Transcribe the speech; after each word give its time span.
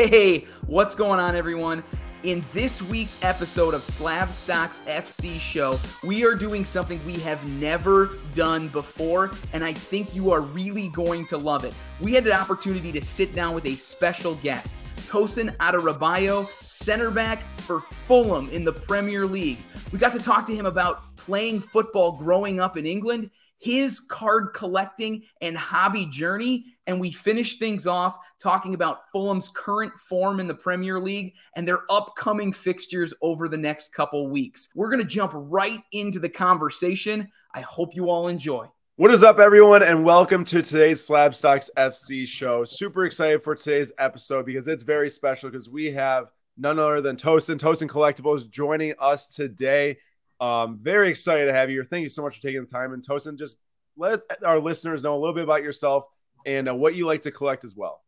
Hey, 0.00 0.46
what's 0.68 0.94
going 0.94 1.18
on, 1.18 1.34
everyone? 1.34 1.82
In 2.22 2.44
this 2.52 2.80
week's 2.80 3.18
episode 3.20 3.74
of 3.74 3.82
Slab 3.82 4.30
Stocks 4.30 4.80
FC 4.86 5.40
show, 5.40 5.76
we 6.04 6.24
are 6.24 6.36
doing 6.36 6.64
something 6.64 7.04
we 7.04 7.14
have 7.14 7.44
never 7.58 8.10
done 8.32 8.68
before, 8.68 9.32
and 9.52 9.64
I 9.64 9.72
think 9.72 10.14
you 10.14 10.30
are 10.30 10.40
really 10.40 10.86
going 10.90 11.26
to 11.26 11.36
love 11.36 11.64
it. 11.64 11.74
We 12.00 12.12
had 12.12 12.24
an 12.28 12.34
opportunity 12.34 12.92
to 12.92 13.00
sit 13.00 13.34
down 13.34 13.56
with 13.56 13.66
a 13.66 13.74
special 13.74 14.36
guest, 14.36 14.76
Tosin 15.08 15.56
Adarabioyo, 15.56 16.48
center 16.62 17.10
back 17.10 17.42
for 17.62 17.80
Fulham 17.80 18.48
in 18.50 18.62
the 18.62 18.72
Premier 18.72 19.26
League. 19.26 19.58
We 19.90 19.98
got 19.98 20.12
to 20.12 20.20
talk 20.20 20.46
to 20.46 20.54
him 20.54 20.66
about 20.66 21.16
playing 21.16 21.58
football 21.58 22.12
growing 22.12 22.60
up 22.60 22.76
in 22.76 22.86
England 22.86 23.30
his 23.58 24.00
card 24.00 24.54
collecting 24.54 25.22
and 25.40 25.56
hobby 25.56 26.06
journey. 26.06 26.66
And 26.86 27.00
we 27.00 27.10
finish 27.10 27.58
things 27.58 27.86
off 27.86 28.18
talking 28.40 28.74
about 28.74 29.10
Fulham's 29.12 29.48
current 29.48 29.92
form 29.98 30.40
in 30.40 30.46
the 30.46 30.54
Premier 30.54 31.00
League 31.00 31.34
and 31.56 31.66
their 31.66 31.80
upcoming 31.90 32.52
fixtures 32.52 33.12
over 33.20 33.48
the 33.48 33.56
next 33.56 33.92
couple 33.92 34.28
weeks. 34.28 34.68
We're 34.74 34.90
going 34.90 35.02
to 35.02 35.08
jump 35.08 35.32
right 35.34 35.80
into 35.92 36.18
the 36.18 36.28
conversation. 36.28 37.28
I 37.52 37.60
hope 37.60 37.94
you 37.94 38.08
all 38.08 38.28
enjoy. 38.28 38.68
What 38.96 39.12
is 39.12 39.22
up, 39.22 39.38
everyone, 39.38 39.84
and 39.84 40.04
welcome 40.04 40.44
to 40.46 40.60
today's 40.60 41.06
Slab 41.06 41.32
Stocks 41.32 41.70
FC 41.76 42.26
show. 42.26 42.64
Super 42.64 43.04
excited 43.04 43.44
for 43.44 43.54
today's 43.54 43.92
episode 43.96 44.44
because 44.44 44.66
it's 44.66 44.82
very 44.82 45.08
special 45.08 45.50
because 45.50 45.70
we 45.70 45.92
have 45.92 46.32
none 46.56 46.80
other 46.80 47.00
than 47.00 47.16
Tosin, 47.16 47.58
Tosin 47.58 47.88
Collectibles, 47.88 48.50
joining 48.50 48.94
us 48.98 49.28
today. 49.28 49.98
Um, 50.40 50.78
very 50.80 51.08
excited 51.08 51.46
to 51.46 51.52
have 51.52 51.70
you 51.70 51.76
here. 51.76 51.84
Thank 51.84 52.04
you 52.04 52.08
so 52.08 52.22
much 52.22 52.36
for 52.36 52.42
taking 52.42 52.60
the 52.60 52.66
time. 52.66 52.92
And 52.92 53.02
Tosin, 53.02 53.38
just 53.38 53.58
let 53.96 54.20
our 54.44 54.60
listeners 54.60 55.02
know 55.02 55.16
a 55.16 55.18
little 55.18 55.34
bit 55.34 55.44
about 55.44 55.62
yourself 55.62 56.04
and 56.46 56.68
uh, 56.68 56.74
what 56.74 56.94
you 56.94 57.06
like 57.06 57.22
to 57.22 57.30
collect 57.30 57.64
as 57.64 57.74
well. 57.74 58.02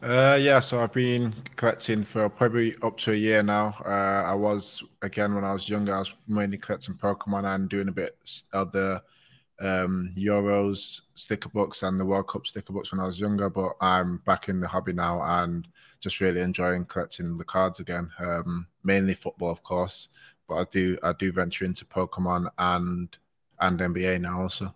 Uh, 0.00 0.38
yeah, 0.40 0.60
so 0.60 0.80
I've 0.80 0.92
been 0.92 1.34
collecting 1.56 2.04
for 2.04 2.28
probably 2.28 2.76
up 2.82 2.96
to 2.98 3.12
a 3.12 3.16
year 3.16 3.42
now. 3.42 3.74
Uh, 3.84 4.22
I 4.30 4.34
was 4.34 4.84
again 5.02 5.34
when 5.34 5.44
I 5.44 5.52
was 5.52 5.68
younger, 5.68 5.92
I 5.92 5.98
was 5.98 6.14
mainly 6.28 6.56
collecting 6.56 6.94
Pokemon 6.94 7.52
and 7.52 7.68
doing 7.68 7.88
a 7.88 7.92
bit 7.92 8.16
of 8.52 8.70
the 8.70 9.02
um, 9.60 10.12
Euros 10.16 11.00
sticker 11.14 11.48
books 11.48 11.82
and 11.82 11.98
the 11.98 12.04
World 12.04 12.28
Cup 12.28 12.46
sticker 12.46 12.72
books 12.72 12.92
when 12.92 13.00
I 13.00 13.06
was 13.06 13.18
younger. 13.18 13.50
But 13.50 13.72
I'm 13.80 14.18
back 14.18 14.48
in 14.48 14.60
the 14.60 14.68
hobby 14.68 14.92
now 14.92 15.20
and 15.20 15.66
just 15.98 16.20
really 16.20 16.42
enjoying 16.42 16.84
collecting 16.84 17.36
the 17.36 17.44
cards 17.44 17.80
again. 17.80 18.08
Um, 18.20 18.68
mainly 18.84 19.14
football, 19.14 19.50
of 19.50 19.64
course, 19.64 20.10
but 20.48 20.56
I 20.56 20.64
do 20.70 20.98
I 21.02 21.12
do 21.12 21.30
venture 21.32 21.64
into 21.64 21.84
Pokemon 21.84 22.50
and 22.58 23.16
and 23.60 23.80
NBA 23.80 24.20
now 24.20 24.42
also. 24.42 24.74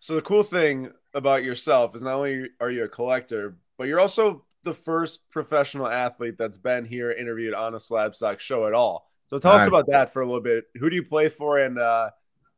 So 0.00 0.14
the 0.14 0.22
cool 0.22 0.42
thing 0.42 0.92
about 1.14 1.42
yourself 1.42 1.94
is 1.94 2.02
not 2.02 2.14
only 2.14 2.48
are 2.60 2.70
you 2.70 2.84
a 2.84 2.88
collector, 2.88 3.56
but 3.76 3.88
you're 3.88 4.00
also 4.00 4.44
the 4.62 4.74
first 4.74 5.28
professional 5.30 5.88
athlete 5.88 6.36
that's 6.38 6.58
been 6.58 6.84
here 6.84 7.10
interviewed 7.10 7.54
on 7.54 7.74
a 7.74 7.80
Slab 7.80 8.14
Stock 8.14 8.38
show 8.38 8.66
at 8.66 8.74
all. 8.74 9.10
So 9.26 9.38
tell 9.38 9.52
us 9.52 9.66
about 9.66 9.86
that 9.88 10.12
for 10.12 10.22
a 10.22 10.26
little 10.26 10.42
bit. 10.42 10.64
Who 10.76 10.90
do 10.90 10.96
you 10.96 11.02
play 11.02 11.30
for, 11.30 11.58
and 11.58 11.78
uh, 11.78 12.10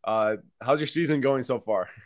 uh, 0.02 0.36
how's 0.60 0.80
your 0.80 0.88
season 0.88 1.20
going 1.20 1.42
so 1.42 1.60
far? 1.60 1.88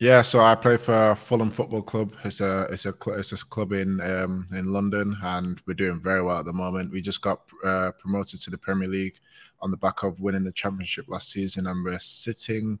Yeah, 0.00 0.22
so 0.22 0.40
I 0.40 0.54
play 0.54 0.76
for 0.76 1.16
Fulham 1.16 1.50
Football 1.50 1.82
Club. 1.82 2.14
It's 2.24 2.40
a 2.40 2.68
it's 2.70 2.86
a 2.86 2.94
it's 3.08 3.32
a 3.32 3.36
club 3.36 3.72
in 3.72 4.00
um, 4.00 4.46
in 4.52 4.72
London, 4.72 5.16
and 5.22 5.60
we're 5.66 5.74
doing 5.74 6.00
very 6.00 6.22
well 6.22 6.38
at 6.38 6.44
the 6.44 6.52
moment. 6.52 6.92
We 6.92 7.00
just 7.00 7.20
got 7.20 7.40
uh, 7.64 7.90
promoted 7.98 8.40
to 8.42 8.50
the 8.50 8.58
Premier 8.58 8.88
League 8.88 9.18
on 9.60 9.70
the 9.70 9.76
back 9.76 10.04
of 10.04 10.20
winning 10.20 10.44
the 10.44 10.52
championship 10.52 11.06
last 11.08 11.32
season, 11.32 11.66
and 11.66 11.84
we're 11.84 11.98
sitting 11.98 12.78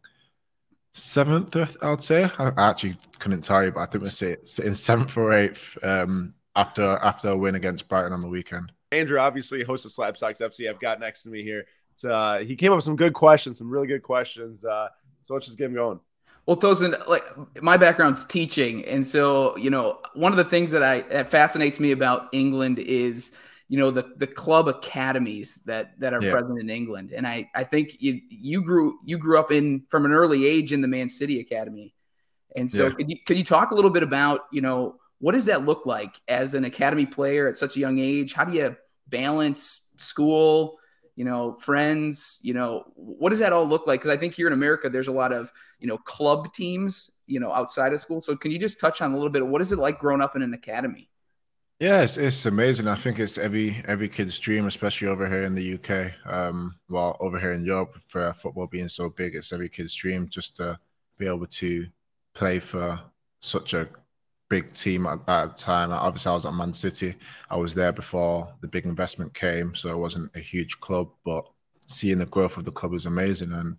seventh, 0.92 1.56
I'd 1.82 2.04
say. 2.04 2.30
I 2.38 2.52
actually 2.56 2.96
couldn't 3.18 3.42
tell 3.42 3.64
you, 3.64 3.72
but 3.72 3.80
I 3.80 3.86
think 3.86 4.04
we're 4.04 4.10
sitting 4.10 4.74
seventh 4.74 5.16
or 5.16 5.32
eighth 5.32 5.76
um, 5.82 6.34
after 6.54 6.98
after 7.02 7.30
a 7.30 7.36
win 7.36 7.56
against 7.56 7.88
Brighton 7.88 8.12
on 8.12 8.20
the 8.20 8.28
weekend. 8.28 8.72
Andrew, 8.92 9.18
obviously, 9.18 9.64
host 9.64 9.84
of 9.84 9.92
Slab 9.92 10.16
Stocks 10.16 10.40
FC, 10.40 10.68
I've 10.68 10.80
got 10.80 11.00
next 11.00 11.24
to 11.24 11.30
me 11.30 11.42
here. 11.42 11.66
Uh, 12.08 12.38
he 12.38 12.54
came 12.54 12.70
up 12.70 12.76
with 12.76 12.84
some 12.84 12.96
good 12.96 13.12
questions, 13.12 13.58
some 13.58 13.68
really 13.68 13.88
good 13.88 14.02
questions. 14.02 14.64
Uh, 14.64 14.88
so 15.20 15.34
let's 15.34 15.46
just 15.46 15.58
get 15.58 15.66
him 15.66 15.74
going. 15.74 16.00
Well, 16.48 16.56
Tosin, 16.56 17.06
like 17.06 17.62
my 17.62 17.76
background's 17.76 18.24
teaching, 18.24 18.82
and 18.86 19.06
so 19.06 19.54
you 19.58 19.68
know, 19.68 20.00
one 20.14 20.32
of 20.32 20.38
the 20.38 20.46
things 20.46 20.70
that 20.70 20.82
I 20.82 21.02
that 21.02 21.30
fascinates 21.30 21.78
me 21.78 21.90
about 21.92 22.30
England 22.32 22.78
is 22.78 23.32
you 23.68 23.78
know 23.78 23.90
the 23.90 24.14
the 24.16 24.26
club 24.26 24.66
academies 24.66 25.60
that 25.66 26.00
that 26.00 26.14
are 26.14 26.22
yeah. 26.22 26.32
present 26.32 26.58
in 26.58 26.70
England. 26.70 27.12
And 27.12 27.26
I 27.26 27.50
I 27.54 27.64
think 27.64 28.00
you 28.00 28.22
you 28.30 28.62
grew 28.62 28.98
you 29.04 29.18
grew 29.18 29.38
up 29.38 29.52
in 29.52 29.82
from 29.90 30.06
an 30.06 30.12
early 30.12 30.46
age 30.46 30.72
in 30.72 30.80
the 30.80 30.88
Man 30.88 31.10
City 31.10 31.38
Academy. 31.38 31.94
And 32.56 32.70
so 32.70 32.86
yeah. 32.86 32.94
could 32.94 33.10
you 33.10 33.16
could 33.26 33.36
you 33.36 33.44
talk 33.44 33.70
a 33.70 33.74
little 33.74 33.90
bit 33.90 34.02
about, 34.02 34.46
you 34.50 34.62
know, 34.62 34.96
what 35.18 35.32
does 35.32 35.44
that 35.44 35.66
look 35.66 35.84
like 35.84 36.18
as 36.28 36.54
an 36.54 36.64
academy 36.64 37.04
player 37.04 37.46
at 37.46 37.58
such 37.58 37.76
a 37.76 37.80
young 37.80 37.98
age? 37.98 38.32
How 38.32 38.46
do 38.46 38.54
you 38.54 38.74
balance 39.06 39.86
school, 39.98 40.78
you 41.18 41.24
know, 41.24 41.56
friends, 41.58 42.38
you 42.42 42.54
know, 42.54 42.84
what 42.94 43.30
does 43.30 43.40
that 43.40 43.52
all 43.52 43.66
look 43.66 43.88
like? 43.88 43.98
Because 43.98 44.16
I 44.16 44.16
think 44.16 44.34
here 44.34 44.46
in 44.46 44.52
America, 44.52 44.88
there's 44.88 45.08
a 45.08 45.12
lot 45.12 45.32
of, 45.32 45.50
you 45.80 45.88
know, 45.88 45.98
club 45.98 46.52
teams, 46.52 47.10
you 47.26 47.40
know, 47.40 47.52
outside 47.52 47.92
of 47.92 47.98
school. 47.98 48.20
So 48.20 48.36
can 48.36 48.52
you 48.52 48.58
just 48.58 48.78
touch 48.78 49.02
on 49.02 49.10
a 49.10 49.16
little 49.16 49.28
bit 49.28 49.42
of 49.42 49.48
what 49.48 49.60
is 49.60 49.72
it 49.72 49.80
like 49.80 49.98
growing 49.98 50.20
up 50.20 50.36
in 50.36 50.42
an 50.42 50.54
academy? 50.54 51.10
Yeah, 51.80 52.02
it's, 52.02 52.18
it's 52.18 52.46
amazing. 52.46 52.86
I 52.86 52.94
think 52.94 53.18
it's 53.18 53.36
every 53.36 53.82
every 53.88 54.08
kid's 54.08 54.38
dream, 54.38 54.66
especially 54.68 55.08
over 55.08 55.28
here 55.28 55.42
in 55.42 55.56
the 55.56 55.74
UK. 55.74 56.12
Um, 56.24 56.76
well, 56.88 57.16
over 57.18 57.36
here 57.40 57.50
in 57.50 57.64
Europe, 57.64 57.96
for 58.06 58.32
football 58.34 58.68
being 58.68 58.88
so 58.88 59.08
big, 59.08 59.34
it's 59.34 59.52
every 59.52 59.68
kid's 59.68 59.94
dream 59.96 60.28
just 60.28 60.54
to 60.56 60.78
be 61.18 61.26
able 61.26 61.46
to 61.46 61.84
play 62.32 62.60
for 62.60 63.00
such 63.40 63.74
a 63.74 63.88
big 64.48 64.72
team 64.72 65.06
at, 65.06 65.18
at 65.28 65.56
the 65.56 65.62
time. 65.62 65.92
Obviously, 65.92 66.30
I 66.30 66.34
was 66.34 66.46
at 66.46 66.54
Man 66.54 66.72
City. 66.72 67.14
I 67.50 67.56
was 67.56 67.74
there 67.74 67.92
before 67.92 68.52
the 68.60 68.68
big 68.68 68.84
investment 68.84 69.34
came, 69.34 69.74
so 69.74 69.90
it 69.90 69.98
wasn't 69.98 70.34
a 70.36 70.40
huge 70.40 70.80
club, 70.80 71.08
but 71.24 71.44
seeing 71.86 72.18
the 72.18 72.26
growth 72.26 72.56
of 72.56 72.64
the 72.64 72.72
club 72.72 72.92
was 72.92 73.06
amazing, 73.06 73.52
and 73.52 73.76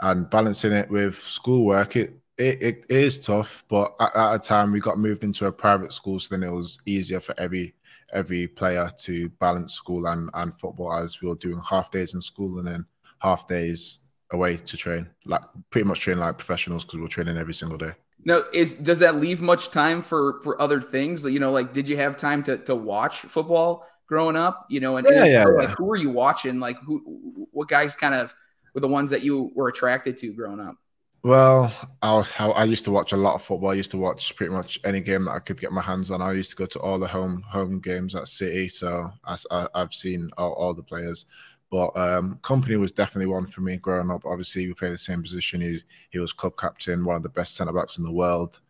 and 0.00 0.28
balancing 0.30 0.72
it 0.72 0.90
with 0.90 1.16
schoolwork, 1.22 1.96
it 1.96 2.14
it, 2.38 2.62
it 2.62 2.86
is 2.88 3.20
tough, 3.20 3.64
but 3.68 3.94
at, 4.00 4.14
at 4.14 4.34
a 4.34 4.38
time 4.38 4.72
we 4.72 4.80
got 4.80 4.98
moved 4.98 5.24
into 5.24 5.46
a 5.46 5.52
private 5.52 5.92
school, 5.92 6.18
so 6.18 6.34
then 6.34 6.48
it 6.48 6.52
was 6.52 6.78
easier 6.86 7.20
for 7.20 7.34
every 7.38 7.74
every 8.12 8.46
player 8.46 8.90
to 8.98 9.28
balance 9.40 9.72
school 9.74 10.06
and, 10.06 10.28
and 10.34 10.58
football 10.58 10.92
as 10.92 11.20
we 11.22 11.28
were 11.28 11.34
doing 11.36 11.60
half 11.66 11.90
days 11.90 12.12
in 12.14 12.20
school 12.20 12.58
and 12.58 12.68
then 12.68 12.84
half 13.20 13.46
days 13.46 14.00
away 14.32 14.56
to 14.56 14.76
train, 14.76 15.08
like 15.24 15.42
pretty 15.70 15.86
much 15.86 16.00
train 16.00 16.18
like 16.18 16.36
professionals 16.36 16.84
because 16.84 16.98
we 16.98 17.04
are 17.04 17.08
training 17.08 17.38
every 17.38 17.54
single 17.54 17.78
day. 17.78 17.92
Now, 18.24 18.42
is 18.52 18.74
does 18.74 19.00
that 19.00 19.16
leave 19.16 19.40
much 19.42 19.70
time 19.70 20.02
for 20.02 20.40
for 20.42 20.60
other 20.60 20.80
things? 20.80 21.24
You 21.24 21.40
know, 21.40 21.50
like 21.50 21.72
did 21.72 21.88
you 21.88 21.96
have 21.96 22.16
time 22.16 22.42
to 22.44 22.58
to 22.58 22.74
watch 22.74 23.18
football 23.20 23.86
growing 24.06 24.36
up? 24.36 24.66
You 24.68 24.80
know, 24.80 24.96
and, 24.96 25.06
yeah, 25.10 25.24
and 25.24 25.32
yeah, 25.32 25.44
like 25.44 25.68
yeah. 25.68 25.74
who 25.74 25.84
were 25.84 25.96
you 25.96 26.10
watching? 26.10 26.60
Like 26.60 26.78
who, 26.78 27.48
what 27.50 27.68
guys 27.68 27.96
kind 27.96 28.14
of 28.14 28.34
were 28.74 28.80
the 28.80 28.88
ones 28.88 29.10
that 29.10 29.22
you 29.22 29.50
were 29.54 29.68
attracted 29.68 30.16
to 30.18 30.32
growing 30.32 30.60
up? 30.60 30.76
Well, 31.24 31.72
I, 32.02 32.24
I, 32.40 32.64
used 32.64 32.84
to 32.86 32.90
watch 32.90 33.12
a 33.12 33.16
lot 33.16 33.36
of 33.36 33.42
football. 33.42 33.70
I 33.70 33.74
used 33.74 33.92
to 33.92 33.96
watch 33.96 34.34
pretty 34.34 34.52
much 34.52 34.80
any 34.82 35.00
game 35.00 35.26
that 35.26 35.30
I 35.30 35.38
could 35.38 35.60
get 35.60 35.70
my 35.70 35.80
hands 35.80 36.10
on. 36.10 36.20
I 36.20 36.32
used 36.32 36.50
to 36.50 36.56
go 36.56 36.66
to 36.66 36.80
all 36.80 36.98
the 36.98 37.06
home 37.06 37.42
home 37.42 37.78
games 37.78 38.16
at 38.16 38.26
City, 38.26 38.66
so 38.66 39.08
I, 39.24 39.68
have 39.72 39.94
seen 39.94 40.30
all, 40.36 40.52
all, 40.54 40.74
the 40.74 40.82
players. 40.82 41.26
But 41.72 41.96
um, 41.96 42.38
Kompany 42.42 42.78
was 42.78 42.92
definitely 42.92 43.32
one 43.32 43.46
for 43.46 43.62
me 43.62 43.78
growing 43.78 44.10
up. 44.10 44.26
Obviously, 44.26 44.66
we 44.66 44.74
play 44.74 44.90
the 44.90 44.98
same 44.98 45.22
position. 45.22 45.62
He, 45.62 45.80
he 46.10 46.18
was 46.18 46.34
club 46.34 46.58
captain, 46.58 47.02
one 47.02 47.16
of 47.16 47.22
the 47.22 47.30
best 47.30 47.56
centre 47.56 47.72
backs 47.72 47.96
in 47.96 48.04
the 48.04 48.12
world. 48.12 48.60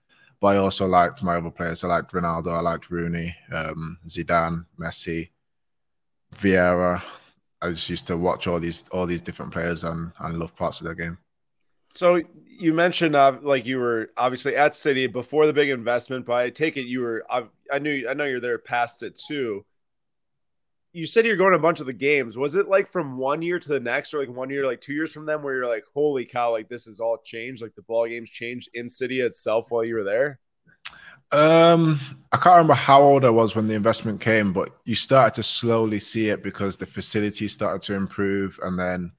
But 0.40 0.54
I 0.54 0.58
also 0.58 0.86
liked 0.86 1.20
my 1.20 1.34
other 1.34 1.50
players. 1.50 1.82
I 1.82 1.88
liked 1.88 2.12
Ronaldo. 2.12 2.56
I 2.56 2.60
liked 2.60 2.92
Rooney, 2.92 3.34
um, 3.52 3.98
Zidane, 4.06 4.66
Messi, 4.78 5.30
Vieira. 6.36 7.02
I 7.60 7.70
just 7.70 7.90
used 7.90 8.06
to 8.06 8.16
watch 8.16 8.46
all 8.46 8.60
these 8.60 8.84
all 8.92 9.06
these 9.06 9.20
different 9.20 9.52
players 9.52 9.82
and, 9.82 10.12
and 10.20 10.36
love 10.38 10.54
parts 10.54 10.80
of 10.80 10.84
their 10.84 10.94
game. 10.94 11.18
So 11.94 12.22
you 12.46 12.72
mentioned 12.72 13.16
uh, 13.16 13.36
like 13.42 13.66
you 13.66 13.78
were 13.78 14.10
obviously 14.16 14.54
at 14.54 14.76
City 14.76 15.08
before 15.08 15.48
the 15.48 15.52
big 15.52 15.70
investment, 15.70 16.24
but 16.24 16.34
I 16.34 16.50
take 16.50 16.76
it 16.76 16.86
you 16.86 17.00
were. 17.00 17.24
I, 17.28 17.46
I 17.72 17.80
knew 17.80 18.08
I 18.08 18.14
know 18.14 18.26
you're 18.26 18.40
there 18.40 18.58
past 18.58 19.02
it 19.02 19.16
too. 19.16 19.64
You 20.92 21.06
said 21.06 21.24
you're 21.24 21.36
going 21.36 21.52
to 21.52 21.58
a 21.58 21.62
bunch 21.62 21.80
of 21.80 21.86
the 21.86 21.92
games. 21.92 22.36
Was 22.36 22.54
it 22.54 22.68
like 22.68 22.90
from 22.92 23.16
one 23.16 23.40
year 23.40 23.58
to 23.58 23.68
the 23.68 23.80
next, 23.80 24.12
or 24.12 24.18
like 24.18 24.34
one 24.34 24.50
year, 24.50 24.66
like 24.66 24.80
two 24.82 24.92
years 24.92 25.10
from 25.10 25.24
them, 25.24 25.42
where 25.42 25.54
you're 25.54 25.68
like, 25.68 25.84
"Holy 25.94 26.26
cow! 26.26 26.50
Like 26.52 26.68
this 26.68 26.84
has 26.84 27.00
all 27.00 27.18
changed. 27.24 27.62
Like 27.62 27.74
the 27.74 27.82
ball 27.82 28.06
games 28.06 28.28
changed 28.28 28.68
in 28.74 28.88
City 28.90 29.20
itself 29.20 29.66
while 29.70 29.84
you 29.84 29.94
were 29.94 30.04
there." 30.04 30.38
Um, 31.32 31.98
I 32.30 32.36
can't 32.36 32.56
remember 32.56 32.74
how 32.74 33.00
old 33.00 33.24
I 33.24 33.30
was 33.30 33.56
when 33.56 33.66
the 33.66 33.74
investment 33.74 34.20
came, 34.20 34.52
but 34.52 34.68
you 34.84 34.94
started 34.94 35.32
to 35.36 35.42
slowly 35.42 35.98
see 35.98 36.28
it 36.28 36.42
because 36.42 36.76
the 36.76 36.84
facilities 36.84 37.54
started 37.54 37.80
to 37.82 37.94
improve, 37.94 38.60
and 38.62 38.78
then 38.78 39.12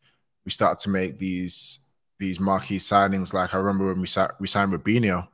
we 0.46 0.52
started 0.52 0.80
to 0.84 0.92
make 0.92 1.18
these 1.18 1.80
these 2.20 2.40
marquee 2.40 2.78
signings. 2.78 3.34
Like 3.34 3.54
I 3.56 3.58
remember 3.58 3.88
when 3.88 4.00
we 4.00 4.08
sa- 4.08 4.32
we 4.40 4.48
signed 4.48 4.74
Robinho, 4.74 5.28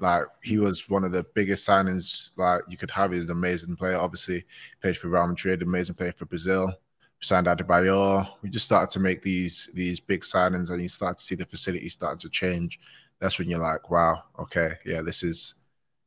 like 0.00 0.24
he 0.42 0.58
was 0.58 0.88
one 0.88 1.04
of 1.04 1.12
the 1.12 1.24
biggest 1.34 1.66
signings 1.66 2.30
like 2.36 2.62
you 2.68 2.76
could 2.76 2.90
have. 2.90 3.12
He's 3.12 3.24
an 3.24 3.30
amazing 3.30 3.76
player. 3.76 3.96
Obviously, 3.96 4.44
played 4.80 4.96
for 4.96 5.08
Real 5.08 5.26
Madrid, 5.26 5.62
amazing 5.62 5.94
player 5.94 6.12
for 6.12 6.26
Brazil. 6.26 6.66
We 6.66 7.26
signed 7.26 7.46
Adebayor. 7.46 8.28
We 8.42 8.50
just 8.50 8.66
started 8.66 8.90
to 8.90 9.00
make 9.00 9.22
these 9.22 9.68
these 9.74 10.00
big 10.00 10.22
signings, 10.22 10.70
and 10.70 10.80
you 10.80 10.88
start 10.88 11.18
to 11.18 11.24
see 11.24 11.34
the 11.34 11.46
facility 11.46 11.88
starting 11.88 12.18
to 12.18 12.28
change. 12.28 12.78
That's 13.20 13.38
when 13.38 13.48
you're 13.48 13.58
like, 13.58 13.90
wow, 13.90 14.22
okay, 14.38 14.74
yeah, 14.84 15.02
this 15.02 15.22
is 15.22 15.54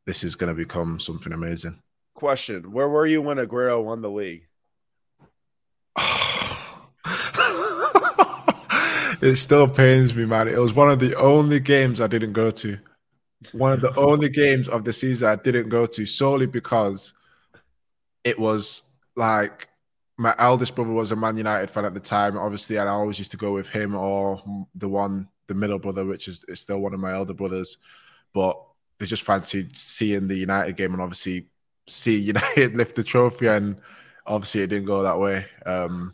this 0.05 0.23
is 0.23 0.35
going 0.35 0.53
to 0.53 0.55
become 0.55 0.99
something 0.99 1.33
amazing. 1.33 1.81
question: 2.13 2.71
Where 2.71 2.89
were 2.89 3.05
you 3.05 3.21
when 3.21 3.37
Aguero 3.37 3.83
won 3.83 4.01
the 4.01 4.09
league? 4.09 4.47
it 9.21 9.35
still 9.35 9.67
pains 9.67 10.15
me, 10.15 10.25
man. 10.25 10.47
It 10.47 10.57
was 10.57 10.73
one 10.73 10.89
of 10.89 10.99
the 10.99 11.15
only 11.15 11.59
games 11.59 11.99
I 11.99 12.07
didn't 12.07 12.33
go 12.33 12.51
to. 12.51 12.77
One 13.53 13.73
of 13.73 13.81
the 13.81 13.95
only 13.97 14.29
games 14.29 14.67
of 14.67 14.83
the 14.83 14.93
season 14.93 15.27
I 15.27 15.35
didn't 15.35 15.69
go 15.69 15.85
to 15.85 16.05
solely 16.05 16.45
because 16.45 17.13
it 18.23 18.38
was 18.39 18.83
like 19.15 19.67
my 20.17 20.35
eldest 20.38 20.75
brother 20.75 20.91
was 20.91 21.11
a 21.11 21.15
Man 21.15 21.38
United 21.38 21.69
fan 21.69 21.85
at 21.85 21.93
the 21.95 21.99
time, 21.99 22.38
obviously, 22.38 22.77
and 22.77 22.88
I 22.88 22.91
always 22.91 23.17
used 23.17 23.31
to 23.31 23.38
go 23.38 23.53
with 23.53 23.67
him 23.67 23.95
or 23.95 24.41
the 24.75 24.88
one, 24.88 25.27
the 25.47 25.55
middle 25.55 25.79
brother, 25.79 26.05
which 26.05 26.27
is, 26.27 26.45
is 26.47 26.59
still 26.59 26.79
one 26.79 26.93
of 26.93 26.99
my 26.99 27.13
elder 27.13 27.33
brothers. 27.33 27.77
But 28.33 28.61
they 28.99 29.07
just 29.07 29.23
fancied 29.23 29.75
seeing 29.75 30.27
the 30.27 30.35
United 30.35 30.77
game 30.77 30.94
and 30.94 31.01
obviously 31.01 31.47
see 31.87 32.17
United 32.19 32.75
lift 32.75 32.95
the 32.95 33.03
trophy, 33.03 33.47
and 33.47 33.77
obviously 34.27 34.61
it 34.61 34.67
didn't 34.67 34.85
go 34.85 35.01
that 35.01 35.19
way. 35.19 35.45
Um, 35.65 36.13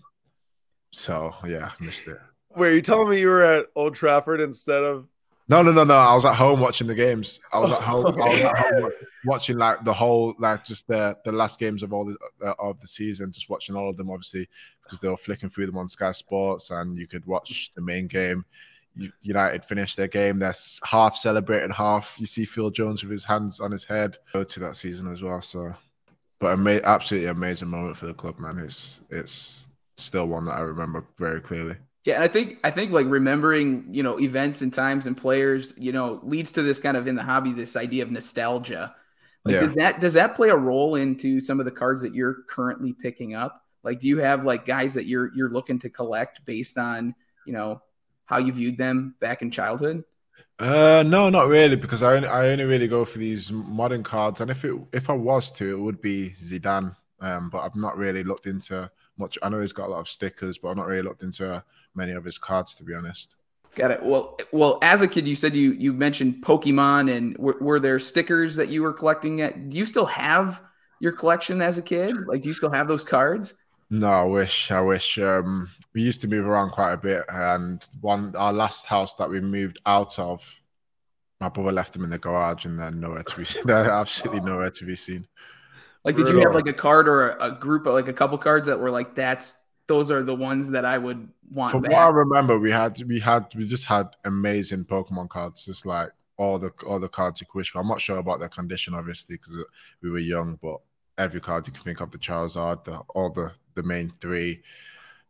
so 0.92 1.36
yeah, 1.46 1.72
missed 1.80 2.08
it. 2.08 2.20
Wait, 2.56 2.76
you 2.76 2.82
telling 2.82 3.10
me 3.10 3.20
you 3.20 3.28
were 3.28 3.44
at 3.44 3.66
Old 3.76 3.96
Trafford 3.96 4.40
instead 4.40 4.84
of? 4.84 5.08
No, 5.50 5.62
no, 5.62 5.72
no, 5.72 5.86
no. 5.86 5.96
I 5.96 6.14
was 6.14 6.26
at 6.26 6.36
home 6.36 6.60
watching 6.60 6.88
the 6.88 6.96
games. 6.96 7.40
I 7.54 7.60
was 7.60 7.72
at 7.72 7.82
home. 7.82 8.06
I 8.22 8.28
was 8.28 8.40
at 8.42 8.58
home 8.58 8.92
watching 9.26 9.58
like 9.58 9.84
the 9.86 9.94
whole, 9.94 10.36
like 10.40 10.66
just 10.66 10.88
the 10.88 11.18
the 11.24 11.32
last 11.32 11.58
games 11.58 11.84
of 11.84 11.94
all 11.94 12.06
the 12.06 12.18
uh, 12.46 12.54
of 12.60 12.80
the 12.82 12.88
season. 12.88 13.32
Just 13.32 13.50
watching 13.50 13.76
all 13.76 13.90
of 13.90 13.96
them, 13.96 14.10
obviously, 14.10 14.50
because 14.84 15.00
they 15.00 15.08
were 15.08 15.16
flicking 15.16 15.50
through 15.50 15.68
them 15.68 15.78
on 15.78 15.88
Sky 15.88 16.12
Sports, 16.12 16.70
and 16.72 16.98
you 16.98 17.08
could 17.08 17.26
watch 17.26 17.72
the 17.76 17.82
main 17.82 18.08
game. 18.08 18.44
United 19.22 19.64
finished 19.64 19.96
their 19.96 20.08
game. 20.08 20.40
They're 20.40 20.56
half 20.84 21.16
celebrating, 21.16 21.70
half 21.70 22.16
you 22.20 22.26
see 22.26 22.46
Phil 22.46 22.72
Jones 22.72 23.04
with 23.04 23.12
his 23.12 23.24
hands 23.24 23.60
on 23.60 23.72
his 23.72 23.86
head. 23.86 24.18
Go 24.34 24.44
to 24.44 24.60
that 24.62 24.76
season 24.76 25.12
as 25.12 25.22
well. 25.22 25.42
So, 25.42 25.74
but 26.40 26.54
ama- 26.54 26.82
absolutely 26.84 27.30
amazing 27.30 27.70
moment 27.70 27.96
for 27.96 28.08
the 28.08 28.14
club, 28.14 28.40
man. 28.40 28.58
It's 28.58 29.02
it's 29.12 29.68
still 29.96 30.28
one 30.28 30.46
that 30.46 30.58
I 30.58 30.62
remember 30.62 31.06
very 31.18 31.40
clearly. 31.40 31.76
Yeah, 32.08 32.16
and 32.16 32.24
I 32.24 32.30
think 32.30 32.58
I 32.64 32.72
think 32.72 32.94
like 32.94 33.06
remembering, 33.08 33.86
you 33.92 34.02
know, 34.02 34.18
events 34.18 34.62
and 34.62 34.72
times 34.72 35.08
and 35.08 35.18
players, 35.18 35.74
you 35.78 35.92
know, 35.92 36.22
leads 36.24 36.54
to 36.54 36.62
this 36.62 36.80
kind 36.80 36.96
of 36.96 37.06
in 37.06 37.16
the 37.16 37.22
hobby 37.22 37.52
this 37.52 37.76
idea 37.76 38.02
of 38.02 38.12
nostalgia. 38.12 38.96
Like 39.44 39.56
yeah. 39.56 39.60
does 39.60 39.72
that 39.72 40.00
does 40.00 40.14
that 40.14 40.34
play 40.34 40.48
a 40.48 40.56
role 40.56 40.96
into 40.96 41.42
some 41.42 41.60
of 41.60 41.66
the 41.66 41.72
cards 41.72 42.02
that 42.04 42.16
you're 42.16 42.44
currently 42.48 42.94
picking 42.94 43.36
up? 43.36 43.62
Like 43.84 44.00
do 44.00 44.08
you 44.08 44.20
have 44.20 44.46
like 44.46 44.66
guys 44.66 44.94
that 44.94 45.06
you're 45.06 45.34
you're 45.36 45.50
looking 45.50 45.80
to 45.80 45.90
collect 45.90 46.46
based 46.46 46.78
on, 46.78 47.14
you 47.46 47.52
know, 47.52 47.82
how 48.24 48.38
you 48.38 48.54
viewed 48.54 48.78
them 48.78 49.16
back 49.20 49.42
in 49.42 49.52
childhood? 49.52 50.06
Uh, 50.60 51.04
no, 51.06 51.30
not 51.30 51.50
really, 51.50 51.76
because 51.76 52.04
I 52.04 52.16
only, 52.16 52.30
I 52.30 52.48
only 52.52 52.64
really 52.64 52.88
go 52.88 53.04
for 53.04 53.18
these 53.18 53.52
modern 53.52 54.04
cards, 54.04 54.40
and 54.40 54.50
if 54.50 54.64
it 54.64 54.74
if 54.94 55.10
I 55.10 55.14
was 55.14 55.52
to, 55.52 55.70
it 55.70 55.80
would 55.80 56.00
be 56.00 56.30
Zidane. 56.42 56.96
Um, 57.20 57.50
but 57.50 57.64
I've 57.66 57.76
not 57.76 57.98
really 57.98 58.24
looked 58.24 58.46
into 58.46 58.90
much. 59.18 59.38
I 59.42 59.50
know 59.50 59.62
he's 59.62 59.74
got 59.74 59.88
a 59.88 59.92
lot 59.92 60.00
of 60.00 60.10
stickers, 60.10 60.58
but 60.58 60.70
I've 60.70 60.78
not 60.78 60.88
really 60.88 61.02
looked 61.02 61.24
into 61.24 61.64
many 61.96 62.14
of 62.14 62.24
his 62.24 62.38
cards, 62.38 62.76
to 62.76 62.84
be 62.84 62.94
honest. 62.94 63.36
Got 63.76 63.92
it. 63.92 64.04
Well, 64.04 64.38
well, 64.52 64.80
as 64.82 65.02
a 65.02 65.08
kid, 65.08 65.28
you 65.28 65.36
said 65.36 65.56
you 65.56 65.72
you 65.74 65.94
mentioned 65.94 66.44
Pokemon, 66.44 67.16
and 67.16 67.38
were, 67.38 67.58
were 67.62 67.80
there 67.80 68.00
stickers 68.00 68.56
that 68.56 68.70
you 68.70 68.82
were 68.82 68.94
collecting? 68.94 69.42
At 69.42 69.70
do 69.70 69.78
you 69.78 69.86
still 69.86 70.08
have 70.08 70.62
your 71.00 71.12
collection 71.12 71.62
as 71.62 71.78
a 71.78 71.84
kid? 71.84 72.16
Like, 72.26 72.42
do 72.42 72.50
you 72.50 72.54
still 72.54 72.72
have 72.72 72.88
those 72.88 73.04
cards? 73.04 73.54
No, 73.90 74.10
I 74.10 74.24
wish. 74.24 74.72
I 74.72 74.82
wish. 74.82 75.20
Um, 75.20 75.70
we 75.94 76.02
used 76.02 76.22
to 76.22 76.28
move 76.28 76.48
around 76.48 76.72
quite 76.72 76.94
a 76.94 76.98
bit, 76.98 77.24
and 77.30 77.86
one 78.02 78.36
our 78.36 78.52
last 78.52 78.88
house 78.88 79.14
that 79.16 79.30
we 79.30 79.42
moved 79.42 79.80
out 79.86 80.18
of, 80.18 80.60
my 81.40 81.50
brother 81.50 81.72
left 81.72 81.94
them 81.94 82.04
in 82.04 82.10
the 82.10 82.18
garage, 82.18 82.66
and 82.66 82.80
then 82.80 83.00
nowhere 83.00 83.24
to 83.24 83.38
be 83.38 83.46
seen. 83.46 83.64
They're 83.66 83.92
absolutely 83.92 84.42
nowhere 84.42 84.72
to 84.72 84.86
be 84.86 84.96
seen. 84.96 85.28
Like, 86.04 86.16
did 86.16 86.30
you 86.30 86.40
have 86.40 86.56
like 86.56 86.68
a 86.68 86.74
card 86.74 87.08
or 87.08 87.32
a, 87.32 87.52
a 87.52 87.52
group 87.52 87.86
of 87.86 87.94
like 87.94 88.08
a 88.08 88.14
couple 88.14 88.38
cards 88.38 88.68
that 88.68 88.80
were 88.80 88.92
like 88.92 89.16
that's 89.16 89.56
those 89.88 90.12
are 90.12 90.22
the 90.22 90.36
ones 90.36 90.72
that 90.72 90.86
I 90.86 90.98
would 90.98 91.30
want. 91.52 91.72
From 91.72 91.82
back. 91.82 91.92
what 91.92 92.00
I 92.00 92.10
remember, 92.10 92.60
we 92.60 92.72
had 92.72 93.02
we 93.04 93.20
had 93.20 93.48
we 93.56 93.66
just 93.66 93.86
had 93.86 94.16
amazing 94.26 94.86
Pokemon 94.86 95.30
cards, 95.30 95.66
just 95.66 95.86
like 95.86 96.12
all 96.38 96.60
the 96.60 96.72
all 96.86 97.00
the 97.00 97.10
cards 97.10 97.42
you 97.42 97.48
could 97.48 97.60
wish 97.60 97.72
for. 97.72 97.80
I'm 97.80 97.88
not 97.88 98.02
sure 98.02 98.18
about 98.18 98.40
their 98.40 98.50
condition, 98.50 98.94
obviously, 98.94 99.36
because 99.36 99.58
uh, 99.58 99.64
we 100.02 100.10
were 100.10 100.20
young, 100.20 100.60
but 100.62 100.78
every 101.18 101.42
card 101.42 101.66
you 101.66 101.74
can 101.74 101.84
think 101.84 102.02
of, 102.02 102.12
the 102.12 102.18
Charizard, 102.18 102.84
the, 102.84 102.98
all 103.16 103.30
the 103.32 103.52
the 103.76 103.84
main 103.84 104.12
three, 104.20 104.62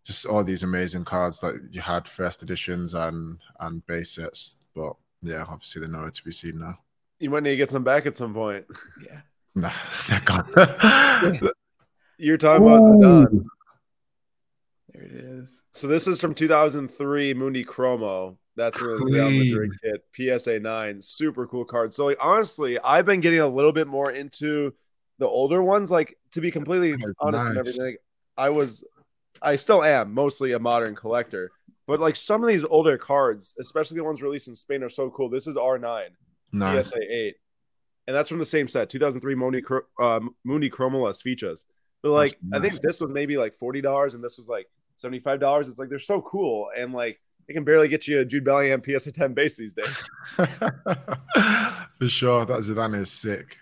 just 0.03 0.25
all 0.25 0.43
these 0.43 0.63
amazing 0.63 1.05
cards 1.05 1.39
that 1.39 1.69
you 1.71 1.81
had 1.81 2.07
first 2.07 2.43
editions 2.43 2.93
and 2.93 3.39
and 3.59 3.85
base 3.85 4.11
sets. 4.11 4.57
But 4.75 4.93
yeah, 5.21 5.45
obviously 5.47 5.81
they're 5.81 5.91
nowhere 5.91 6.09
to 6.09 6.23
be 6.23 6.31
seen 6.31 6.59
now. 6.59 6.79
You 7.19 7.29
might 7.29 7.43
need 7.43 7.51
to 7.51 7.57
get 7.57 7.71
some 7.71 7.83
back 7.83 8.05
at 8.05 8.15
some 8.15 8.33
point. 8.33 8.65
Yeah. 9.03 9.21
Nah, 9.57 9.71
they're 10.07 10.19
gone. 10.19 10.45
You're 12.19 12.37
talking 12.37 12.67
about 12.67 12.83
Zidane. 12.83 13.45
There 14.93 15.01
it 15.01 15.11
is. 15.11 15.63
So 15.71 15.87
this 15.87 16.05
is 16.05 16.21
from 16.21 16.35
2003 16.35 17.33
Mundicromo. 17.33 18.37
That's 18.55 18.79
a 18.79 18.85
Real 18.85 19.31
Madrid 19.31 19.71
kit, 19.83 20.39
PSA 20.39 20.59
9. 20.59 21.01
Super 21.01 21.47
cool 21.47 21.65
card. 21.65 21.91
So 21.91 22.05
like 22.05 22.17
honestly, 22.21 22.77
I've 22.79 23.07
been 23.07 23.19
getting 23.19 23.39
a 23.39 23.47
little 23.47 23.71
bit 23.71 23.87
more 23.87 24.11
into 24.11 24.75
the 25.17 25.27
older 25.27 25.63
ones. 25.63 25.89
Like 25.89 26.15
to 26.33 26.41
be 26.41 26.51
completely 26.51 26.91
That's 26.91 27.13
honest 27.19 27.43
nice. 27.43 27.49
and 27.49 27.57
everything, 27.57 27.97
I 28.37 28.49
was 28.49 28.83
I 29.41 29.55
still 29.55 29.83
am 29.83 30.13
mostly 30.13 30.51
a 30.53 30.59
modern 30.59 30.95
collector. 30.95 31.49
But 31.87 31.99
like 31.99 32.15
some 32.15 32.43
of 32.43 32.47
these 32.47 32.63
older 32.63 32.99
cards, 32.99 33.55
especially 33.59 33.97
the 33.97 34.03
ones 34.03 34.21
released 34.21 34.49
in 34.49 34.55
Spain, 34.55 34.83
are 34.83 34.89
so 34.89 35.09
cool. 35.09 35.29
This 35.29 35.47
is 35.47 35.55
R9, 35.55 36.09
nice. 36.51 36.89
PSA 36.89 36.99
8. 37.09 37.35
And 38.07 38.15
that's 38.15 38.29
from 38.29 38.39
the 38.39 38.45
same 38.45 38.67
set, 38.67 38.89
2003 38.89 39.35
Mooney 39.35 39.61
uh, 39.99 40.19
Las 40.45 41.23
But 42.01 42.09
like, 42.09 42.37
nice. 42.41 42.59
I 42.59 42.61
think 42.61 42.81
this 42.81 43.01
was 43.01 43.11
maybe 43.11 43.35
like 43.37 43.57
$40 43.57 44.15
and 44.15 44.23
this 44.23 44.37
was 44.37 44.47
like 44.47 44.69
$75. 45.03 45.67
It's 45.67 45.77
like 45.77 45.89
they're 45.89 45.99
so 45.99 46.21
cool. 46.21 46.69
And 46.75 46.93
like 46.93 47.19
they 47.47 47.53
can 47.53 47.65
barely 47.65 47.87
get 47.89 48.07
you 48.07 48.19
a 48.19 48.25
Jude 48.25 48.45
Bellingham 48.45 48.81
PSA 48.83 49.11
10 49.11 49.33
base 49.33 49.57
these 49.57 49.73
days. 49.73 50.09
For 50.37 52.07
sure. 52.07 52.45
That 52.45 52.59
Zidane 52.59 52.95
is 52.95 53.11
sick. 53.11 53.57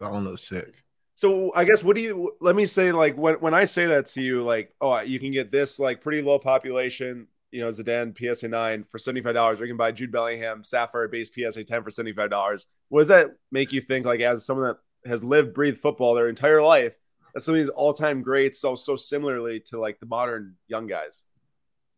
That 0.00 0.10
one 0.10 0.24
looks 0.24 0.42
sick. 0.42 0.82
So 1.14 1.52
I 1.54 1.64
guess 1.64 1.82
what 1.82 1.96
do 1.96 2.02
you 2.02 2.36
let 2.40 2.54
me 2.54 2.66
say 2.66 2.92
like 2.92 3.16
when 3.16 3.36
when 3.36 3.54
I 3.54 3.64
say 3.64 3.86
that 3.86 4.04
to 4.08 4.22
you 4.22 4.42
like 4.42 4.74
oh 4.82 5.00
you 5.00 5.18
can 5.18 5.32
get 5.32 5.50
this 5.50 5.78
like 5.78 6.02
pretty 6.02 6.20
low 6.20 6.38
population 6.38 7.26
you 7.50 7.60
know 7.60 7.68
Zidane 7.68 8.16
PSA 8.16 8.48
nine 8.48 8.84
for 8.90 8.98
seventy 8.98 9.22
five 9.22 9.34
dollars 9.34 9.60
or 9.60 9.64
you 9.64 9.70
can 9.70 9.76
buy 9.76 9.92
Jude 9.92 10.12
Bellingham 10.12 10.64
Sapphire 10.64 11.08
base 11.08 11.30
PSA 11.32 11.64
ten 11.64 11.82
for 11.82 11.90
seventy 11.90 12.12
five 12.12 12.30
dollars. 12.30 12.66
What 12.88 13.00
does 13.00 13.08
that 13.08 13.28
make 13.50 13.72
you 13.72 13.80
think 13.80 14.06
like 14.06 14.20
as 14.20 14.44
someone 14.44 14.68
that 14.68 15.08
has 15.08 15.22
lived 15.22 15.54
breathed 15.54 15.80
football 15.80 16.14
their 16.14 16.28
entire 16.28 16.62
life 16.62 16.94
that 17.36 17.42
some 17.42 17.54
of 17.54 17.60
these 17.60 17.68
all 17.68 17.92
time 17.92 18.22
greats 18.22 18.58
so 18.58 18.74
so 18.74 18.96
similarly 18.96 19.60
to 19.60 19.78
like 19.78 20.00
the 20.00 20.06
modern 20.06 20.54
young 20.68 20.86
guys. 20.86 21.26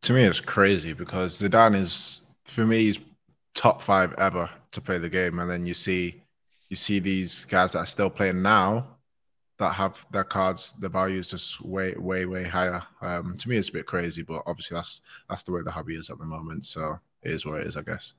To 0.02 0.12
me, 0.12 0.24
it's 0.24 0.40
crazy 0.40 0.92
because 0.92 1.40
Zidane 1.40 1.76
is 1.76 2.22
for 2.44 2.66
me 2.66 2.98
top 3.54 3.80
five 3.80 4.12
ever 4.14 4.50
to 4.72 4.80
play 4.80 4.98
the 4.98 5.08
game, 5.08 5.38
and 5.38 5.48
then 5.48 5.64
you 5.64 5.74
see 5.74 6.22
you 6.68 6.76
see 6.76 6.98
these 6.98 7.44
guys 7.44 7.72
that 7.72 7.78
are 7.78 7.86
still 7.86 8.10
playing 8.10 8.42
now 8.42 8.97
that 9.58 9.72
have 9.72 10.06
their 10.12 10.24
cards, 10.24 10.74
the 10.78 10.88
value 10.88 11.18
is 11.18 11.30
just 11.30 11.60
way, 11.60 11.94
way, 11.94 12.24
way 12.26 12.44
higher. 12.44 12.82
Um, 13.00 13.36
to 13.38 13.48
me, 13.48 13.56
it's 13.56 13.68
a 13.68 13.72
bit 13.72 13.86
crazy, 13.86 14.22
but 14.22 14.42
obviously 14.46 14.76
that's 14.76 15.00
that's 15.28 15.42
the 15.42 15.52
way 15.52 15.62
the 15.62 15.70
hobby 15.70 15.96
is 15.96 16.10
at 16.10 16.18
the 16.18 16.24
moment. 16.24 16.64
So 16.64 16.98
it 17.22 17.32
is 17.32 17.44
what 17.44 17.60
it 17.60 17.66
is, 17.66 17.76
I 17.76 17.82
guess. 17.82 18.12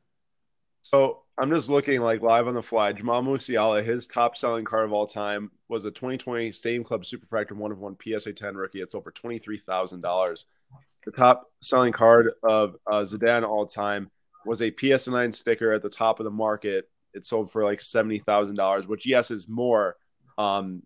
So 0.82 1.22
I'm 1.38 1.50
just 1.50 1.70
looking 1.70 2.02
like 2.02 2.22
live 2.22 2.48
on 2.48 2.56
the 2.56 2.62
fly. 2.62 2.92
Jamal 2.92 3.24
Musiala, 3.24 3.84
his 3.84 4.06
top 4.06 4.38
selling 4.38 4.66
card 4.66 4.86
of 4.86 4.94
all 4.94 5.08
time 5.08 5.52
was 5.70 5.86
a 5.86 5.92
2020 5.92 6.52
Stadium 6.52 6.84
Club 6.84 7.04
Superfractor 7.04 7.54
one 7.54 7.72
of 7.72 7.80
one 7.80 7.96
PSA 8.02 8.34
10 8.34 8.56
rookie. 8.56 8.82
It's 8.82 8.96
over 8.96 9.12
twenty 9.12 9.40
three 9.40 9.58
thousand 9.58 10.02
dollars. 10.02 10.46
The 11.06 11.12
top 11.12 11.50
selling 11.62 11.94
card 11.94 12.32
of 12.44 12.76
uh, 12.86 13.04
Zidane 13.04 13.48
all 13.48 13.66
time 13.66 14.12
was 14.46 14.62
a 14.62 14.74
PSA 14.78 15.12
9 15.12 15.32
sticker 15.32 15.72
at 15.72 15.82
the 15.82 15.90
top 15.90 16.20
of 16.20 16.26
the 16.26 16.32
market. 16.32 16.90
It 17.14 17.26
sold 17.26 17.50
for 17.52 17.64
like 17.64 17.80
seventy 17.80 18.20
thousand 18.20 18.58
dollars, 18.58 18.88
which 18.88 19.06
yes 19.06 19.32
is 19.32 19.48
more. 19.48 19.96
Um, 20.38 20.84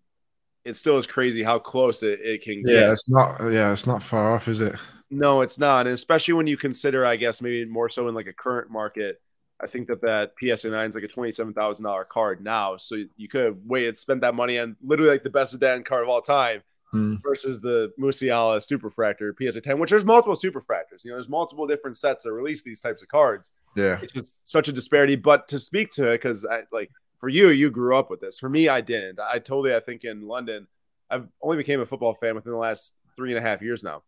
it 0.64 0.76
still 0.76 0.98
is 0.98 1.06
crazy 1.06 1.42
how 1.42 1.58
close 1.58 2.02
it, 2.02 2.20
it 2.22 2.42
can 2.42 2.62
get. 2.62 2.72
Yeah, 2.72 2.92
it's 2.92 3.08
not. 3.08 3.40
Yeah, 3.50 3.72
it's 3.72 3.86
not 3.86 4.02
far 4.02 4.34
off, 4.34 4.48
is 4.48 4.60
it? 4.60 4.74
No, 5.10 5.42
it's 5.42 5.58
not, 5.58 5.86
and 5.86 5.94
especially 5.94 6.34
when 6.34 6.46
you 6.46 6.56
consider, 6.56 7.06
I 7.06 7.16
guess, 7.16 7.40
maybe 7.40 7.64
more 7.66 7.88
so 7.88 8.08
in 8.08 8.14
like 8.14 8.26
a 8.26 8.32
current 8.32 8.70
market 8.70 9.20
I 9.64 9.66
think 9.66 9.88
that 9.88 10.02
that 10.02 10.32
PSA 10.38 10.70
9 10.70 10.90
is 10.90 10.94
like 10.94 11.04
a 11.04 11.08
$27,000 11.08 12.08
card 12.08 12.42
now. 12.42 12.76
So 12.76 12.96
you 13.16 13.28
could 13.28 13.44
have 13.44 13.56
waited, 13.64 13.96
spent 13.96 14.20
that 14.22 14.34
money 14.34 14.58
on 14.58 14.76
literally 14.82 15.12
like 15.12 15.22
the 15.22 15.30
best 15.30 15.58
Zidane 15.58 15.84
card 15.84 16.02
of 16.02 16.08
all 16.08 16.20
time 16.20 16.62
hmm. 16.90 17.16
versus 17.22 17.60
the 17.60 17.92
Musiala 17.98 18.58
Superfractor 18.58 19.32
PSA 19.38 19.60
10, 19.60 19.78
which 19.78 19.90
there's 19.90 20.04
multiple 20.04 20.34
Superfractors. 20.34 21.04
You 21.04 21.10
know, 21.10 21.16
there's 21.16 21.28
multiple 21.28 21.66
different 21.66 21.96
sets 21.96 22.24
that 22.24 22.32
release 22.32 22.62
these 22.62 22.80
types 22.80 23.02
of 23.02 23.08
cards. 23.08 23.52
Yeah. 23.76 23.98
It's 24.02 24.12
just 24.12 24.36
such 24.42 24.68
a 24.68 24.72
disparity. 24.72 25.16
But 25.16 25.46
to 25.48 25.58
speak 25.58 25.92
to 25.92 26.10
it, 26.10 26.20
because 26.20 26.44
I 26.44 26.62
like 26.72 26.90
for 27.24 27.30
you, 27.30 27.48
you 27.48 27.70
grew 27.70 27.96
up 27.96 28.10
with 28.10 28.20
this. 28.20 28.38
For 28.38 28.50
me, 28.50 28.68
I 28.68 28.82
didn't. 28.82 29.18
I 29.18 29.38
totally, 29.38 29.74
I 29.74 29.80
think 29.80 30.04
in 30.04 30.28
London, 30.28 30.66
I've 31.08 31.26
only 31.40 31.56
became 31.56 31.80
a 31.80 31.86
football 31.86 32.12
fan 32.12 32.34
within 32.34 32.52
the 32.52 32.58
last 32.58 32.94
three 33.16 33.34
and 33.34 33.38
a 33.38 33.48
half 33.48 33.62
years 33.62 33.82
now. 33.82 34.02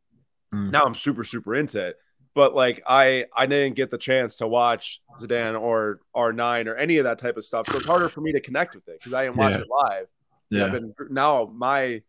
Mm. 0.55 0.71
Now 0.71 0.83
I'm 0.83 0.95
super, 0.95 1.25
super 1.25 1.55
into 1.55 1.81
it 1.81 1.97
but 2.35 2.55
like 2.55 2.83
I 2.87 3.25
I 3.35 3.47
didn't 3.47 3.77
get 3.77 3.91
the 3.91 3.97
chance 3.97 4.37
to 4.37 4.47
watch 4.47 5.01
Zidane 5.19 5.59
or 5.59 6.01
R9 6.15 6.67
or 6.67 6.77
any 6.77 6.99
of 6.99 7.05
that 7.05 7.19
type 7.19 7.39
of 7.39 7.45
stuff. 7.47 7.67
So 7.67 7.79
it's 7.79 7.87
harder 7.87 8.11
for 8.11 8.21
me 8.21 8.31
to 8.33 8.41
connect 8.41 8.75
with 8.75 8.87
it 8.89 8.99
because 8.99 9.15
I 9.15 9.25
didn't 9.25 9.39
watch 9.39 9.53
yeah. 9.53 9.61
it 9.61 9.67
live. 9.71 10.07
Yeah. 10.51 10.69
Been, 10.69 10.95
now 11.09 11.51
my, 11.55 12.03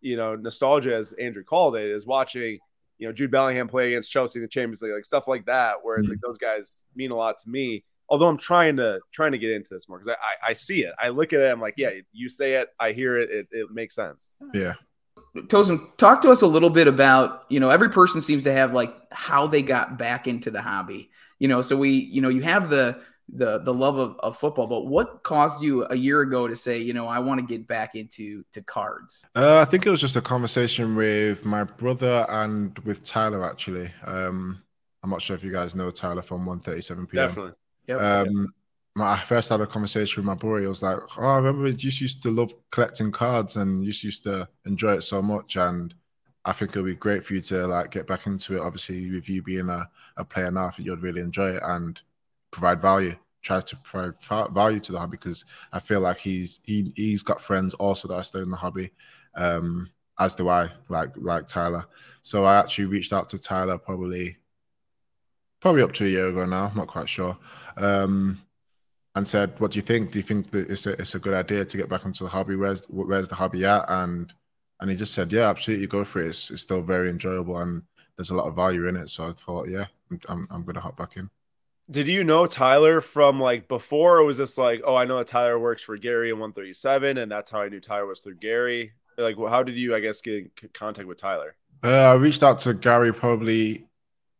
you 0.00 0.16
know, 0.16 0.36
nostalgia, 0.36 0.94
as 0.94 1.12
Andrew 1.14 1.42
called 1.42 1.74
it, 1.74 1.84
is 1.84 2.06
watching, 2.06 2.60
you 2.98 3.08
know, 3.08 3.12
Jude 3.12 3.32
Bellingham 3.32 3.66
play 3.66 3.88
against 3.88 4.12
Chelsea 4.12 4.38
in 4.38 4.42
the 4.42 4.48
Champions 4.48 4.82
League, 4.82 4.92
like 4.92 5.04
stuff 5.04 5.26
like 5.26 5.46
that, 5.46 5.78
where 5.82 5.96
it's 5.96 6.04
mm-hmm. 6.04 6.12
like 6.12 6.20
those 6.20 6.38
guys 6.38 6.84
mean 6.94 7.10
a 7.10 7.16
lot 7.16 7.40
to 7.40 7.50
me. 7.50 7.82
Although 8.08 8.28
I'm 8.28 8.36
trying 8.36 8.76
to 8.76 9.00
trying 9.12 9.32
to 9.32 9.38
get 9.38 9.50
into 9.50 9.74
this 9.74 9.88
more 9.88 9.98
because 9.98 10.16
I, 10.20 10.48
I, 10.48 10.50
I 10.50 10.52
see 10.52 10.84
it, 10.84 10.94
I 10.98 11.08
look 11.08 11.32
at 11.32 11.40
it, 11.40 11.50
I'm 11.50 11.60
like, 11.60 11.74
yeah, 11.76 11.90
you 12.12 12.28
say 12.28 12.54
it, 12.54 12.68
I 12.78 12.92
hear 12.92 13.18
it, 13.18 13.30
it, 13.30 13.48
it 13.50 13.70
makes 13.72 13.94
sense. 13.94 14.32
Yeah. 14.54 14.74
Tosin, 15.34 15.96
talk 15.96 16.22
to 16.22 16.30
us 16.30 16.42
a 16.42 16.46
little 16.46 16.70
bit 16.70 16.88
about, 16.88 17.44
you 17.48 17.60
know, 17.60 17.70
every 17.70 17.90
person 17.90 18.20
seems 18.20 18.44
to 18.44 18.52
have 18.52 18.72
like 18.72 18.94
how 19.12 19.46
they 19.46 19.62
got 19.62 19.98
back 19.98 20.26
into 20.26 20.50
the 20.50 20.62
hobby. 20.62 21.10
You 21.38 21.48
know, 21.48 21.60
so 21.62 21.76
we, 21.76 21.90
you 21.90 22.22
know, 22.22 22.30
you 22.30 22.42
have 22.42 22.70
the 22.70 23.00
the 23.28 23.58
the 23.58 23.74
love 23.74 23.98
of, 23.98 24.16
of 24.20 24.36
football, 24.36 24.66
but 24.66 24.86
what 24.86 25.22
caused 25.22 25.62
you 25.62 25.84
a 25.90 25.94
year 25.96 26.20
ago 26.20 26.46
to 26.46 26.54
say, 26.54 26.78
you 26.78 26.94
know, 26.94 27.06
I 27.06 27.18
want 27.18 27.40
to 27.40 27.46
get 27.46 27.66
back 27.66 27.94
into 27.94 28.44
to 28.52 28.62
cards? 28.62 29.26
Uh, 29.34 29.58
I 29.58 29.64
think 29.70 29.84
it 29.84 29.90
was 29.90 30.00
just 30.00 30.16
a 30.16 30.20
conversation 30.20 30.94
with 30.94 31.44
my 31.44 31.64
brother 31.64 32.24
and 32.28 32.78
with 32.80 33.04
Tyler 33.04 33.44
actually. 33.44 33.90
Um, 34.04 34.62
I'm 35.02 35.10
not 35.10 35.22
sure 35.22 35.36
if 35.36 35.44
you 35.44 35.52
guys 35.52 35.74
know 35.74 35.90
Tyler 35.90 36.22
from 36.22 36.46
137 36.46 37.06
PM. 37.06 37.28
Definitely. 37.28 37.52
Yep. 37.86 38.00
Um, 38.00 38.54
I 38.98 39.18
first 39.20 39.50
had 39.50 39.60
a 39.60 39.66
conversation 39.66 40.22
with 40.22 40.26
my 40.26 40.34
boy. 40.34 40.60
He 40.62 40.66
was 40.66 40.82
like, 40.82 40.98
"Oh, 41.18 41.22
I 41.22 41.36
remember 41.36 41.68
you 41.68 41.74
just 41.74 42.00
used 42.00 42.22
to 42.22 42.30
love 42.30 42.54
collecting 42.70 43.12
cards 43.12 43.56
and 43.56 43.84
you 43.84 43.92
just 43.92 44.04
used 44.04 44.24
to 44.24 44.48
enjoy 44.64 44.94
it 44.94 45.02
so 45.02 45.20
much." 45.22 45.56
And 45.56 45.94
I 46.44 46.52
think 46.52 46.70
it'll 46.70 46.84
be 46.84 46.94
great 46.94 47.24
for 47.24 47.34
you 47.34 47.40
to 47.42 47.66
like 47.66 47.90
get 47.90 48.06
back 48.06 48.26
into 48.26 48.56
it. 48.56 48.60
Obviously, 48.60 49.10
with 49.10 49.28
you 49.28 49.42
being 49.42 49.68
a, 49.68 49.88
a 50.16 50.24
player 50.24 50.50
now, 50.50 50.66
I 50.66 50.70
think 50.70 50.86
you'd 50.86 51.02
really 51.02 51.20
enjoy 51.20 51.50
it 51.56 51.62
and 51.64 52.00
provide 52.50 52.80
value. 52.80 53.14
Try 53.42 53.60
to 53.60 53.76
provide 53.76 54.54
value 54.54 54.80
to 54.80 54.92
the 54.92 54.98
hobby 54.98 55.18
because 55.18 55.44
I 55.72 55.78
feel 55.80 56.00
like 56.00 56.18
he's 56.18 56.60
he 56.64 56.92
he's 56.96 57.22
got 57.22 57.40
friends 57.40 57.74
also 57.74 58.08
that 58.08 58.14
are 58.14 58.22
still 58.24 58.42
in 58.42 58.50
the 58.50 58.56
hobby, 58.56 58.92
um, 59.36 59.90
as 60.18 60.34
do 60.34 60.48
I, 60.48 60.70
like 60.88 61.10
like 61.16 61.46
Tyler. 61.46 61.86
So 62.22 62.44
I 62.44 62.58
actually 62.58 62.86
reached 62.86 63.12
out 63.12 63.30
to 63.30 63.38
Tyler 63.38 63.78
probably 63.78 64.36
probably 65.66 65.82
up 65.82 65.90
to 65.90 66.04
a 66.04 66.08
year 66.08 66.28
ago 66.28 66.44
now. 66.44 66.66
I'm 66.66 66.76
not 66.76 66.86
quite 66.86 67.08
sure. 67.08 67.36
Um, 67.76 68.40
and 69.16 69.26
said, 69.26 69.58
"What 69.58 69.72
do 69.72 69.78
you 69.78 69.82
think? 69.82 70.12
Do 70.12 70.20
you 70.20 70.22
think 70.22 70.52
that 70.52 70.70
it's 70.70 70.86
a 70.86 70.92
it's 70.92 71.16
a 71.16 71.18
good 71.18 71.34
idea 71.34 71.64
to 71.64 71.76
get 71.76 71.88
back 71.88 72.04
into 72.04 72.22
the 72.22 72.30
hobby? 72.30 72.54
Where's 72.54 72.84
where's 72.84 73.28
the 73.28 73.34
hobby 73.34 73.64
at?" 73.64 73.84
And 73.88 74.32
and 74.78 74.88
he 74.88 74.96
just 74.96 75.12
said, 75.12 75.32
"Yeah, 75.32 75.48
absolutely, 75.48 75.88
go 75.88 76.04
for 76.04 76.22
it. 76.22 76.28
It's, 76.28 76.52
it's 76.52 76.62
still 76.62 76.82
very 76.82 77.10
enjoyable 77.10 77.58
and 77.58 77.82
there's 78.16 78.30
a 78.30 78.34
lot 78.34 78.46
of 78.46 78.54
value 78.54 78.86
in 78.86 78.94
it." 78.94 79.10
So 79.10 79.26
I 79.26 79.32
thought, 79.32 79.68
"Yeah, 79.68 79.86
I'm 80.28 80.46
I'm 80.52 80.64
gonna 80.64 80.80
hop 80.80 80.96
back 80.96 81.16
in." 81.16 81.30
Did 81.90 82.06
you 82.06 82.22
know 82.22 82.46
Tyler 82.46 83.00
from 83.00 83.40
like 83.40 83.66
before, 83.66 84.18
or 84.18 84.24
was 84.24 84.38
this 84.38 84.56
like, 84.56 84.82
"Oh, 84.84 84.94
I 84.94 85.04
know 85.04 85.18
that 85.18 85.26
Tyler 85.26 85.58
works 85.58 85.82
for 85.82 85.96
Gary 85.96 86.30
in 86.30 86.38
137, 86.38 87.18
and 87.18 87.32
that's 87.32 87.50
how 87.50 87.62
I 87.62 87.68
knew 87.68 87.80
Tyler 87.80 88.06
was 88.06 88.20
through 88.20 88.36
Gary"? 88.36 88.92
Like, 89.18 89.36
how 89.36 89.64
did 89.64 89.74
you, 89.76 89.96
I 89.96 90.00
guess, 90.00 90.20
get 90.20 90.34
in 90.34 90.50
contact 90.74 91.08
with 91.08 91.18
Tyler? 91.18 91.56
Uh, 91.82 92.12
I 92.12 92.14
reached 92.14 92.44
out 92.44 92.60
to 92.60 92.74
Gary 92.74 93.12
probably 93.12 93.85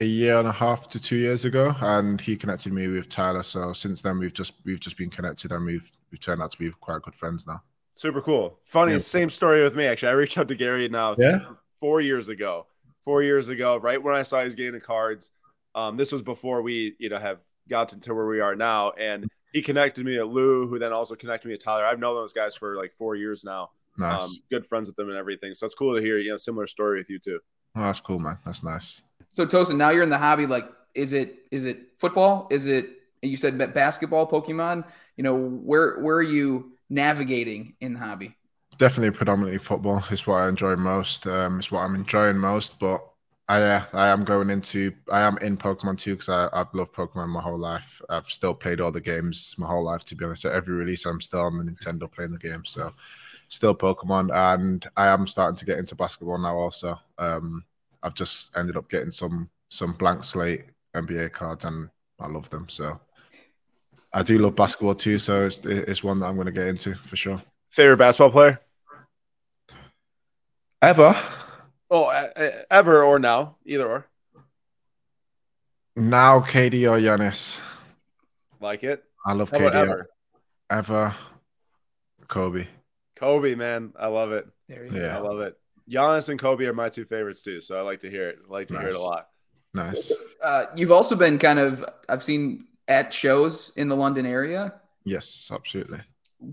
a 0.01 0.05
year 0.05 0.39
and 0.39 0.47
a 0.47 0.53
half 0.53 0.89
to 0.89 1.01
two 1.01 1.17
years 1.17 1.45
ago, 1.45 1.75
and 1.81 2.21
he 2.21 2.37
connected 2.37 2.73
me 2.73 2.89
with 2.89 3.09
Tyler. 3.09 3.43
So 3.43 3.73
since 3.73 4.03
then, 4.03 4.19
we've 4.19 4.33
just 4.33 4.53
we've 4.65 4.81
just 4.81 4.97
been 4.97 5.11
connected, 5.11 5.53
and 5.53 5.65
we've 5.65 5.91
we've 6.11 6.21
turned 6.21 6.43
out 6.43 6.51
to 6.53 6.59
be 6.59 6.71
quite 6.71 7.03
good 7.03 7.15
friends 7.15 7.47
now. 7.47 7.63
Super 7.95 8.21
cool. 8.21 8.59
Funny, 8.65 8.93
yeah. 8.93 8.99
same 8.99 9.31
story 9.31 9.63
with 9.63 9.75
me 9.75 9.87
actually. 9.87 10.11
I 10.11 10.13
reached 10.13 10.37
out 10.37 10.49
to 10.49 10.55
Gary 10.55 10.89
now 10.89 11.15
yeah? 11.19 11.41
four 11.81 12.01
years 12.01 12.29
ago. 12.29 12.67
Four 13.05 13.23
years 13.23 13.49
ago, 13.49 13.77
right 13.77 14.03
when 14.03 14.15
I 14.15 14.23
saw 14.23 14.43
he's 14.43 14.55
getting 14.55 14.73
the 14.73 14.81
cards. 14.81 15.31
Um, 15.75 15.97
this 15.97 16.11
was 16.11 16.23
before 16.23 16.63
we, 16.63 16.97
you 16.99 17.09
know, 17.09 17.19
have 17.19 17.39
gotten 17.69 18.01
to 18.01 18.15
where 18.15 18.27
we 18.27 18.41
are 18.41 18.55
now, 18.55 18.91
and 18.93 19.27
he 19.53 19.63
connected 19.63 20.05
me 20.05 20.17
to 20.17 20.25
Lou, 20.25 20.67
who 20.67 20.79
then 20.79 20.93
also 20.93 21.15
connected 21.15 21.49
me 21.49 21.57
to 21.57 21.63
Tyler. 21.63 21.87
I've 21.87 21.99
known 21.99 22.17
those 22.17 22.33
guys 22.33 22.55
for 22.55 22.77
like 22.77 22.93
four 22.99 23.15
years 23.15 23.45
now. 23.45 23.71
Nice. 23.97 24.23
Um, 24.23 24.31
good 24.51 24.67
friends 24.67 24.89
with 24.89 24.97
them 24.97 25.09
and 25.09 25.17
everything. 25.17 25.55
So 25.55 25.65
it's 25.65 25.75
cool 25.75 25.95
to 25.95 26.03
hear, 26.03 26.19
you 26.19 26.31
know, 26.31 26.37
similar 26.37 26.67
story 26.67 26.99
with 26.99 27.09
you 27.09 27.19
too. 27.19 27.39
Oh, 27.75 27.83
that's 27.83 28.01
cool, 28.01 28.19
man. 28.19 28.39
That's 28.45 28.63
nice. 28.63 29.03
So 29.37 29.45
Tosin, 29.45 29.77
now 29.77 29.91
you're 29.91 30.03
in 30.03 30.09
the 30.09 30.17
hobby. 30.17 30.47
Like, 30.47 30.65
is 30.95 31.13
it 31.13 31.41
is 31.51 31.67
it 31.67 31.79
football? 31.99 32.49
Is 32.51 32.67
it 32.69 32.89
you 33.21 33.37
said 33.37 33.59
basketball, 33.75 34.27
Pokemon? 34.27 34.83
You 35.19 35.25
know, 35.25 35.37
where 35.37 36.01
where 36.01 36.17
are 36.17 36.23
you 36.23 36.73
navigating 36.89 37.75
in 37.83 37.93
the 37.93 37.99
hobby? 37.99 38.35
Definitely, 38.79 39.15
predominantly 39.15 39.59
football 39.59 40.03
is 40.11 40.27
what 40.27 40.37
I 40.37 40.49
enjoy 40.49 40.77
most. 40.77 41.27
Um, 41.27 41.59
it's 41.59 41.71
what 41.71 41.81
I'm 41.81 41.95
enjoying 41.95 42.39
most. 42.39 42.79
But 42.79 43.07
I 43.47 43.61
uh, 43.61 43.85
I 43.93 44.07
am 44.07 44.25
going 44.25 44.49
into 44.49 44.95
I 45.13 45.21
am 45.21 45.37
in 45.43 45.59
Pokemon 45.59 45.99
too 45.99 46.15
because 46.15 46.31
I 46.31 46.49
I've 46.59 46.73
loved 46.73 46.95
Pokemon 46.95 47.29
my 47.29 47.43
whole 47.43 47.59
life. 47.59 48.01
I've 48.09 48.31
still 48.31 48.55
played 48.55 48.81
all 48.81 48.91
the 48.91 49.03
games 49.03 49.55
my 49.59 49.67
whole 49.67 49.85
life. 49.85 50.07
To 50.07 50.15
be 50.15 50.25
honest, 50.25 50.47
every 50.47 50.75
release 50.75 51.05
I'm 51.05 51.21
still 51.21 51.41
on 51.41 51.59
the 51.59 51.71
Nintendo 51.71 52.11
playing 52.11 52.33
the 52.33 52.39
game. 52.39 52.65
So 52.65 52.91
still 53.49 53.75
Pokemon, 53.75 54.35
and 54.35 54.87
I 54.97 55.09
am 55.09 55.27
starting 55.27 55.57
to 55.57 55.67
get 55.67 55.79
into 55.79 55.95
basketball 55.95 56.39
now. 56.39 56.57
Also, 56.57 56.99
um, 57.19 57.67
I've 58.03 58.15
just 58.15 58.57
ended 58.57 58.77
up 58.77 58.89
getting 58.89 59.11
some 59.11 59.51
some 59.69 59.93
blank 59.93 60.25
slate 60.25 60.65
NBA 60.95 61.33
cards, 61.33 61.65
and 61.65 61.89
I 62.21 62.29
love 62.29 62.49
them. 62.51 62.69
So 62.69 63.01
I 64.13 64.23
do 64.23 64.39
love 64.39 64.57
basketball 64.57 64.95
too. 64.95 65.19
So 65.19 65.47
it's 65.47 65.59
it's 65.65 66.03
one 66.03 66.21
that 66.21 66.27
I'm 66.27 66.35
going 66.35 66.47
to 66.47 66.53
get 66.53 66.69
into 66.69 66.95
for 66.95 67.17
sure. 67.17 67.43
Favorite 67.71 67.99
basketball 67.99 68.31
player 68.31 68.61
ever? 70.83 71.17
Oh, 71.91 72.09
ever 72.71 73.03
or 73.03 73.19
now, 73.19 73.57
either 73.65 73.87
or. 73.87 74.07
Now, 75.97 76.41
KD 76.41 76.91
or 76.91 76.99
Giannis. 76.99 77.61
Like 78.61 78.83
it. 78.83 79.03
I 79.25 79.33
love 79.33 79.51
How 79.51 79.59
KD. 79.59 79.75
Ever? 79.75 80.09
ever. 80.71 81.15
Kobe. 82.29 82.67
Kobe, 83.17 83.55
man, 83.55 83.93
I 83.99 84.09
love 84.09 84.33
it. 84.33 84.47
Yeah, 84.69 85.17
I 85.17 85.21
love 85.21 85.41
it. 85.41 85.57
Giannis 85.91 86.29
and 86.29 86.39
Kobe 86.39 86.65
are 86.67 86.73
my 86.73 86.89
two 86.89 87.05
favorites 87.05 87.43
too, 87.43 87.61
so 87.61 87.79
I 87.79 87.83
like 87.83 88.01
to 88.01 88.11
hear 88.11 88.29
it. 88.29 88.39
I 88.49 88.53
like 88.53 88.69
to 88.69 88.75
nice. 88.75 88.83
hear 88.83 88.91
it 88.91 88.97
a 88.97 89.01
lot. 89.01 89.29
Nice. 89.75 90.13
Uh, 90.43 90.67
you've 90.75 90.91
also 90.91 91.15
been 91.15 91.39
kind 91.39 91.59
of 91.59 91.85
I've 92.09 92.23
seen 92.23 92.67
at 92.89 93.13
shows 93.13 93.73
in 93.77 93.89
the 93.89 93.97
London 93.97 94.27
area. 94.27 94.75
Yes, 95.05 95.51
absolutely. 95.53 96.01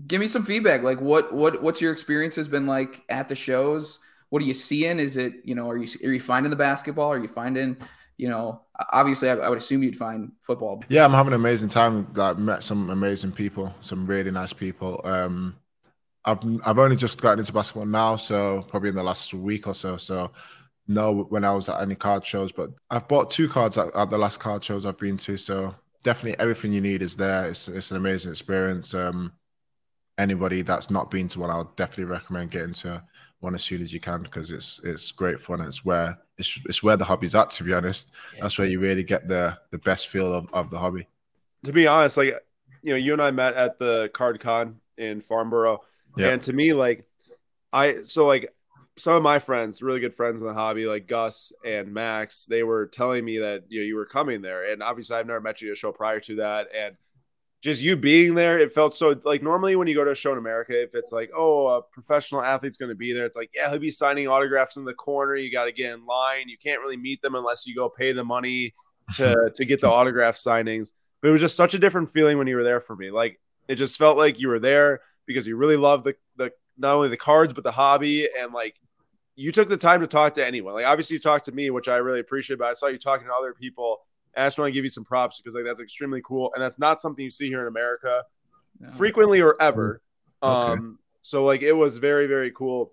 Give 0.06 0.20
me 0.20 0.28
some 0.28 0.44
feedback. 0.44 0.82
Like 0.82 1.00
what 1.00 1.32
what 1.32 1.62
what's 1.62 1.80
your 1.80 1.92
experience 1.92 2.36
has 2.36 2.48
been 2.48 2.66
like 2.66 3.02
at 3.08 3.28
the 3.28 3.34
shows? 3.34 3.98
What 4.30 4.42
are 4.42 4.46
you 4.46 4.54
seeing? 4.54 4.98
Is 4.98 5.16
it 5.16 5.34
you 5.44 5.54
know 5.54 5.68
are 5.70 5.76
you 5.76 5.88
are 6.04 6.12
you 6.12 6.20
finding 6.20 6.50
the 6.50 6.56
basketball? 6.56 7.12
Are 7.12 7.18
you 7.18 7.28
finding 7.28 7.76
you 8.16 8.28
know 8.28 8.62
obviously 8.92 9.30
I, 9.30 9.34
I 9.34 9.48
would 9.48 9.58
assume 9.58 9.82
you'd 9.82 9.96
find 9.96 10.32
football. 10.40 10.82
Yeah, 10.88 11.04
I'm 11.04 11.12
having 11.12 11.32
an 11.32 11.40
amazing 11.40 11.68
time. 11.68 12.06
Like 12.14 12.38
met 12.38 12.64
some 12.64 12.90
amazing 12.90 13.32
people, 13.32 13.74
some 13.80 14.04
really 14.04 14.30
nice 14.30 14.52
people. 14.52 15.00
Um, 15.04 15.56
I've 16.24 16.38
I've 16.64 16.78
only 16.78 16.96
just 16.96 17.20
gotten 17.20 17.40
into 17.40 17.52
basketball 17.52 17.86
now, 17.86 18.16
so 18.16 18.64
probably 18.68 18.88
in 18.88 18.94
the 18.94 19.02
last 19.02 19.34
week 19.34 19.66
or 19.66 19.74
so. 19.74 19.96
So 19.96 20.30
no, 20.86 21.24
when 21.28 21.44
I 21.44 21.52
was 21.52 21.68
at 21.68 21.80
any 21.80 21.94
card 21.94 22.24
shows, 22.24 22.52
but 22.52 22.70
I've 22.90 23.08
bought 23.08 23.30
two 23.30 23.48
cards 23.48 23.78
at, 23.78 23.94
at, 23.94 24.10
the 24.10 24.18
last 24.18 24.38
card 24.38 24.62
shows 24.62 24.84
I've 24.84 24.98
been 24.98 25.16
to. 25.18 25.36
So 25.36 25.74
definitely 26.02 26.38
everything 26.38 26.72
you 26.72 26.80
need 26.80 27.02
is 27.02 27.16
there. 27.16 27.46
It's 27.46 27.68
it's 27.68 27.90
an 27.90 27.96
amazing 27.96 28.32
experience. 28.32 28.94
Um, 28.94 29.32
anybody 30.18 30.62
that's 30.62 30.90
not 30.90 31.10
been 31.10 31.28
to 31.28 31.40
one, 31.40 31.50
I 31.50 31.58
would 31.58 31.76
definitely 31.76 32.12
recommend 32.12 32.50
getting 32.50 32.74
to 32.74 33.02
one 33.40 33.54
as 33.54 33.62
soon 33.62 33.82
as 33.82 33.92
you 33.92 34.00
can 34.00 34.22
because 34.22 34.50
it's 34.50 34.80
it's 34.84 35.12
great 35.12 35.40
fun. 35.40 35.60
It's 35.60 35.84
where 35.84 36.18
it's 36.38 36.58
it's 36.66 36.82
where 36.82 36.96
the 36.96 37.04
hobby's 37.04 37.34
at. 37.34 37.50
To 37.50 37.64
be 37.64 37.74
honest, 37.74 38.12
yeah. 38.34 38.42
that's 38.42 38.58
where 38.58 38.68
you 38.68 38.80
really 38.80 39.04
get 39.04 39.28
the 39.28 39.58
the 39.70 39.78
best 39.78 40.08
feel 40.08 40.32
of, 40.32 40.46
of 40.52 40.70
the 40.70 40.78
hobby. 40.78 41.06
To 41.64 41.72
be 41.72 41.86
honest, 41.86 42.16
like 42.16 42.34
you 42.82 42.90
know, 42.92 42.96
you 42.96 43.12
and 43.12 43.22
I 43.22 43.30
met 43.30 43.54
at 43.54 43.78
the 43.78 44.10
Card 44.12 44.40
Con 44.40 44.80
in 44.96 45.20
Farnborough 45.20 45.80
Yep. 46.16 46.32
And 46.32 46.42
to 46.42 46.52
me, 46.52 46.72
like 46.72 47.06
I 47.72 48.02
so 48.02 48.26
like 48.26 48.52
some 48.96 49.14
of 49.14 49.22
my 49.22 49.38
friends, 49.38 49.82
really 49.82 50.00
good 50.00 50.14
friends 50.14 50.40
in 50.40 50.46
the 50.46 50.54
hobby, 50.54 50.86
like 50.86 51.08
Gus 51.08 51.52
and 51.64 51.92
Max, 51.92 52.46
they 52.46 52.62
were 52.62 52.86
telling 52.86 53.24
me 53.24 53.38
that 53.38 53.64
you 53.68 53.80
know 53.80 53.86
you 53.86 53.96
were 53.96 54.06
coming 54.06 54.42
there, 54.42 54.70
and 54.70 54.82
obviously 54.82 55.16
I've 55.16 55.26
never 55.26 55.40
met 55.40 55.60
you 55.60 55.70
at 55.70 55.72
a 55.72 55.76
show 55.76 55.92
prior 55.92 56.20
to 56.20 56.36
that, 56.36 56.68
and 56.74 56.96
just 57.60 57.82
you 57.82 57.96
being 57.96 58.34
there, 58.34 58.58
it 58.58 58.74
felt 58.74 58.94
so 58.94 59.18
like 59.24 59.42
normally 59.42 59.74
when 59.74 59.88
you 59.88 59.94
go 59.94 60.04
to 60.04 60.12
a 60.12 60.14
show 60.14 60.32
in 60.32 60.38
America, 60.38 60.80
if 60.80 60.94
it's 60.94 61.10
like 61.12 61.30
oh 61.36 61.66
a 61.66 61.82
professional 61.82 62.42
athlete's 62.42 62.76
going 62.76 62.90
to 62.90 62.94
be 62.94 63.12
there, 63.12 63.26
it's 63.26 63.36
like 63.36 63.50
yeah 63.54 63.70
he'll 63.70 63.78
be 63.78 63.90
signing 63.90 64.28
autographs 64.28 64.76
in 64.76 64.84
the 64.84 64.94
corner, 64.94 65.34
you 65.34 65.50
got 65.50 65.64
to 65.64 65.72
get 65.72 65.92
in 65.92 66.06
line, 66.06 66.48
you 66.48 66.58
can't 66.62 66.80
really 66.80 66.96
meet 66.96 67.22
them 67.22 67.34
unless 67.34 67.66
you 67.66 67.74
go 67.74 67.88
pay 67.88 68.12
the 68.12 68.24
money 68.24 68.74
to 69.14 69.50
to 69.54 69.64
get 69.64 69.80
the 69.80 69.88
autograph 69.90 70.36
signings. 70.36 70.92
But 71.20 71.28
it 71.28 71.32
was 71.32 71.40
just 71.40 71.56
such 71.56 71.74
a 71.74 71.78
different 71.78 72.12
feeling 72.12 72.38
when 72.38 72.46
you 72.46 72.56
were 72.56 72.64
there 72.64 72.80
for 72.80 72.94
me. 72.94 73.10
Like 73.10 73.40
it 73.66 73.76
just 73.76 73.96
felt 73.96 74.18
like 74.18 74.38
you 74.38 74.48
were 74.48 74.60
there 74.60 75.00
because 75.26 75.46
you 75.46 75.56
really 75.56 75.76
love 75.76 76.04
the 76.04 76.14
the 76.36 76.52
not 76.76 76.94
only 76.94 77.08
the 77.08 77.16
cards 77.16 77.52
but 77.52 77.64
the 77.64 77.72
hobby 77.72 78.28
and 78.38 78.52
like 78.52 78.76
you 79.36 79.52
took 79.52 79.68
the 79.68 79.76
time 79.76 80.00
to 80.00 80.06
talk 80.06 80.34
to 80.34 80.46
anyone. 80.46 80.74
Like 80.74 80.86
obviously 80.86 81.14
you 81.14 81.20
talked 81.20 81.46
to 81.46 81.52
me, 81.52 81.70
which 81.70 81.88
I 81.88 81.96
really 81.96 82.20
appreciate, 82.20 82.58
but 82.58 82.68
I 82.68 82.74
saw 82.74 82.86
you 82.86 82.98
talking 82.98 83.26
to 83.26 83.32
other 83.32 83.52
people. 83.52 83.98
And 84.34 84.44
I 84.44 84.46
just 84.46 84.58
want 84.58 84.68
to 84.68 84.72
give 84.72 84.84
you 84.84 84.90
some 84.90 85.04
props 85.04 85.40
because 85.40 85.54
like 85.54 85.64
that's 85.64 85.80
extremely 85.80 86.20
cool. 86.22 86.52
And 86.54 86.62
that's 86.62 86.78
not 86.78 87.00
something 87.00 87.24
you 87.24 87.30
see 87.30 87.48
here 87.48 87.60
in 87.60 87.68
America 87.68 88.22
no. 88.80 88.90
frequently 88.90 89.40
or 89.40 89.60
ever. 89.60 90.00
Okay. 90.42 90.72
Um 90.72 90.98
so 91.22 91.44
like 91.44 91.62
it 91.62 91.72
was 91.72 91.96
very, 91.96 92.26
very 92.26 92.50
cool. 92.50 92.92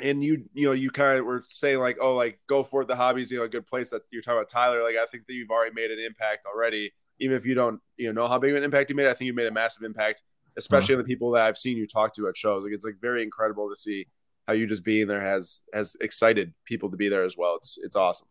And 0.00 0.24
you, 0.24 0.46
you 0.52 0.66
know, 0.66 0.72
you 0.72 0.90
kind 0.90 1.18
of 1.18 1.26
were 1.26 1.42
saying 1.44 1.78
like, 1.78 1.98
oh, 2.00 2.14
like 2.14 2.40
go 2.48 2.64
for 2.64 2.82
it. 2.82 2.88
The 2.88 2.96
hobby's 2.96 3.30
you 3.30 3.38
know 3.38 3.44
a 3.44 3.48
good 3.48 3.66
place 3.66 3.90
that 3.90 4.02
you're 4.10 4.22
talking 4.22 4.38
about 4.38 4.48
Tyler. 4.48 4.82
Like 4.82 4.96
I 4.96 5.06
think 5.06 5.26
that 5.26 5.34
you've 5.34 5.50
already 5.50 5.74
made 5.74 5.90
an 5.90 5.98
impact 6.00 6.46
already. 6.46 6.92
Even 7.20 7.36
if 7.36 7.46
you 7.46 7.54
don't, 7.54 7.80
you 7.96 8.12
know, 8.12 8.22
know 8.22 8.28
how 8.28 8.38
big 8.38 8.50
of 8.50 8.56
an 8.56 8.64
impact 8.64 8.90
you 8.90 8.96
made, 8.96 9.06
I 9.06 9.14
think 9.14 9.26
you 9.26 9.34
made 9.34 9.46
a 9.46 9.52
massive 9.52 9.84
impact 9.84 10.22
especially 10.56 10.96
the 10.96 11.04
people 11.04 11.30
that 11.32 11.46
I've 11.46 11.58
seen 11.58 11.76
you 11.76 11.86
talk 11.86 12.14
to 12.14 12.28
at 12.28 12.36
shows. 12.36 12.64
Like 12.64 12.72
it's 12.72 12.84
like 12.84 13.00
very 13.00 13.22
incredible 13.22 13.68
to 13.68 13.76
see 13.76 14.06
how 14.46 14.54
you 14.54 14.66
just 14.66 14.84
being 14.84 15.06
there 15.06 15.20
has 15.20 15.62
has 15.72 15.96
excited 16.00 16.52
people 16.64 16.90
to 16.90 16.96
be 16.96 17.08
there 17.08 17.24
as 17.24 17.36
well. 17.36 17.56
It's 17.56 17.78
it's 17.82 17.96
awesome. 17.96 18.28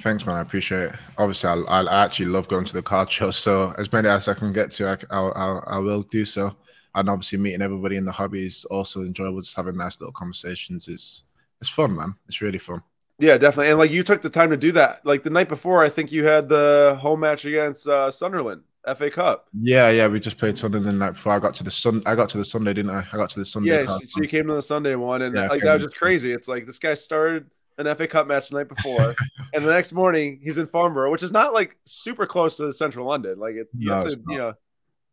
Thanks, 0.00 0.24
man. 0.24 0.36
I 0.36 0.40
appreciate 0.40 0.82
it. 0.82 0.96
Obviously, 1.18 1.50
I, 1.50 1.80
I 1.80 2.04
actually 2.04 2.26
love 2.26 2.46
going 2.48 2.64
to 2.64 2.72
the 2.72 2.82
card 2.82 3.10
show. 3.10 3.30
So 3.32 3.74
as 3.76 3.92
many 3.92 4.08
as 4.08 4.28
I 4.28 4.34
can 4.34 4.52
get 4.52 4.70
to, 4.72 4.88
I, 4.88 4.96
I'll, 5.10 5.32
I'll, 5.34 5.64
I 5.66 5.78
will 5.78 6.02
do 6.02 6.24
so. 6.24 6.54
And 6.94 7.08
obviously, 7.08 7.38
meeting 7.38 7.62
everybody 7.62 7.96
in 7.96 8.04
the 8.04 8.12
hobby 8.12 8.46
is 8.46 8.64
also 8.66 9.02
enjoyable. 9.02 9.40
Just 9.42 9.56
having 9.56 9.76
nice 9.76 10.00
little 10.00 10.12
conversations 10.12 10.88
is 10.88 11.24
it's 11.60 11.70
fun, 11.70 11.96
man. 11.96 12.14
It's 12.28 12.40
really 12.40 12.58
fun. 12.58 12.82
Yeah, 13.18 13.36
definitely. 13.36 13.70
And 13.70 13.78
like 13.78 13.90
you 13.90 14.02
took 14.02 14.22
the 14.22 14.30
time 14.30 14.50
to 14.50 14.56
do 14.56 14.72
that. 14.72 15.04
Like 15.04 15.22
the 15.22 15.30
night 15.30 15.48
before, 15.48 15.84
I 15.84 15.88
think 15.88 16.10
you 16.10 16.24
had 16.24 16.48
the 16.48 16.98
home 17.00 17.20
match 17.20 17.44
against 17.44 17.86
uh, 17.86 18.10
Sunderland. 18.10 18.62
FA 18.96 19.10
Cup. 19.10 19.48
Yeah, 19.52 19.90
yeah, 19.90 20.08
we 20.08 20.20
just 20.20 20.38
played 20.38 20.56
Sunday 20.56 20.78
the 20.78 20.92
night 20.92 21.12
before. 21.12 21.32
I 21.32 21.38
got 21.38 21.54
to 21.56 21.64
the 21.64 21.70
sun. 21.70 22.02
I 22.06 22.14
got 22.14 22.28
to 22.30 22.38
the 22.38 22.44
Sunday, 22.44 22.72
didn't 22.72 22.90
I? 22.90 23.06
I 23.12 23.16
got 23.16 23.30
to 23.30 23.38
the 23.38 23.44
Sunday. 23.44 23.82
Yeah, 23.82 23.86
so, 23.86 23.98
so 24.04 24.22
you 24.22 24.28
came 24.28 24.46
to 24.46 24.54
the 24.54 24.62
Sunday 24.62 24.94
one, 24.94 25.22
and 25.22 25.34
yeah, 25.34 25.48
like 25.48 25.62
that 25.62 25.74
was 25.74 25.84
just 25.84 25.98
crazy. 25.98 26.32
It's 26.32 26.48
like 26.48 26.66
this 26.66 26.78
guy 26.78 26.94
started 26.94 27.50
an 27.78 27.94
FA 27.94 28.06
Cup 28.06 28.26
match 28.26 28.48
the 28.48 28.58
night 28.58 28.68
before, 28.68 29.14
and 29.54 29.64
the 29.64 29.70
next 29.70 29.92
morning 29.92 30.40
he's 30.42 30.58
in 30.58 30.66
Farnborough, 30.66 31.10
which 31.10 31.22
is 31.22 31.32
not 31.32 31.52
like 31.52 31.76
super 31.84 32.26
close 32.26 32.56
to 32.56 32.72
central 32.72 33.06
London. 33.06 33.38
Like 33.38 33.54
it, 33.54 33.68
you 33.76 33.88
no, 33.88 33.96
have 33.96 34.06
to, 34.06 34.20
you 34.28 34.38
know, 34.38 34.54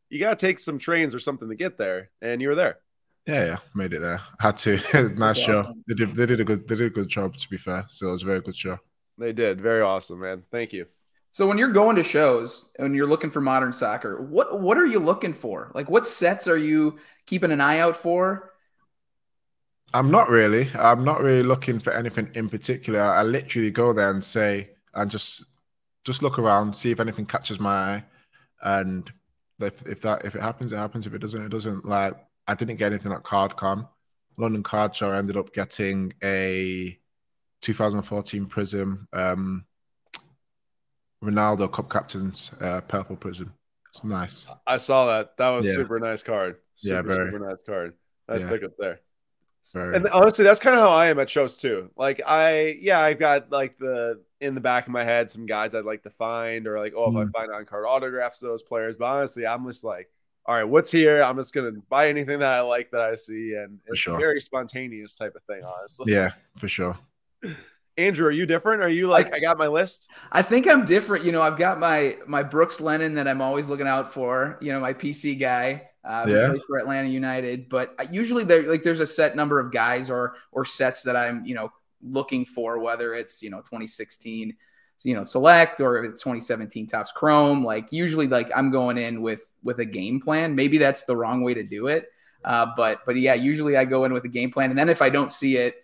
you 0.09 0.19
got 0.19 0.39
to 0.39 0.45
take 0.45 0.59
some 0.59 0.77
trains 0.77 1.13
or 1.13 1.19
something 1.19 1.49
to 1.49 1.55
get 1.55 1.77
there, 1.77 2.09
and 2.21 2.41
you 2.41 2.47
were 2.47 2.55
there. 2.55 2.77
Yeah, 3.27 3.45
yeah, 3.45 3.57
made 3.75 3.91
it 3.91 3.99
there. 3.99 4.21
Had 4.39 4.55
to. 4.57 4.79
nice 5.17 5.37
show. 5.37 5.73
They 5.87 5.93
did. 5.93 6.15
They 6.15 6.25
did 6.25 6.39
a 6.39 6.45
good. 6.45 6.67
They 6.67 6.75
did 6.75 6.87
a 6.87 6.89
good 6.89 7.09
job. 7.09 7.35
To 7.35 7.49
be 7.49 7.57
fair, 7.57 7.85
so 7.89 8.07
it 8.07 8.11
was 8.11 8.23
a 8.23 8.27
very 8.27 8.39
good 8.39 8.55
show. 8.55 8.79
They 9.17 9.33
did. 9.33 9.59
Very 9.59 9.81
awesome, 9.81 10.21
man. 10.21 10.43
Thank 10.51 10.71
you. 10.71 10.85
So 11.31 11.47
when 11.47 11.57
you're 11.57 11.71
going 11.71 11.97
to 11.97 12.03
shows 12.03 12.71
and 12.79 12.95
you're 12.95 13.07
looking 13.07 13.29
for 13.29 13.41
modern 13.41 13.73
soccer, 13.73 14.21
what 14.21 14.61
what 14.61 14.77
are 14.77 14.85
you 14.85 14.99
looking 14.99 15.33
for? 15.33 15.71
Like 15.75 15.89
what 15.89 16.07
sets 16.07 16.47
are 16.47 16.57
you 16.57 16.97
keeping 17.25 17.51
an 17.51 17.61
eye 17.61 17.79
out 17.79 17.95
for? 17.95 18.53
I'm 19.93 20.11
not 20.11 20.29
really. 20.29 20.69
I'm 20.73 21.03
not 21.03 21.21
really 21.21 21.43
looking 21.43 21.79
for 21.79 21.93
anything 21.93 22.29
in 22.33 22.49
particular. 22.49 22.99
I 22.99 23.23
literally 23.23 23.71
go 23.71 23.93
there 23.93 24.09
and 24.09 24.23
say 24.23 24.71
and 24.93 25.09
just 25.09 25.45
just 26.03 26.21
look 26.21 26.39
around, 26.39 26.75
see 26.75 26.91
if 26.91 26.99
anything 26.99 27.25
catches 27.25 27.59
my 27.59 27.75
eye, 27.75 28.03
and 28.61 29.11
if, 29.59 29.85
if 29.87 30.01
that 30.01 30.25
if 30.25 30.35
it 30.35 30.41
happens, 30.41 30.73
it 30.73 30.77
happens. 30.77 31.05
If 31.05 31.13
it 31.13 31.19
doesn't, 31.19 31.45
it 31.45 31.49
doesn't. 31.49 31.85
Like 31.85 32.15
I 32.47 32.55
didn't 32.55 32.77
get 32.77 32.91
anything 32.91 33.11
at 33.11 33.23
CardCon, 33.23 33.87
London 34.37 34.63
Card 34.63 34.95
Show. 34.95 35.11
I 35.11 35.17
ended 35.17 35.37
up 35.37 35.53
getting 35.53 36.13
a 36.23 36.97
2014 37.61 38.45
Prizm 38.45 39.05
um, 39.13 39.65
Ronaldo 41.23 41.71
Cup 41.71 41.89
Captain's 41.89 42.51
uh, 42.61 42.81
purple 42.81 43.17
Prizm. 43.17 43.51
It's 43.93 44.03
nice. 44.03 44.47
I 44.65 44.77
saw 44.77 45.07
that. 45.07 45.37
That 45.37 45.49
was 45.49 45.65
yeah. 45.65 45.73
super 45.73 45.99
nice 45.99 46.23
card. 46.23 46.57
Super, 46.75 46.95
yeah, 46.95 47.01
very. 47.01 47.31
super 47.31 47.39
nice 47.39 47.57
card. 47.65 47.93
Nice 48.29 48.41
yeah. 48.41 48.49
pickup 48.49 48.71
there. 48.77 48.99
And 49.75 50.07
honestly, 50.09 50.45
that's 50.45 50.59
kind 50.59 50.75
of 50.75 50.81
how 50.81 50.89
I 50.89 51.07
am 51.07 51.19
at 51.19 51.29
shows 51.29 51.57
too. 51.57 51.91
Like 51.97 52.21
I, 52.25 52.77
yeah, 52.79 52.99
I've 52.99 53.19
got 53.19 53.51
like 53.51 53.77
the 53.77 54.21
in 54.39 54.55
the 54.55 54.61
back 54.61 54.85
of 54.85 54.93
my 54.93 55.03
head 55.03 55.29
some 55.29 55.45
guys 55.45 55.75
I'd 55.75 55.83
like 55.83 56.03
to 56.03 56.09
find, 56.09 56.67
or 56.67 56.79
like, 56.79 56.93
oh, 56.95 57.09
if 57.09 57.13
mm. 57.13 57.27
I 57.27 57.37
find 57.37 57.51
on 57.51 57.65
card 57.65 57.85
autographs 57.87 58.41
of 58.41 58.49
those 58.49 58.63
players. 58.63 58.97
But 58.97 59.05
honestly, 59.05 59.45
I'm 59.45 59.65
just 59.65 59.83
like, 59.83 60.09
all 60.45 60.55
right, 60.55 60.63
what's 60.63 60.91
here? 60.91 61.21
I'm 61.21 61.35
just 61.37 61.53
gonna 61.53 61.71
buy 61.89 62.07
anything 62.07 62.39
that 62.39 62.53
I 62.53 62.61
like 62.61 62.91
that 62.91 63.01
I 63.01 63.15
see, 63.15 63.55
and 63.55 63.79
it's 63.87 63.99
sure. 63.99 64.15
a 64.15 64.19
very 64.19 64.39
spontaneous 64.39 65.17
type 65.17 65.35
of 65.35 65.43
thing, 65.43 65.63
honestly. 65.63 66.13
Yeah, 66.13 66.31
for 66.57 66.67
sure. 66.67 66.97
Andrew, 67.97 68.27
are 68.27 68.31
you 68.31 68.45
different? 68.45 68.83
Are 68.83 68.89
you 68.89 69.07
like 69.07 69.33
I, 69.33 69.37
I, 69.37 69.39
got 69.39 69.57
my 69.57 69.67
list? 69.67 70.09
I 70.31 70.43
think 70.43 70.67
I'm 70.67 70.85
different. 70.85 71.25
You 71.25 71.31
know, 71.31 71.41
I've 71.41 71.57
got 71.57 71.79
my 71.79 72.17
my 72.27 72.43
Brooks 72.43 72.79
Lennon 72.79 73.15
that 73.15 73.27
I'm 73.27 73.41
always 73.41 73.67
looking 73.67 73.87
out 73.87 74.13
for. 74.13 74.57
You 74.61 74.71
know, 74.73 74.79
my 74.79 74.93
PC 74.93 75.39
guy. 75.39 75.89
Uh, 76.05 76.25
yeah. 76.25 76.53
for 76.65 76.77
Atlanta 76.77 77.09
United, 77.09 77.67
but 77.67 77.93
usually 78.09 78.45
there 78.45 78.63
like 78.63 78.81
there's 78.81 79.01
a 79.01 79.05
set 79.05 79.35
number 79.35 79.59
of 79.59 79.73
guys 79.73 80.09
or 80.09 80.35
or 80.53 80.63
sets 80.63 81.03
that 81.03 81.17
I'm 81.17 81.43
you 81.45 81.53
know 81.53 81.69
looking 82.01 82.45
for, 82.45 82.79
whether 82.79 83.13
it's 83.13 83.43
you 83.43 83.49
know 83.49 83.57
2016 83.57 84.55
you 85.03 85.13
know 85.13 85.23
select 85.23 85.79
or 85.79 86.03
if 86.03 86.11
it's 86.11 86.23
2017 86.23 86.87
Topps 86.87 87.11
Chrome. 87.11 87.63
Like 87.63 87.91
usually, 87.91 88.27
like 88.27 88.49
I'm 88.55 88.71
going 88.71 88.97
in 88.97 89.21
with 89.21 89.51
with 89.63 89.79
a 89.79 89.85
game 89.85 90.21
plan. 90.21 90.55
Maybe 90.55 90.77
that's 90.77 91.03
the 91.03 91.15
wrong 91.15 91.43
way 91.43 91.53
to 91.53 91.63
do 91.63 91.87
it, 91.87 92.07
uh, 92.45 92.67
but 92.75 93.01
but 93.05 93.17
yeah, 93.17 93.33
usually 93.33 93.75
I 93.75 93.85
go 93.85 94.05
in 94.05 94.13
with 94.13 94.23
a 94.23 94.29
game 94.29 94.51
plan, 94.51 94.69
and 94.69 94.79
then 94.79 94.89
if 94.89 95.01
I 95.01 95.09
don't 95.09 95.31
see 95.31 95.57
it, 95.57 95.75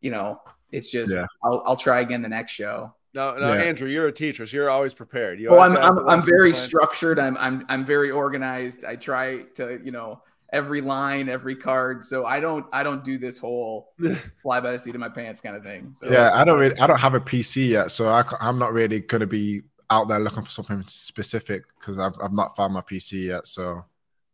you 0.00 0.10
know, 0.10 0.40
it's 0.72 0.90
just 0.90 1.14
yeah. 1.14 1.26
I'll 1.42 1.62
I'll 1.66 1.76
try 1.76 2.00
again 2.00 2.22
the 2.22 2.28
next 2.28 2.52
show. 2.52 2.94
No, 3.14 3.34
no, 3.34 3.54
yeah. 3.54 3.62
Andrew, 3.62 3.88
you're 3.88 4.08
a 4.08 4.12
teacher, 4.12 4.46
so 4.46 4.56
you're 4.56 4.68
always 4.68 4.92
prepared. 4.92 5.40
You 5.40 5.50
well, 5.50 5.60
I'm 5.60 5.76
I'm, 5.76 6.08
I'm 6.08 6.20
very 6.20 6.52
plan. 6.52 6.62
structured. 6.62 7.18
I'm 7.18 7.36
I'm 7.38 7.64
I'm 7.68 7.84
very 7.84 8.10
organized. 8.10 8.84
I 8.84 8.96
try 8.96 9.38
to 9.54 9.80
you 9.82 9.90
know 9.90 10.20
every 10.52 10.80
line, 10.80 11.28
every 11.28 11.56
card. 11.56 12.04
So 12.04 12.26
I 12.26 12.40
don't 12.40 12.66
I 12.72 12.82
don't 12.82 13.02
do 13.02 13.18
this 13.18 13.38
whole 13.38 13.94
fly 14.42 14.60
by 14.60 14.72
the 14.72 14.78
seat 14.78 14.94
of 14.94 15.00
my 15.00 15.08
pants 15.08 15.40
kind 15.40 15.56
of 15.56 15.62
thing. 15.62 15.94
So 15.94 16.10
yeah, 16.10 16.32
I 16.34 16.44
don't 16.44 16.58
really 16.58 16.78
I 16.78 16.86
don't 16.86 17.00
have 17.00 17.14
a 17.14 17.20
PC 17.20 17.68
yet, 17.68 17.90
so 17.90 18.08
I, 18.08 18.24
I'm 18.40 18.58
not 18.58 18.72
really 18.72 19.00
going 19.00 19.20
to 19.20 19.26
be 19.26 19.62
out 19.88 20.08
there 20.08 20.18
looking 20.18 20.42
for 20.42 20.50
something 20.50 20.84
specific 20.86 21.64
because 21.78 21.98
I've 21.98 22.14
I've 22.22 22.32
not 22.32 22.56
found 22.56 22.74
my 22.74 22.82
PC 22.82 23.26
yet. 23.26 23.46
So 23.46 23.84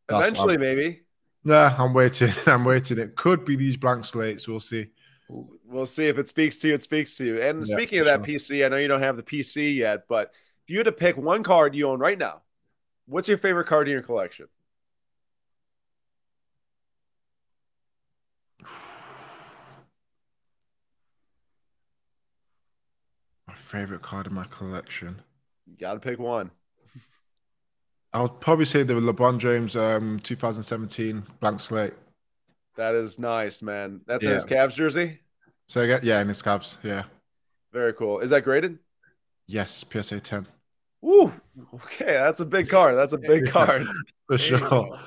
um, 0.08 0.20
eventually, 0.22 0.54
I'm, 0.54 0.60
maybe. 0.60 1.02
Yeah, 1.44 1.74
I'm 1.78 1.92
waiting. 1.92 2.32
I'm 2.46 2.64
waiting. 2.64 2.98
It 2.98 3.16
could 3.16 3.44
be 3.44 3.56
these 3.56 3.76
blank 3.76 4.04
slates. 4.04 4.48
We'll 4.48 4.60
see. 4.60 4.88
We'll 5.72 5.86
see 5.86 6.06
if 6.06 6.18
it 6.18 6.28
speaks 6.28 6.58
to 6.58 6.68
you. 6.68 6.74
It 6.74 6.82
speaks 6.82 7.16
to 7.16 7.24
you. 7.24 7.40
And 7.40 7.66
yeah, 7.66 7.74
speaking 7.74 7.98
of 8.00 8.04
that 8.04 8.26
sure. 8.26 8.34
PC, 8.34 8.64
I 8.64 8.68
know 8.68 8.76
you 8.76 8.88
don't 8.88 9.00
have 9.00 9.16
the 9.16 9.22
PC 9.22 9.74
yet, 9.74 10.04
but 10.06 10.30
if 10.64 10.70
you 10.70 10.76
had 10.76 10.84
to 10.84 10.92
pick 10.92 11.16
one 11.16 11.42
card 11.42 11.74
you 11.74 11.88
own 11.88 11.98
right 11.98 12.18
now, 12.18 12.42
what's 13.06 13.26
your 13.26 13.38
favorite 13.38 13.66
card 13.66 13.88
in 13.88 13.92
your 13.92 14.02
collection? 14.02 14.48
My 23.48 23.54
favorite 23.54 24.02
card 24.02 24.26
in 24.26 24.34
my 24.34 24.44
collection. 24.44 25.22
You 25.66 25.78
got 25.78 25.94
to 25.94 26.00
pick 26.00 26.18
one. 26.18 26.50
I'll 28.12 28.28
probably 28.28 28.66
say 28.66 28.82
the 28.82 28.92
LeBron 28.94 29.38
James 29.38 29.74
um, 29.74 30.20
2017 30.20 31.22
blank 31.40 31.60
slate. 31.60 31.94
That 32.76 32.94
is 32.94 33.18
nice, 33.18 33.62
man. 33.62 34.02
That's 34.06 34.24
yeah. 34.24 34.34
his 34.34 34.44
Cavs 34.44 34.74
jersey. 34.74 35.21
So 35.72 35.80
again, 35.80 36.00
yeah, 36.02 36.20
in 36.20 36.28
his 36.28 36.42
Cavs, 36.42 36.76
yeah. 36.82 37.04
Very 37.72 37.94
cool. 37.94 38.20
Is 38.20 38.28
that 38.28 38.44
graded? 38.44 38.78
Yes, 39.46 39.82
PSA 39.90 40.20
10. 40.20 40.46
Ooh, 41.02 41.32
okay, 41.76 42.12
that's 42.12 42.40
a 42.40 42.44
big 42.44 42.68
card. 42.68 42.94
That's 42.94 43.14
a 43.14 43.18
big 43.32 43.48
card. 43.48 43.86
For 44.28 44.36
sure. 44.36 44.98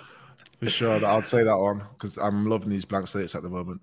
For 0.60 0.70
sure. 0.72 1.06
I'll 1.06 1.22
say 1.22 1.44
that 1.44 1.56
one 1.56 1.84
because 1.94 2.18
I'm 2.18 2.50
loving 2.50 2.72
these 2.72 2.84
blank 2.84 3.08
slates 3.08 3.36
at 3.36 3.44
the 3.44 3.50
moment. 3.50 3.80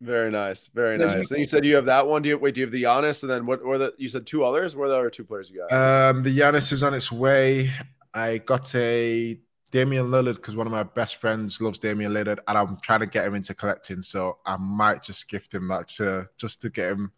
Very 0.00 0.30
nice. 0.30 0.68
Very 0.72 0.98
nice. 0.98 1.30
Then 1.30 1.40
you 1.40 1.48
said 1.48 1.64
you 1.64 1.74
have 1.74 1.86
that 1.86 2.06
one. 2.06 2.22
Do 2.22 2.28
you 2.28 2.38
wait? 2.38 2.54
Do 2.54 2.60
you 2.60 2.66
have 2.66 2.72
the 2.72 2.84
Giannis? 2.84 3.24
And 3.24 3.30
then 3.30 3.44
what 3.44 3.64
were 3.64 3.78
the 3.78 3.94
you 3.98 4.08
said 4.08 4.24
two 4.24 4.44
others? 4.44 4.76
What 4.76 4.84
are 4.84 4.90
the 4.90 4.98
other 4.98 5.10
two 5.10 5.24
players 5.24 5.50
you 5.50 5.66
got? 5.68 6.10
Um, 6.10 6.22
the 6.22 6.38
Giannis 6.38 6.72
is 6.72 6.84
on 6.84 6.94
its 6.94 7.10
way. 7.10 7.72
I 8.14 8.38
got 8.38 8.72
a 8.76 9.36
Damian 9.70 10.06
Lillard 10.06 10.36
because 10.36 10.56
one 10.56 10.66
of 10.66 10.72
my 10.72 10.82
best 10.82 11.16
friends 11.16 11.60
loves 11.60 11.78
Damian 11.78 12.12
Lillard, 12.12 12.38
and 12.46 12.58
I'm 12.58 12.78
trying 12.80 13.00
to 13.00 13.06
get 13.06 13.26
him 13.26 13.34
into 13.34 13.54
collecting. 13.54 14.02
So 14.02 14.38
I 14.44 14.56
might 14.56 15.02
just 15.02 15.28
gift 15.28 15.54
him 15.54 15.68
that 15.68 15.88
to, 15.90 16.28
just 16.36 16.60
to 16.62 16.70
get 16.70 16.92
him 16.92 17.12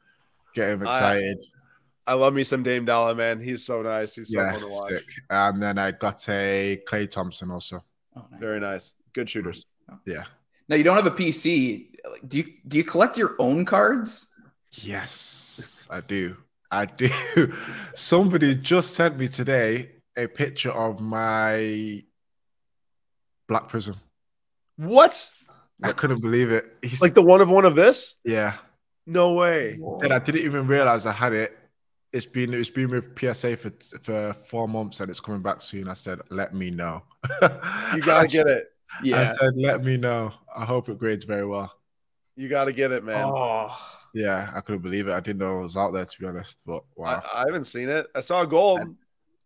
get 0.54 0.70
him 0.70 0.82
excited. 0.82 1.42
I, 2.06 2.12
I 2.12 2.14
love 2.14 2.34
me 2.34 2.44
some 2.44 2.62
Dame 2.62 2.84
Dollar, 2.84 3.14
man. 3.14 3.40
He's 3.40 3.64
so 3.64 3.82
nice. 3.82 4.14
He's 4.14 4.32
so 4.32 4.40
yeah, 4.40 4.52
fun 4.52 4.60
to 4.60 4.68
watch. 4.68 4.90
Sick. 4.90 5.08
And 5.30 5.62
then 5.62 5.78
I 5.78 5.92
got 5.92 6.28
a 6.28 6.82
Klay 6.86 7.10
Thompson 7.10 7.50
also. 7.50 7.82
Oh, 8.16 8.26
nice. 8.30 8.40
Very 8.40 8.60
nice. 8.60 8.94
Good 9.12 9.30
shooters. 9.30 9.64
Oh, 9.90 9.98
yeah. 10.06 10.24
Now 10.68 10.76
you 10.76 10.84
don't 10.84 10.96
have 10.96 11.06
a 11.06 11.10
PC. 11.10 11.88
Do 12.26 12.38
you 12.38 12.44
do 12.66 12.76
you 12.78 12.84
collect 12.84 13.16
your 13.16 13.36
own 13.38 13.64
cards? 13.64 14.26
Yes, 14.72 15.86
I 15.90 16.00
do. 16.00 16.36
I 16.70 16.86
do. 16.86 17.10
Somebody 17.94 18.56
just 18.56 18.94
sent 18.94 19.18
me 19.18 19.28
today 19.28 19.90
a 20.16 20.26
picture 20.26 20.72
of 20.72 21.00
my 21.00 22.02
Black 23.52 23.68
Prizm. 23.68 23.96
What? 24.78 25.30
I 25.82 25.92
couldn't 25.92 26.22
believe 26.22 26.50
it. 26.50 26.74
He's, 26.80 27.02
like 27.02 27.12
the 27.12 27.20
one 27.20 27.42
of 27.42 27.50
one 27.50 27.66
of 27.66 27.74
this? 27.74 28.16
Yeah. 28.24 28.54
No 29.06 29.34
way. 29.34 29.78
And 30.00 30.10
I 30.10 30.18
didn't 30.20 30.40
even 30.40 30.66
realize 30.66 31.04
I 31.04 31.12
had 31.12 31.34
it. 31.34 31.58
It's 32.14 32.24
been 32.24 32.54
it's 32.54 32.70
been 32.70 32.88
with 32.88 33.18
PSA 33.18 33.58
for 33.58 33.70
for 34.02 34.32
four 34.32 34.68
months 34.68 35.00
and 35.00 35.10
it's 35.10 35.20
coming 35.20 35.42
back 35.42 35.60
soon. 35.60 35.86
I 35.86 35.92
said, 35.92 36.20
let 36.30 36.54
me 36.54 36.70
know. 36.70 37.02
you 37.42 38.00
gotta 38.00 38.26
get 38.26 38.46
it. 38.46 38.68
Yeah. 39.02 39.22
I 39.22 39.24
said, 39.24 39.56
let 39.56 39.82
me 39.82 39.96
know. 39.96 40.32
I 40.54 40.66
hope 40.66 40.90
it 40.90 40.98
grades 40.98 41.24
very 41.24 41.46
well. 41.46 41.72
You 42.36 42.50
gotta 42.50 42.72
get 42.72 42.92
it, 42.92 43.04
man. 43.04 43.24
Oh. 43.26 43.74
Yeah, 44.14 44.50
I 44.54 44.60
couldn't 44.60 44.82
believe 44.82 45.08
it. 45.08 45.12
I 45.12 45.20
didn't 45.20 45.38
know 45.38 45.60
it 45.60 45.62
was 45.62 45.78
out 45.78 45.92
there 45.92 46.04
to 46.04 46.20
be 46.20 46.26
honest. 46.26 46.60
But 46.66 46.84
wow. 46.96 47.22
I, 47.34 47.42
I 47.42 47.44
haven't 47.46 47.64
seen 47.64 47.88
it. 47.88 48.06
I 48.14 48.20
saw 48.20 48.44
gold. 48.44 48.80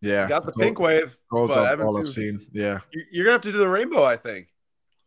Yeah, 0.00 0.22
you 0.24 0.28
got 0.28 0.44
the 0.44 0.52
pink 0.52 0.78
wave. 0.78 1.16
But 1.30 1.56
I 1.56 1.70
haven't 1.70 1.86
all 1.86 1.98
I've 1.98 2.08
seen. 2.08 2.46
Yeah, 2.52 2.80
you're 3.10 3.24
gonna 3.24 3.32
have 3.32 3.42
to 3.42 3.52
do 3.52 3.58
the 3.58 3.68
rainbow. 3.68 4.04
I 4.04 4.16
think. 4.16 4.48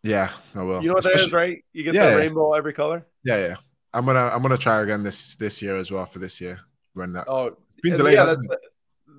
Yeah, 0.04 0.32
I 0.56 0.64
will. 0.64 0.82
You 0.82 0.88
know 0.88 0.94
what 0.94 1.06
Especially, 1.06 1.22
that 1.22 1.28
is, 1.28 1.34
right? 1.34 1.66
You 1.74 1.84
get 1.84 1.94
yeah, 1.94 2.12
the 2.12 2.18
rainbow 2.18 2.54
every 2.54 2.74
color. 2.74 3.06
Yeah, 3.24 3.38
yeah. 3.38 3.56
I'm 3.94 4.06
gonna 4.06 4.30
I'm 4.34 4.42
gonna 4.42 4.58
try 4.58 4.82
again 4.82 5.04
this 5.04 5.36
this 5.36 5.62
year 5.62 5.78
as 5.78 5.92
well 5.92 6.06
for 6.06 6.20
this 6.20 6.40
year 6.40 6.60
when 6.94 7.14
that. 7.14 7.26
Oh, 7.28 7.58
been 7.82 7.98
delayed, 7.98 8.16
yeah, 8.16 8.26
that's, 8.26 8.48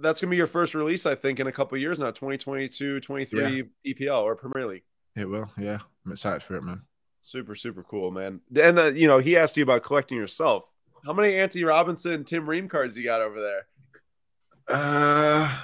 that's, 0.00 0.20
gonna 0.20 0.30
be 0.30 0.36
your 0.36 0.46
first 0.46 0.74
release, 0.74 1.06
I 1.06 1.14
think, 1.14 1.40
in 1.40 1.46
a 1.46 1.52
couple 1.52 1.76
years 1.78 1.98
now. 1.98 2.10
2022, 2.10 3.00
23 3.00 3.68
yeah. 3.84 3.92
EPL 3.92 4.22
or 4.22 4.36
Premier 4.36 4.66
League. 4.66 4.82
It 5.16 5.28
will. 5.28 5.50
Yeah, 5.58 5.78
I'm 6.04 6.12
excited 6.12 6.42
for 6.42 6.56
it, 6.56 6.62
man. 6.62 6.82
Super, 7.22 7.54
super 7.54 7.82
cool, 7.82 8.10
man. 8.10 8.40
And 8.54 8.78
uh, 8.78 8.84
you 8.86 9.06
know, 9.06 9.18
he 9.18 9.36
asked 9.36 9.56
you 9.56 9.62
about 9.62 9.82
collecting 9.82 10.16
yourself. 10.16 10.70
How 11.04 11.12
many 11.12 11.34
Antonee 11.34 11.64
Robinson, 11.64 12.24
Tim 12.24 12.48
Ream 12.48 12.68
cards 12.68 12.96
you 12.96 13.04
got 13.04 13.22
over 13.22 13.40
there? 13.40 13.66
Uh, 14.70 15.56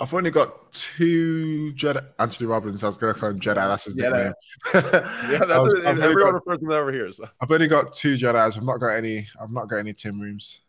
I've 0.00 0.14
only 0.14 0.30
got 0.30 0.72
two 0.72 1.72
Jedi. 1.76 2.02
Anthony 2.18 2.46
Robbins. 2.46 2.82
I 2.82 2.86
was 2.86 2.96
going 2.96 3.12
to 3.12 3.20
call 3.20 3.30
him 3.30 3.40
Jedi. 3.40 3.54
That's 3.56 3.84
his 3.84 3.96
Jedi. 3.96 4.02
nickname. 4.12 4.32
Yeah, 5.30 5.44
that's 5.44 5.64
was- 5.64 5.74
what, 5.74 5.86
I've 5.86 5.98
everyone 6.00 6.32
got- 6.32 6.34
refers 6.46 6.58
to 6.60 6.64
them 6.66 6.72
over 6.72 6.92
here. 6.92 7.12
So 7.12 7.28
I've 7.40 7.50
only 7.50 7.68
got 7.68 7.92
two 7.92 8.16
Jedi's. 8.16 8.56
I've 8.56 8.62
not 8.64 8.78
got 8.80 8.88
any. 8.90 9.28
I've 9.40 9.50
not 9.50 9.68
got 9.68 9.76
any 9.76 9.92
Tim 9.92 10.20
Reams. 10.20 10.60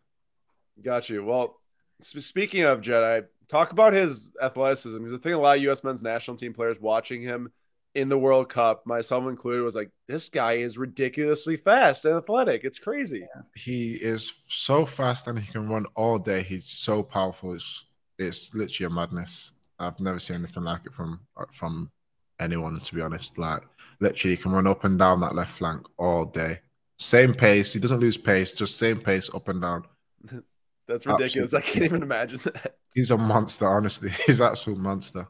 got 0.83 1.09
you. 1.09 1.23
Well, 1.23 1.59
sp- 2.03 2.19
speaking 2.19 2.63
of 2.63 2.81
Jedi, 2.81 3.25
talk 3.47 3.71
about 3.71 3.93
his 3.93 4.33
athleticism. 4.41 4.97
Because 4.97 5.11
the 5.13 5.19
thing, 5.19 5.33
a 5.33 5.37
lot 5.39 5.57
of 5.57 5.63
U.S. 5.63 5.83
men's 5.83 6.03
national 6.03 6.35
team 6.37 6.53
players 6.53 6.79
watching 6.81 7.21
him 7.21 7.51
in 7.93 8.09
the 8.09 8.17
World 8.17 8.49
Cup, 8.49 8.85
myself 8.85 9.25
included, 9.25 9.63
was 9.63 9.75
like, 9.75 9.91
this 10.07 10.29
guy 10.29 10.53
is 10.53 10.77
ridiculously 10.77 11.57
fast 11.57 12.05
and 12.05 12.15
athletic. 12.15 12.63
It's 12.63 12.79
crazy. 12.79 13.27
He 13.55 13.93
is 13.93 14.31
so 14.47 14.85
fast 14.85 15.27
and 15.27 15.37
he 15.37 15.51
can 15.51 15.67
run 15.67 15.85
all 15.95 16.17
day. 16.17 16.43
He's 16.43 16.65
so 16.65 17.03
powerful. 17.03 17.53
It's 17.53 17.85
it's 18.17 18.53
literally 18.53 18.91
a 18.91 18.95
madness. 18.95 19.51
I've 19.79 19.99
never 19.99 20.19
seen 20.19 20.37
anything 20.37 20.63
like 20.63 20.85
it 20.85 20.93
from 20.93 21.21
uh, 21.37 21.45
from 21.51 21.91
anyone. 22.39 22.79
To 22.79 22.95
be 22.95 23.01
honest, 23.01 23.37
like 23.37 23.63
literally, 23.99 24.35
he 24.35 24.41
can 24.41 24.51
run 24.51 24.67
up 24.67 24.83
and 24.83 24.97
down 24.97 25.21
that 25.21 25.35
left 25.35 25.51
flank 25.51 25.85
all 25.97 26.25
day. 26.25 26.59
Same 26.97 27.33
pace. 27.33 27.73
He 27.73 27.79
doesn't 27.79 27.99
lose 27.99 28.17
pace. 28.17 28.53
Just 28.53 28.77
same 28.77 28.99
pace 28.99 29.29
up 29.33 29.47
and 29.47 29.61
down. 29.61 29.85
That's 30.87 31.05
ridiculous. 31.05 31.53
I 31.53 31.61
can't 31.61 31.85
even 31.85 32.03
imagine 32.03 32.39
that. 32.43 32.75
He's 32.93 33.11
a 33.11 33.17
monster. 33.17 33.67
Honestly, 33.67 34.09
he's 34.25 34.39
an 34.39 34.51
absolute 34.51 34.77
monster. 34.77 35.27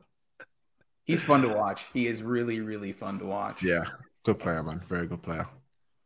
He's 1.05 1.23
fun 1.23 1.41
to 1.41 1.49
watch. 1.49 1.83
He 1.93 2.07
is 2.07 2.23
really, 2.23 2.61
really 2.61 2.91
fun 2.91 3.19
to 3.19 3.25
watch. 3.25 3.63
Yeah, 3.63 3.83
good 4.23 4.39
player, 4.39 4.63
man. 4.63 4.81
Very 4.87 5.07
good 5.07 5.21
player. 5.21 5.47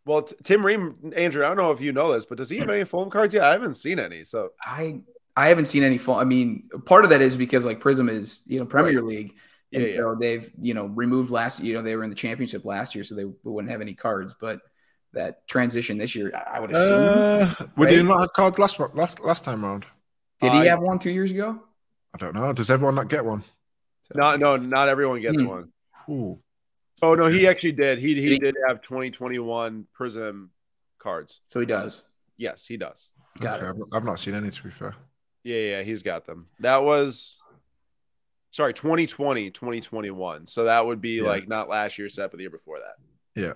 Well, 0.05 0.21
t- 0.21 0.35
Tim 0.43 0.65
Ream, 0.65 1.13
Andrew, 1.15 1.43
I 1.43 1.47
don't 1.47 1.57
know 1.57 1.71
if 1.71 1.81
you 1.81 1.91
know 1.91 2.13
this, 2.13 2.25
but 2.25 2.37
does 2.37 2.49
he 2.49 2.57
have 2.57 2.69
any 2.69 2.83
foam 2.83 3.09
cards 3.09 3.33
yet? 3.33 3.43
I 3.43 3.51
haven't 3.51 3.75
seen 3.75 3.99
any. 3.99 4.23
So 4.23 4.49
I 4.61 5.01
I 5.35 5.47
haven't 5.47 5.65
seen 5.65 5.83
any 5.83 5.97
full. 5.97 6.15
I 6.15 6.23
mean, 6.23 6.69
part 6.85 7.03
of 7.03 7.09
that 7.09 7.21
is 7.21 7.35
because 7.35 7.65
like 7.65 7.79
Prizm 7.79 8.09
is 8.09 8.43
you 8.45 8.59
know 8.59 8.65
Premier 8.65 9.01
League, 9.01 9.35
yeah, 9.71 9.79
and 9.79 9.87
yeah. 9.87 9.97
so 9.97 10.15
they've 10.19 10.51
you 10.61 10.73
know 10.73 10.85
removed 10.85 11.31
last. 11.31 11.59
You 11.59 11.73
know 11.73 11.81
they 11.81 11.95
were 11.95 12.03
in 12.03 12.09
the 12.09 12.15
championship 12.15 12.63
last 12.65 12.95
year, 12.95 13.03
so 13.03 13.15
they 13.15 13.25
wouldn't 13.43 13.71
have 13.71 13.81
any 13.81 13.93
cards. 13.93 14.35
But 14.39 14.61
that 15.13 15.47
transition 15.47 15.97
this 15.97 16.15
year, 16.15 16.31
I 16.35 16.57
I 16.57 16.59
would 16.59 16.71
assume. 16.71 16.93
Uh, 16.93 17.53
we 17.75 17.85
right? 17.85 17.95
did 17.95 18.05
not 18.05 18.19
have 18.21 18.33
cards 18.33 18.59
last 18.59 18.79
last 18.93 19.19
last 19.21 19.43
time 19.43 19.65
round. 19.65 19.85
Did 20.39 20.53
he 20.53 20.59
I- 20.59 20.65
have 20.65 20.81
one 20.81 20.99
two 20.99 21.11
years 21.11 21.31
ago? 21.31 21.59
I 22.13 22.17
don't 22.17 22.33
know. 22.33 22.53
Does 22.53 22.69
everyone 22.69 22.95
not 22.95 23.09
get 23.09 23.25
one? 23.25 23.43
So- 24.11 24.19
not 24.19 24.39
no, 24.39 24.55
not 24.57 24.89
everyone 24.89 25.21
gets 25.21 25.39
Hmm. 25.39 25.47
one. 25.47 25.71
Ooh. 26.09 26.39
Oh 27.01 27.15
no, 27.15 27.27
he 27.27 27.47
actually 27.47 27.73
did. 27.73 27.99
He 27.99 28.15
he 28.15 28.39
Did 28.39 28.55
have 28.67 28.81
2021 28.81 29.87
Prizm 29.99 30.49
cards. 30.99 31.41
So 31.47 31.59
he 31.59 31.65
does. 31.65 32.03
Yes, 32.37 32.65
he 32.65 32.77
does. 32.77 33.11
Got 33.39 33.59
okay, 33.59 33.65
it. 33.65 33.69
I've, 33.69 33.77
not- 33.77 33.87
I've 33.93 34.03
not 34.05 34.19
seen 34.19 34.33
any 34.33 34.49
to 34.49 34.63
be 34.63 34.69
fair. 34.71 34.95
Yeah, 35.43 35.57
yeah, 35.57 35.81
he's 35.83 36.03
got 36.03 36.25
them. 36.25 36.47
That 36.59 36.83
was 36.83 37.39
sorry, 38.51 38.73
2020, 38.73 39.51
2021. 39.51 40.47
So 40.47 40.63
that 40.65 40.85
would 40.85 41.01
be 41.01 41.17
Yeah. 41.17 41.23
like 41.23 41.47
not 41.47 41.67
last 41.69 41.97
year's 41.97 42.13
set, 42.15 42.31
but 42.31 42.37
the 42.37 42.43
year 42.43 42.49
before 42.49 42.79
that. 42.79 43.39
Yeah. 43.41 43.53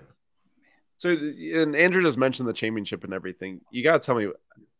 So 0.98 1.08
and 1.10 1.74
Andrew 1.74 2.02
just 2.02 2.18
mentioned 2.18 2.46
the 2.48 2.52
championship 2.52 3.04
and 3.04 3.14
everything. 3.14 3.62
You 3.70 3.82
gotta 3.82 4.00
tell 4.00 4.14
me 4.16 4.30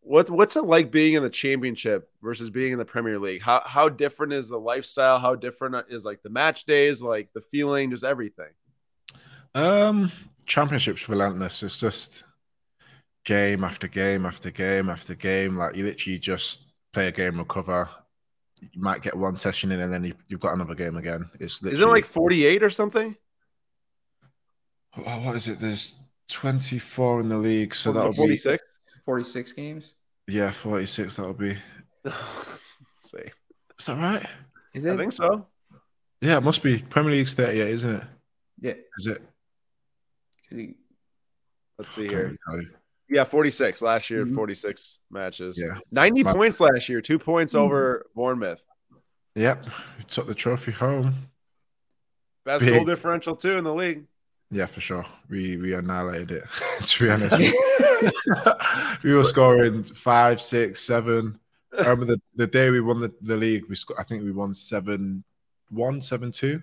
what 0.02 0.30
what's 0.30 0.56
it 0.56 0.64
like 0.64 0.90
being 0.90 1.14
in 1.14 1.22
the 1.22 1.30
championship 1.30 2.08
versus 2.22 2.50
being 2.50 2.72
in 2.72 2.78
the 2.78 2.84
Premier 2.84 3.18
League? 3.18 3.42
How 3.42 3.62
how 3.64 3.88
different 3.88 4.32
is 4.32 4.48
the 4.48 4.58
lifestyle? 4.58 5.18
How 5.18 5.34
different 5.34 5.86
is 5.90 6.04
like 6.04 6.22
the 6.22 6.30
match 6.30 6.64
days, 6.64 7.02
like 7.02 7.28
the 7.34 7.40
feeling, 7.40 7.90
just 7.90 8.04
everything? 8.04 8.50
Um, 9.54 10.10
championships 10.46 11.08
relentless. 11.08 11.62
It's 11.62 11.80
just 11.80 12.24
game 13.24 13.62
after 13.64 13.88
game 13.88 14.24
after 14.26 14.50
game 14.50 14.88
after 14.88 15.14
game. 15.14 15.56
Like 15.56 15.76
you 15.76 15.84
literally 15.84 16.18
just 16.18 16.64
play 16.92 17.08
a 17.08 17.12
game, 17.12 17.38
recover. 17.38 17.88
You 18.60 18.80
might 18.80 19.02
get 19.02 19.16
one 19.16 19.36
session 19.36 19.72
in, 19.72 19.80
and 19.80 19.92
then 19.92 20.04
you, 20.04 20.14
you've 20.28 20.40
got 20.40 20.52
another 20.52 20.74
game 20.74 20.96
again. 20.96 21.30
It's 21.40 21.62
literally 21.62 21.82
Is 21.82 21.88
it 21.88 21.90
like 21.90 22.04
48 22.04 22.62
or 22.62 22.70
something? 22.70 23.16
oh, 25.06 25.20
what 25.20 25.36
is 25.36 25.48
it? 25.48 25.60
There's 25.60 25.96
24 26.28 27.20
in 27.20 27.28
the 27.28 27.38
league, 27.38 27.74
so 27.74 27.92
that'll 27.92 28.12
be 28.12 28.16
46. 28.16 28.16
Forty 28.16 28.36
six 28.36 28.69
games. 29.56 29.94
yeah, 30.28 30.50
46. 30.52 31.16
That'll 31.16 31.32
be. 31.32 31.56
Let's 32.04 32.76
see. 33.02 33.18
Is 33.78 33.86
that 33.86 33.96
right? 33.96 34.26
Is 34.74 34.86
it? 34.86 34.94
I 34.94 34.96
think 34.96 35.12
so. 35.12 35.46
Yeah, 36.20 36.36
it 36.36 36.42
must 36.42 36.62
be 36.62 36.78
Premier 36.78 37.12
League's 37.12 37.34
38, 37.34 37.68
isn't 37.70 37.94
it? 37.96 38.04
Yeah. 38.60 38.74
Is 38.98 39.06
it? 39.06 39.22
he- 40.50 40.74
Let's 41.78 41.92
see 41.92 42.08
here. 42.08 42.24
really 42.24 42.36
tell 42.48 42.60
you. 42.60 42.70
Yeah, 43.08 43.24
46 43.24 43.80
last 43.82 44.10
year, 44.10 44.24
Mhm. 44.26 44.34
46 44.34 44.98
matches. 45.10 45.58
Yeah. 45.60 45.78
90 45.90 46.22
Wow. 46.22 46.34
points 46.34 46.60
last 46.60 46.88
year, 46.88 47.00
two 47.00 47.18
points 47.18 47.54
over 47.54 48.06
Bournemouth. 48.14 48.60
Yep, 49.34 49.64
we 49.98 50.04
took 50.04 50.26
the 50.26 50.34
trophy 50.34 50.72
home. 50.72 51.14
Best 52.44 52.64
Big. 52.64 52.74
goal 52.74 52.84
differential, 52.84 53.34
too, 53.34 53.56
in 53.56 53.64
the 53.64 53.74
league. 53.74 54.04
Yeah, 54.50 54.66
for 54.66 54.80
sure. 54.80 55.06
We 55.28 55.56
we 55.56 55.74
annihilated 55.74 56.32
it. 56.32 56.44
to 56.84 57.04
be 57.04 57.10
honest, 57.10 57.54
we 59.04 59.14
were 59.14 59.24
scoring 59.24 59.84
five, 59.84 60.40
six, 60.40 60.82
seven. 60.82 61.38
I 61.72 61.82
remember 61.82 62.06
the, 62.06 62.20
the 62.34 62.48
day 62.48 62.70
we 62.70 62.80
won 62.80 63.00
the, 63.00 63.12
the 63.20 63.36
league, 63.36 63.66
we 63.68 63.76
sco- 63.76 63.94
I 63.96 64.02
think 64.02 64.24
we 64.24 64.32
won 64.32 64.52
seven 64.52 65.22
one, 65.70 66.02
seven 66.02 66.32
two. 66.32 66.60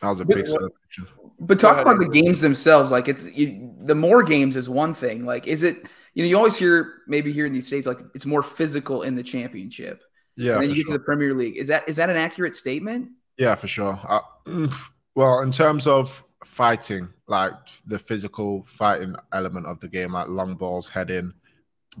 That 0.00 0.08
was 0.08 0.20
a 0.20 0.24
big 0.24 0.38
what- 0.38 0.46
celebration. 0.46 1.08
But 1.38 1.58
talk 1.58 1.80
about 1.80 1.98
the 1.98 2.08
games 2.08 2.40
themselves. 2.40 2.92
Like 2.92 3.08
it's 3.08 3.30
you, 3.32 3.74
the 3.80 3.96
more 3.96 4.22
games 4.22 4.56
is 4.56 4.68
one 4.68 4.94
thing. 4.94 5.26
Like 5.26 5.46
is 5.46 5.62
it? 5.62 5.76
You 6.14 6.22
know, 6.22 6.28
you 6.28 6.36
always 6.36 6.56
hear 6.56 7.00
maybe 7.08 7.32
here 7.32 7.46
in 7.46 7.52
these 7.52 7.66
states 7.66 7.86
like 7.86 8.00
it's 8.14 8.26
more 8.26 8.42
physical 8.42 9.02
in 9.02 9.16
the 9.16 9.22
championship. 9.22 10.02
Yeah, 10.36 10.54
and 10.54 10.62
then 10.62 10.70
you 10.70 10.76
get 10.76 10.86
sure. 10.86 10.92
to 10.94 10.98
the 10.98 11.04
Premier 11.04 11.34
League. 11.34 11.56
Is 11.56 11.68
that 11.68 11.88
is 11.88 11.96
that 11.96 12.10
an 12.10 12.16
accurate 12.16 12.54
statement? 12.54 13.10
Yeah, 13.38 13.54
for 13.54 13.66
sure. 13.66 13.98
Uh, 14.06 14.20
mm, 14.46 14.72
well, 15.14 15.40
in 15.40 15.52
terms 15.52 15.86
of 15.86 16.22
fighting, 16.44 17.08
like 17.26 17.52
the 17.86 17.98
physical 17.98 18.66
fighting 18.68 19.14
element 19.32 19.66
of 19.66 19.80
the 19.80 19.88
game, 19.88 20.12
like 20.12 20.28
long 20.28 20.54
balls, 20.54 20.88
heading, 20.88 21.32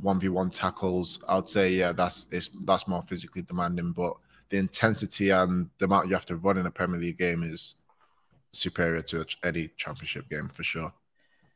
one 0.00 0.18
v 0.18 0.28
one 0.28 0.50
tackles, 0.50 1.18
I'd 1.28 1.48
say 1.48 1.70
yeah, 1.72 1.92
that's 1.92 2.26
it's 2.30 2.50
that's 2.64 2.88
more 2.88 3.02
physically 3.02 3.42
demanding. 3.42 3.92
But 3.92 4.14
the 4.48 4.58
intensity 4.58 5.30
and 5.30 5.68
the 5.78 5.84
amount 5.84 6.08
you 6.08 6.14
have 6.14 6.26
to 6.26 6.36
run 6.36 6.58
in 6.58 6.66
a 6.66 6.70
Premier 6.70 7.00
League 7.00 7.18
game 7.18 7.42
is 7.42 7.76
superior 8.52 9.02
to 9.02 9.24
any 9.44 9.68
championship 9.76 10.28
game 10.28 10.48
for 10.48 10.62
sure. 10.62 10.92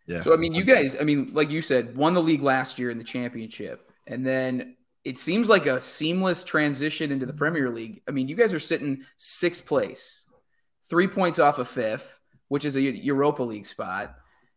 Yeah. 0.07 0.23
So 0.23 0.33
I 0.33 0.37
mean, 0.37 0.55
you 0.55 0.64
guys, 0.64 0.97
I 1.01 1.05
mean, 1.05 1.31
like 1.33 1.51
you 1.51 1.61
said, 1.61 1.97
won 1.97 2.14
the 2.14 2.23
league 2.23 2.42
last 2.42 2.79
year 2.79 2.90
in 2.90 2.99
the 2.99 3.05
championship, 3.05 3.90
and 4.07 4.25
then 4.25 4.77
it 5.05 5.19
seems 5.19 5.49
like 5.49 5.66
a 5.66 5.81
seamless 5.81 6.45
transition 6.45 7.12
into 7.12 7.27
the 7.27 7.33
Premier 7.33 7.71
League. 7.71 8.03
I 8.09 8.12
mean, 8.12 8.29
you 8.29 8.37
guys 8.37 8.55
are 8.55 8.61
sitting 8.61 9.03
sixth 9.16 9.66
place, 9.66 10.26
three 10.88 11.09
points 11.09 11.38
off 11.38 11.59
of 11.59 11.68
fifth, 11.68 12.18
which 12.49 12.64
is 12.64 12.77
a 12.77 12.81
Europa 12.81 13.42
League 13.42 13.66
spot, 13.66 14.14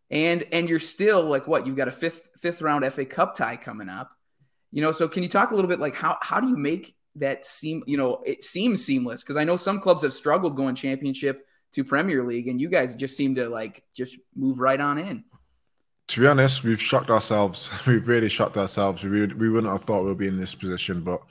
and 0.09 0.45
and 0.51 0.69
you're 0.69 0.79
still 0.79 1.23
like 1.23 1.47
what? 1.47 1.65
You've 1.67 1.75
got 1.75 1.87
a 1.87 1.91
fifth 1.91 2.29
fifth 2.37 2.61
round 2.61 2.85
FA 2.91 3.05
Cup 3.05 3.35
tie 3.35 3.57
coming 3.57 3.89
up. 3.89 4.11
You 4.71 4.81
know, 4.81 4.91
so 4.91 5.07
can 5.07 5.23
you 5.23 5.29
talk 5.29 5.51
a 5.51 5.55
little 5.55 5.69
bit 5.69 5.79
like 5.79 5.95
how 5.95 6.17
how 6.21 6.39
do 6.39 6.47
you 6.47 6.57
make 6.57 6.95
that 7.15 7.45
seem? 7.45 7.83
You 7.87 7.97
know, 7.97 8.21
it 8.25 8.43
seems 8.43 8.83
seamless 8.83 9.23
because 9.23 9.37
I 9.37 9.43
know 9.43 9.55
some 9.55 9.79
clubs 9.79 10.03
have 10.03 10.13
struggled 10.13 10.55
going 10.55 10.75
championship 10.75 11.45
to 11.73 11.83
Premier 11.83 12.23
League, 12.23 12.47
and 12.47 12.59
you 12.59 12.69
guys 12.69 12.95
just 12.95 13.15
seem 13.15 13.35
to 13.35 13.49
like 13.49 13.83
just 13.93 14.17
move 14.35 14.59
right 14.59 14.79
on 14.79 14.97
in. 14.97 15.23
to 16.07 16.21
be 16.21 16.27
honest, 16.27 16.63
we've 16.63 16.81
shocked 16.81 17.11
ourselves. 17.11 17.71
We've 17.87 18.07
really 18.07 18.29
shocked 18.29 18.57
ourselves. 18.57 19.03
We, 19.03 19.27
we 19.27 19.49
wouldn't 19.49 19.71
have 19.71 19.83
thought 19.83 20.03
we'd 20.03 20.17
be 20.17 20.27
in 20.27 20.37
this 20.37 20.55
position, 20.55 21.01
but 21.01 21.21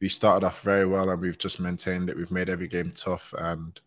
we 0.00 0.08
started 0.08 0.46
off 0.46 0.62
very 0.62 0.86
well 0.86 1.10
and 1.10 1.20
we've 1.20 1.38
just 1.38 1.58
maintained 1.58 2.08
it. 2.08 2.16
We've 2.16 2.30
made 2.30 2.48
every 2.48 2.68
game 2.68 2.92
tough 2.94 3.34
and 3.36 3.78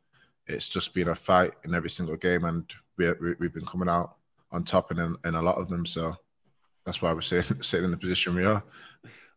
it's 0.51 0.69
just 0.69 0.93
been 0.93 1.07
a 1.09 1.15
fight 1.15 1.53
in 1.65 1.73
every 1.75 1.89
single 1.89 2.15
game. 2.15 2.45
And 2.45 2.65
we, 2.97 3.11
we, 3.13 3.33
we've 3.39 3.53
been 3.53 3.65
coming 3.65 3.89
out 3.89 4.15
on 4.51 4.63
top 4.63 4.91
in, 4.91 4.99
in 5.25 5.35
a 5.35 5.41
lot 5.41 5.57
of 5.57 5.69
them. 5.69 5.85
So 5.85 6.15
that's 6.85 7.01
why 7.01 7.13
we're 7.13 7.21
sitting, 7.21 7.61
sitting 7.61 7.85
in 7.85 7.91
the 7.91 7.97
position 7.97 8.35
we 8.35 8.45
are. 8.45 8.63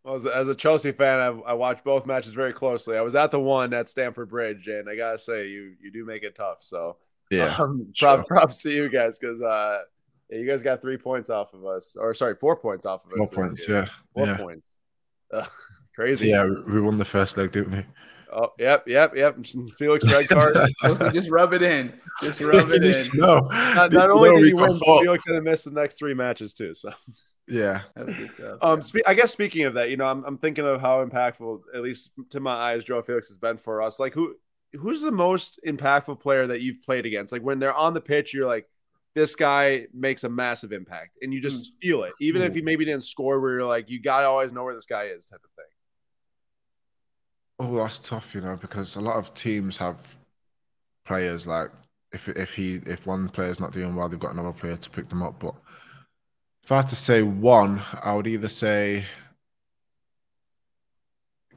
Well, 0.04 0.16
as, 0.16 0.24
a- 0.26 0.36
as 0.36 0.48
a 0.48 0.54
Chelsea 0.54 0.92
fan, 0.92 1.18
I, 1.18 1.50
I 1.50 1.52
watched 1.54 1.82
both 1.84 2.04
matches 2.06 2.34
very 2.34 2.52
closely. 2.52 2.96
I 2.96 3.00
was 3.00 3.14
at 3.14 3.30
the 3.30 3.40
one 3.40 3.72
at 3.72 3.88
Stamford 3.88 4.28
Bridge, 4.28 4.68
and 4.68 4.88
I 4.88 4.96
gotta 4.96 5.18
say, 5.18 5.48
you 5.48 5.74
you 5.80 5.90
do 5.90 6.04
make 6.04 6.22
it 6.24 6.34
tough. 6.34 6.58
So 6.60 6.98
Yeah. 7.30 7.54
um, 7.58 7.88
sure. 7.94 8.16
prop, 8.16 8.26
props 8.26 8.62
to 8.62 8.70
you 8.70 8.88
guys 8.90 9.18
because 9.18 9.40
uh, 9.40 9.80
yeah, 10.28 10.38
you 10.38 10.46
guys 10.46 10.62
got 10.62 10.82
three 10.82 10.98
points 10.98 11.30
off 11.30 11.54
of 11.54 11.64
us, 11.64 11.96
or 11.98 12.12
sorry, 12.12 12.34
four 12.34 12.54
points 12.56 12.84
off 12.84 13.06
of 13.06 13.12
us. 13.12 13.16
Four 13.16 13.26
this 13.26 13.32
points. 13.34 13.68
Yeah. 13.68 13.86
Four 14.14 14.26
Yeah. 14.26 14.36
points. 14.36 14.68
Ugh, 15.32 15.50
crazy. 15.94 16.28
Yeah. 16.28 16.44
We 16.66 16.82
won 16.82 16.96
the 16.98 17.04
first 17.06 17.38
leg, 17.38 17.52
didn't 17.52 17.72
we? 17.72 17.86
Oh, 18.34 18.48
yep, 18.58 18.88
yep, 18.88 19.14
yep. 19.14 19.36
Felix 19.78 20.10
red 20.10 20.28
card. 20.28 20.56
Just 21.12 21.30
rub 21.30 21.52
it 21.52 21.62
in. 21.62 21.92
Just 22.20 22.40
rub 22.40 22.70
it 22.70 22.84
in. 23.14 23.18
know. 23.18 23.48
not 23.50 23.92
not 23.92 24.10
only 24.10 24.30
did 24.30 24.46
he 24.46 24.54
win. 24.54 24.78
Felix 24.78 25.24
to 25.24 25.40
miss 25.40 25.64
the 25.64 25.70
next 25.70 25.98
three 25.98 26.14
matches 26.14 26.52
too. 26.52 26.74
So. 26.74 26.90
Yeah. 27.46 27.82
That 27.94 28.06
was 28.06 28.16
good 28.16 28.30
stuff. 28.34 28.58
Um, 28.62 28.82
spe- 28.82 29.06
I 29.06 29.14
guess 29.14 29.30
speaking 29.30 29.64
of 29.64 29.74
that, 29.74 29.90
you 29.90 29.96
know, 29.96 30.06
I'm, 30.06 30.24
I'm 30.24 30.38
thinking 30.38 30.64
of 30.64 30.80
how 30.80 31.04
impactful, 31.04 31.60
at 31.74 31.82
least 31.82 32.10
to 32.30 32.40
my 32.40 32.52
eyes, 32.52 32.84
João 32.84 33.04
Felix 33.04 33.28
has 33.28 33.38
been 33.38 33.58
for 33.58 33.82
us. 33.82 34.00
Like, 34.00 34.14
who 34.14 34.34
who's 34.72 35.02
the 35.02 35.12
most 35.12 35.60
impactful 35.66 36.20
player 36.20 36.46
that 36.48 36.60
you've 36.60 36.82
played 36.82 37.06
against? 37.06 37.32
Like 37.32 37.42
when 37.42 37.58
they're 37.58 37.74
on 37.74 37.94
the 37.94 38.00
pitch, 38.00 38.34
you're 38.34 38.46
like, 38.46 38.66
this 39.14 39.36
guy 39.36 39.86
makes 39.92 40.24
a 40.24 40.28
massive 40.28 40.72
impact, 40.72 41.18
and 41.22 41.32
you 41.32 41.40
just 41.40 41.66
mm. 41.66 41.76
feel 41.80 42.02
it, 42.02 42.12
even 42.20 42.42
mm. 42.42 42.46
if 42.46 42.54
he 42.54 42.62
maybe 42.62 42.84
didn't 42.84 43.04
score. 43.04 43.40
Where 43.40 43.52
you're 43.52 43.66
like, 43.66 43.88
you 43.88 44.02
gotta 44.02 44.26
always 44.26 44.52
know 44.52 44.64
where 44.64 44.74
this 44.74 44.86
guy 44.86 45.04
is, 45.04 45.26
type 45.26 45.40
of 45.44 45.50
thing. 45.50 45.73
Oh, 47.58 47.76
that's 47.76 48.00
tough, 48.00 48.34
you 48.34 48.40
know, 48.40 48.56
because 48.56 48.96
a 48.96 49.00
lot 49.00 49.16
of 49.16 49.32
teams 49.34 49.76
have 49.76 50.16
players 51.04 51.46
like 51.46 51.70
if 52.12 52.28
if 52.28 52.54
he 52.54 52.76
if 52.86 53.06
one 53.06 53.28
player's 53.28 53.60
not 53.60 53.72
doing 53.72 53.94
well, 53.94 54.08
they've 54.08 54.18
got 54.18 54.32
another 54.32 54.52
player 54.52 54.76
to 54.76 54.90
pick 54.90 55.08
them 55.08 55.22
up. 55.22 55.38
But 55.40 55.54
if 56.62 56.72
I 56.72 56.76
had 56.76 56.88
to 56.88 56.96
say 56.96 57.22
one, 57.22 57.82
I 58.02 58.14
would 58.14 58.26
either 58.26 58.48
say 58.48 59.04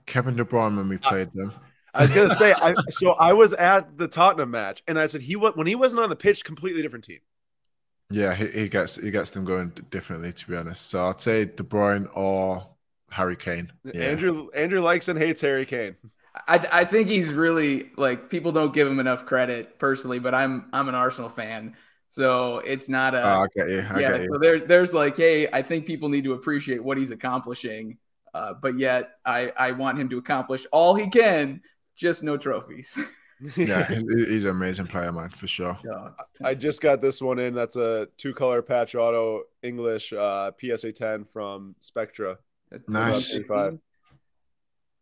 Kevin 0.05 0.35
De 0.35 0.43
Bruyne 0.43 0.75
when 0.75 0.89
we 0.89 0.97
played 0.97 1.31
them. 1.33 1.53
I 1.93 2.03
was 2.03 2.13
gonna 2.13 2.29
say, 2.29 2.53
I, 2.53 2.73
so 2.89 3.11
I 3.13 3.33
was 3.33 3.53
at 3.53 3.97
the 3.97 4.07
Tottenham 4.07 4.51
match, 4.51 4.83
and 4.87 4.99
I 4.99 5.07
said 5.07 5.21
he 5.21 5.35
when 5.35 5.67
he 5.67 5.75
wasn't 5.75 6.01
on 6.01 6.09
the 6.09 6.15
pitch, 6.15 6.43
completely 6.43 6.81
different 6.81 7.05
team. 7.05 7.19
Yeah, 8.09 8.33
he, 8.33 8.47
he 8.47 8.69
gets 8.69 8.95
he 8.95 9.11
gets 9.11 9.31
them 9.31 9.45
going 9.45 9.73
differently, 9.89 10.31
to 10.33 10.47
be 10.47 10.55
honest. 10.55 10.87
So 10.87 11.07
I'd 11.07 11.21
say 11.21 11.45
De 11.45 11.63
Bruyne 11.63 12.09
or 12.13 12.67
Harry 13.09 13.35
Kane. 13.35 13.71
Yeah. 13.83 14.03
Andrew 14.03 14.49
Andrew 14.53 14.81
likes 14.81 15.07
and 15.07 15.17
hates 15.17 15.41
Harry 15.41 15.65
Kane. 15.65 15.95
I, 16.47 16.67
I 16.71 16.85
think 16.85 17.07
he's 17.07 17.29
really 17.29 17.91
like 17.97 18.29
people 18.29 18.51
don't 18.51 18.73
give 18.73 18.87
him 18.87 18.99
enough 18.99 19.25
credit 19.25 19.79
personally, 19.79 20.19
but 20.19 20.35
I'm 20.35 20.65
I'm 20.73 20.89
an 20.89 20.95
Arsenal 20.95 21.29
fan, 21.29 21.75
so 22.09 22.59
it's 22.59 22.89
not 22.89 23.15
a. 23.15 23.23
Oh, 23.23 23.41
I 23.43 23.47
get 23.55 23.69
you. 23.69 23.85
I 23.89 23.99
yeah, 23.99 24.11
get 24.11 24.21
you. 24.23 24.29
so 24.33 24.39
there 24.39 24.59
there's 24.59 24.93
like, 24.93 25.17
hey, 25.17 25.47
I 25.51 25.61
think 25.61 25.85
people 25.85 26.09
need 26.09 26.25
to 26.25 26.33
appreciate 26.33 26.83
what 26.83 26.97
he's 26.97 27.11
accomplishing, 27.11 27.97
uh, 28.33 28.53
but 28.53 28.77
yet 28.77 29.11
I 29.25 29.51
I 29.57 29.71
want 29.71 29.97
him 29.97 30.09
to 30.09 30.17
accomplish 30.17 30.65
all 30.71 30.93
he 30.95 31.09
can, 31.09 31.61
just 31.95 32.23
no 32.23 32.37
trophies. 32.37 32.99
yeah, 33.55 33.85
he's 33.85 34.45
an 34.45 34.51
amazing 34.51 34.87
player, 34.87 35.11
man, 35.11 35.29
for 35.29 35.47
sure. 35.47 35.77
Yeah, 35.85 36.09
I 36.43 36.55
just 36.55 36.81
got 36.81 37.01
this 37.01 37.21
one 37.21 37.39
in. 37.39 37.53
That's 37.53 37.75
a 37.75 38.07
two 38.17 38.33
color 38.33 38.61
patch 38.61 38.95
auto 38.95 39.43
English 39.61 40.11
uh, 40.11 40.51
PSA 40.59 40.93
10 40.93 41.25
from 41.25 41.75
Spectra. 41.79 42.37
Nice. 42.87 43.39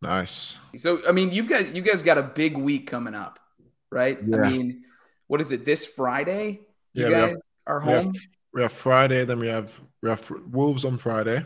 Nice. 0.02 0.58
So 0.76 1.00
I 1.08 1.12
mean, 1.12 1.32
you've 1.32 1.48
got 1.48 1.74
you 1.74 1.82
guys 1.82 2.02
got 2.02 2.18
a 2.18 2.22
big 2.22 2.56
week 2.56 2.86
coming 2.86 3.14
up, 3.14 3.38
right? 3.90 4.18
Yeah. 4.24 4.42
I 4.42 4.50
mean, 4.50 4.84
what 5.26 5.40
is 5.40 5.52
it? 5.52 5.64
This 5.64 5.86
Friday, 5.86 6.60
you 6.92 7.04
yeah, 7.04 7.10
guys 7.10 7.30
have, 7.30 7.38
are 7.66 7.80
home. 7.80 7.90
We 7.90 8.04
have, 8.04 8.14
we 8.52 8.62
have, 8.62 8.72
Friday, 8.72 9.24
then 9.24 9.38
we 9.38 9.48
have 9.48 9.72
we 10.02 10.10
have 10.10 10.30
Wolves 10.50 10.84
on 10.84 10.98
Friday. 10.98 11.44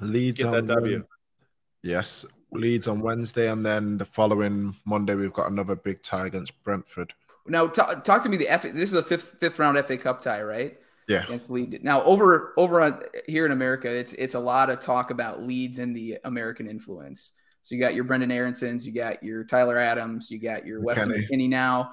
Leeds 0.00 0.38
Get 0.42 0.54
on 0.54 0.66
W. 0.66 1.04
Yes, 1.82 2.24
Leeds 2.52 2.88
on 2.88 3.00
Wednesday, 3.00 3.50
and 3.50 3.64
then 3.64 3.98
the 3.98 4.04
following 4.04 4.76
Monday 4.84 5.14
we've 5.14 5.32
got 5.32 5.50
another 5.50 5.76
big 5.76 6.02
tie 6.02 6.26
against 6.26 6.62
Brentford. 6.64 7.14
Now, 7.46 7.66
t- 7.66 7.82
talk 8.04 8.22
to 8.24 8.28
me. 8.28 8.36
The 8.36 8.48
F. 8.48 8.62
This 8.62 8.90
is 8.90 8.94
a 8.94 9.02
fifth 9.02 9.36
fifth 9.40 9.58
round 9.58 9.78
FA 9.78 9.96
Cup 9.96 10.22
tie, 10.22 10.42
right? 10.42 10.78
Yeah. 11.08 11.24
Now 11.82 12.02
over 12.02 12.52
over 12.56 12.82
on, 12.82 13.02
here 13.26 13.46
in 13.46 13.52
America, 13.52 13.88
it's 13.88 14.12
it's 14.12 14.34
a 14.34 14.38
lot 14.38 14.68
of 14.68 14.78
talk 14.78 15.10
about 15.10 15.42
Leeds 15.42 15.78
and 15.78 15.96
the 15.96 16.18
American 16.24 16.68
influence. 16.68 17.32
So 17.62 17.74
you 17.74 17.80
got 17.80 17.94
your 17.94 18.04
Brendan 18.04 18.30
Aaronsons, 18.30 18.84
you 18.84 18.92
got 18.92 19.22
your 19.22 19.44
Tyler 19.44 19.78
Adams, 19.78 20.30
you 20.30 20.38
got 20.38 20.66
your 20.66 20.80
Weston 20.80 21.10
McKennie 21.10 21.48
now. 21.48 21.92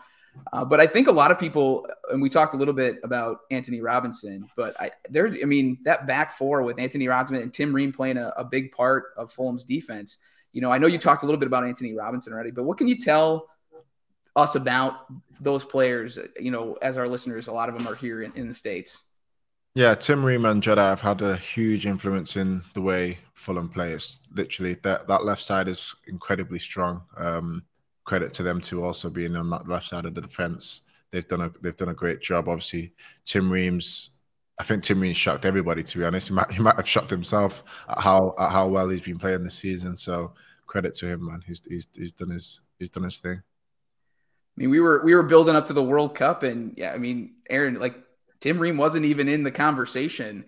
Uh, 0.51 0.65
but 0.65 0.81
I 0.81 0.87
think 0.87 1.07
a 1.07 1.11
lot 1.11 1.31
of 1.31 1.39
people, 1.39 1.87
and 2.11 2.21
we 2.21 2.29
talked 2.29 2.53
a 2.53 2.57
little 2.57 2.73
bit 2.73 2.97
about 3.03 3.39
Antonee 3.51 3.79
Robinson, 3.79 4.49
but 4.57 4.79
I 4.79 4.91
there, 5.09 5.27
I 5.27 5.45
mean, 5.45 5.77
that 5.83 6.07
back 6.07 6.33
four 6.33 6.61
with 6.63 6.77
Antonee 6.77 7.07
Robinson 7.07 7.41
and 7.41 7.53
Tim 7.53 7.73
Ream 7.73 7.93
playing 7.93 8.17
a, 8.17 8.33
a 8.35 8.43
big 8.43 8.71
part 8.73 9.13
of 9.17 9.31
Fulham's 9.31 9.63
defense. 9.63 10.17
You 10.51 10.61
know, 10.61 10.71
I 10.71 10.77
know 10.77 10.87
you 10.87 10.97
talked 10.97 11.23
a 11.23 11.25
little 11.25 11.39
bit 11.39 11.47
about 11.47 11.65
Antonee 11.65 11.93
Robinson 11.93 12.33
already, 12.33 12.51
but 12.51 12.63
what 12.63 12.77
can 12.77 12.87
you 12.87 12.97
tell 12.99 13.47
us 14.35 14.55
about 14.55 15.05
those 15.39 15.63
players? 15.63 16.19
You 16.39 16.51
know, 16.51 16.77
as 16.81 16.97
our 16.97 17.07
listeners, 17.07 17.47
a 17.47 17.53
lot 17.53 17.69
of 17.69 17.75
them 17.75 17.87
are 17.87 17.95
here 17.95 18.23
in, 18.23 18.31
in 18.35 18.47
the 18.47 18.53
states. 18.53 19.05
Yeah, 19.75 19.93
Tim 19.93 20.23
Ream 20.23 20.45
and 20.45 20.63
Jedi 20.63 20.77
have 20.77 21.01
had 21.01 21.21
a 21.21 21.35
huge 21.35 21.85
influence 21.85 22.37
in 22.37 22.61
the 22.73 22.81
way 22.81 23.17
Fulham 23.33 23.67
plays. 23.67 24.21
Literally, 24.33 24.75
that 24.83 25.05
that 25.07 25.25
left 25.25 25.43
side 25.43 25.67
is 25.67 25.93
incredibly 26.07 26.59
strong. 26.59 27.01
Um, 27.17 27.63
credit 28.05 28.33
to 28.35 28.43
them 28.43 28.61
to 28.61 28.85
also 28.85 29.09
being 29.09 29.35
on 29.35 29.49
that 29.49 29.67
left 29.67 29.89
side 29.89 30.05
of 30.05 30.15
the 30.15 30.21
defense. 30.21 30.83
They've 31.11 31.27
done 31.27 31.41
a 31.41 31.51
they've 31.61 31.75
done 31.75 31.89
a 31.89 31.93
great 31.93 32.21
job. 32.21 32.47
Obviously, 32.47 32.93
Tim 33.25 33.51
Ream's. 33.51 34.11
I 34.57 34.63
think 34.63 34.83
Tim 34.83 35.01
Ream 35.01 35.13
shocked 35.13 35.43
everybody. 35.43 35.83
To 35.83 35.97
be 35.97 36.05
honest, 36.05 36.29
he 36.29 36.33
might 36.33 36.51
he 36.51 36.59
might 36.59 36.77
have 36.77 36.87
shocked 36.87 37.09
himself 37.09 37.65
at 37.89 37.99
how 37.99 38.33
at 38.39 38.51
how 38.51 38.69
well 38.69 38.87
he's 38.87 39.01
been 39.01 39.19
playing 39.19 39.43
this 39.43 39.55
season. 39.55 39.97
So 39.97 40.33
credit 40.67 40.93
to 40.95 41.07
him, 41.07 41.25
man. 41.25 41.43
He's 41.45 41.61
he's 41.67 41.89
he's 41.93 42.13
done 42.13 42.29
his 42.29 42.61
he's 42.79 42.89
done 42.89 43.03
his 43.03 43.17
thing. 43.17 43.41
I 44.57 44.61
mean, 44.61 44.69
we 44.69 44.79
were 44.79 45.03
we 45.03 45.13
were 45.13 45.23
building 45.23 45.55
up 45.55 45.67
to 45.67 45.73
the 45.73 45.83
World 45.83 46.15
Cup, 46.15 46.43
and 46.43 46.73
yeah, 46.77 46.93
I 46.93 46.97
mean, 46.97 47.35
Aaron, 47.49 47.79
like 47.79 47.95
Tim 48.39 48.57
Ream 48.59 48.77
wasn't 48.77 49.05
even 49.05 49.27
in 49.27 49.43
the 49.43 49.51
conversation 49.51 50.45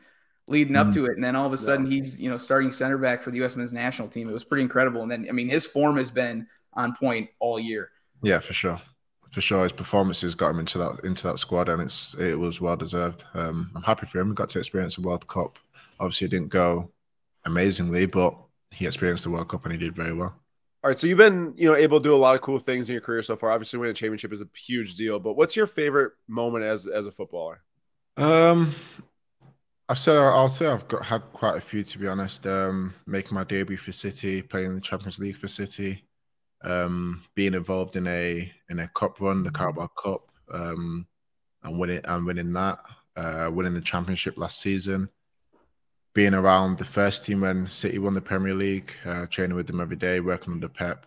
leading 0.47 0.77
up 0.77 0.87
mm. 0.87 0.93
to 0.93 1.05
it, 1.05 1.15
and 1.15 1.23
then 1.23 1.35
all 1.35 1.45
of 1.45 1.53
a 1.53 1.57
sudden 1.57 1.85
he's 1.85 2.19
you 2.19 2.29
know 2.29 2.37
starting 2.37 2.71
center 2.71 2.97
back 2.97 3.21
for 3.21 3.31
the 3.31 3.37
U.S. 3.37 3.55
men's 3.55 3.73
national 3.73 4.07
team. 4.07 4.29
It 4.29 4.33
was 4.33 4.45
pretty 4.45 4.63
incredible, 4.63 5.01
and 5.01 5.11
then 5.11 5.27
I 5.29 5.33
mean 5.33 5.49
his 5.49 5.65
form 5.65 5.97
has 5.97 6.09
been 6.09 6.47
on 6.73 6.95
point 6.95 7.29
all 7.39 7.59
year. 7.59 7.91
Yeah, 8.23 8.39
for 8.39 8.53
sure, 8.53 8.81
for 9.31 9.41
sure. 9.41 9.63
His 9.63 9.73
performances 9.73 10.35
got 10.35 10.51
him 10.51 10.59
into 10.59 10.77
that 10.77 11.01
into 11.03 11.27
that 11.27 11.39
squad, 11.39 11.67
and 11.67 11.81
it's 11.81 12.15
it 12.15 12.39
was 12.39 12.61
well 12.61 12.77
deserved. 12.77 13.25
Um, 13.33 13.71
I'm 13.75 13.83
happy 13.83 14.05
for 14.05 14.19
him. 14.19 14.29
He 14.29 14.35
got 14.35 14.49
to 14.49 14.59
experience 14.59 14.95
the 14.95 15.01
World 15.01 15.27
Cup. 15.27 15.59
Obviously, 15.99 16.25
it 16.25 16.31
didn't 16.31 16.49
go 16.49 16.91
amazingly, 17.45 18.05
but 18.05 18.37
he 18.71 18.85
experienced 18.85 19.23
the 19.23 19.31
World 19.31 19.49
Cup 19.49 19.65
and 19.65 19.71
he 19.71 19.77
did 19.79 19.95
very 19.95 20.13
well. 20.13 20.35
All 20.83 20.91
right, 20.91 20.97
so 20.97 21.07
you've 21.07 21.17
been, 21.17 21.53
you 21.57 21.67
know, 21.67 21.75
able 21.75 21.99
to 21.99 22.03
do 22.03 22.13
a 22.13 22.17
lot 22.17 22.35
of 22.35 22.41
cool 22.41 22.59
things 22.59 22.87
in 22.87 22.93
your 22.93 23.01
career 23.01 23.23
so 23.23 23.35
far. 23.35 23.51
Obviously, 23.51 23.79
winning 23.79 23.91
a 23.91 23.95
championship 23.95 24.31
is 24.31 24.41
a 24.41 24.47
huge 24.55 24.95
deal. 24.95 25.19
But 25.19 25.33
what's 25.33 25.55
your 25.55 25.67
favorite 25.67 26.13
moment 26.27 26.63
as 26.63 26.85
as 26.85 27.07
a 27.07 27.11
footballer? 27.11 27.63
Um, 28.15 28.73
I've 29.89 29.97
said 29.97 30.17
I'll 30.17 30.49
say 30.49 30.67
I've 30.67 30.87
got 30.87 31.05
had 31.05 31.23
quite 31.33 31.57
a 31.57 31.61
few 31.61 31.83
to 31.83 31.97
be 31.97 32.07
honest. 32.07 32.45
Um, 32.45 32.93
making 33.05 33.33
my 33.33 33.43
debut 33.43 33.77
for 33.77 33.91
City, 33.91 34.41
playing 34.41 34.67
in 34.67 34.75
the 34.75 34.81
Champions 34.81 35.17
League 35.17 35.37
for 35.37 35.47
City, 35.47 36.03
um, 36.63 37.23
being 37.35 37.53
involved 37.53 37.95
in 37.95 38.05
a 38.07 38.51
in 38.69 38.79
a 38.79 38.87
cup 38.89 39.19
run, 39.19 39.43
the 39.43 39.51
Carabao 39.51 39.87
Cup, 39.87 40.29
um, 40.53 41.07
and 41.63 41.79
winning 41.79 42.01
and 42.03 42.25
winning 42.25 42.53
that, 42.53 42.79
uh, 43.15 43.49
winning 43.51 43.73
the 43.73 43.81
championship 43.81 44.37
last 44.37 44.59
season, 44.59 45.09
being 46.17 46.34
around 46.34 46.80
the 46.80 46.84
first 46.84 47.25
team 47.25 47.41
when 47.41 47.67
City 47.67 47.99
won 47.99 48.12
the 48.12 48.19
Premier 48.19 48.56
League, 48.56 48.91
uh, 49.06 49.27
training 49.27 49.56
with 49.56 49.67
them 49.67 49.80
every 49.80 49.95
day, 49.95 50.19
working 50.19 50.51
under 50.51 50.67
Pep. 50.67 51.06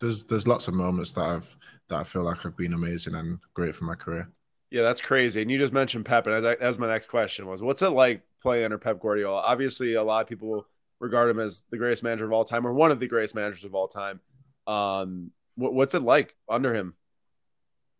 There's 0.00 0.24
there's 0.24 0.46
lots 0.46 0.66
of 0.66 0.72
moments 0.72 1.12
that 1.12 1.26
I've 1.26 1.54
that 1.90 1.96
I 1.96 2.04
feel 2.04 2.22
like 2.22 2.38
have 2.38 2.56
been 2.56 2.72
amazing 2.72 3.16
and 3.16 3.38
great 3.52 3.76
for 3.76 3.84
my 3.84 3.94
career. 3.94 4.30
Yeah, 4.70 4.80
that's 4.80 5.02
crazy. 5.02 5.42
And 5.42 5.50
you 5.50 5.58
just 5.58 5.74
mentioned 5.74 6.06
Pep, 6.06 6.26
and 6.26 6.42
as 6.42 6.78
my 6.78 6.86
next 6.86 7.10
question 7.10 7.46
was, 7.46 7.60
what's 7.60 7.82
it 7.82 7.90
like 7.90 8.22
playing 8.40 8.64
under 8.64 8.78
Pep 8.78 8.98
Guardiola? 8.98 9.42
Obviously, 9.42 9.92
a 9.92 10.02
lot 10.02 10.22
of 10.22 10.26
people 10.26 10.66
regard 11.00 11.28
him 11.28 11.38
as 11.38 11.64
the 11.70 11.76
greatest 11.76 12.02
manager 12.02 12.24
of 12.24 12.32
all 12.32 12.46
time, 12.46 12.66
or 12.66 12.72
one 12.72 12.90
of 12.90 12.98
the 12.98 13.08
greatest 13.08 13.34
managers 13.34 13.64
of 13.64 13.74
all 13.74 13.88
time. 13.88 14.20
Um, 14.66 15.32
what, 15.56 15.74
what's 15.74 15.94
it 15.94 16.00
like 16.00 16.34
under 16.48 16.72
him? 16.72 16.94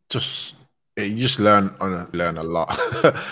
Just 0.08 0.54
you 0.96 1.16
just 1.16 1.38
learn 1.38 1.76
learn 2.14 2.38
a 2.38 2.42
lot. 2.42 2.74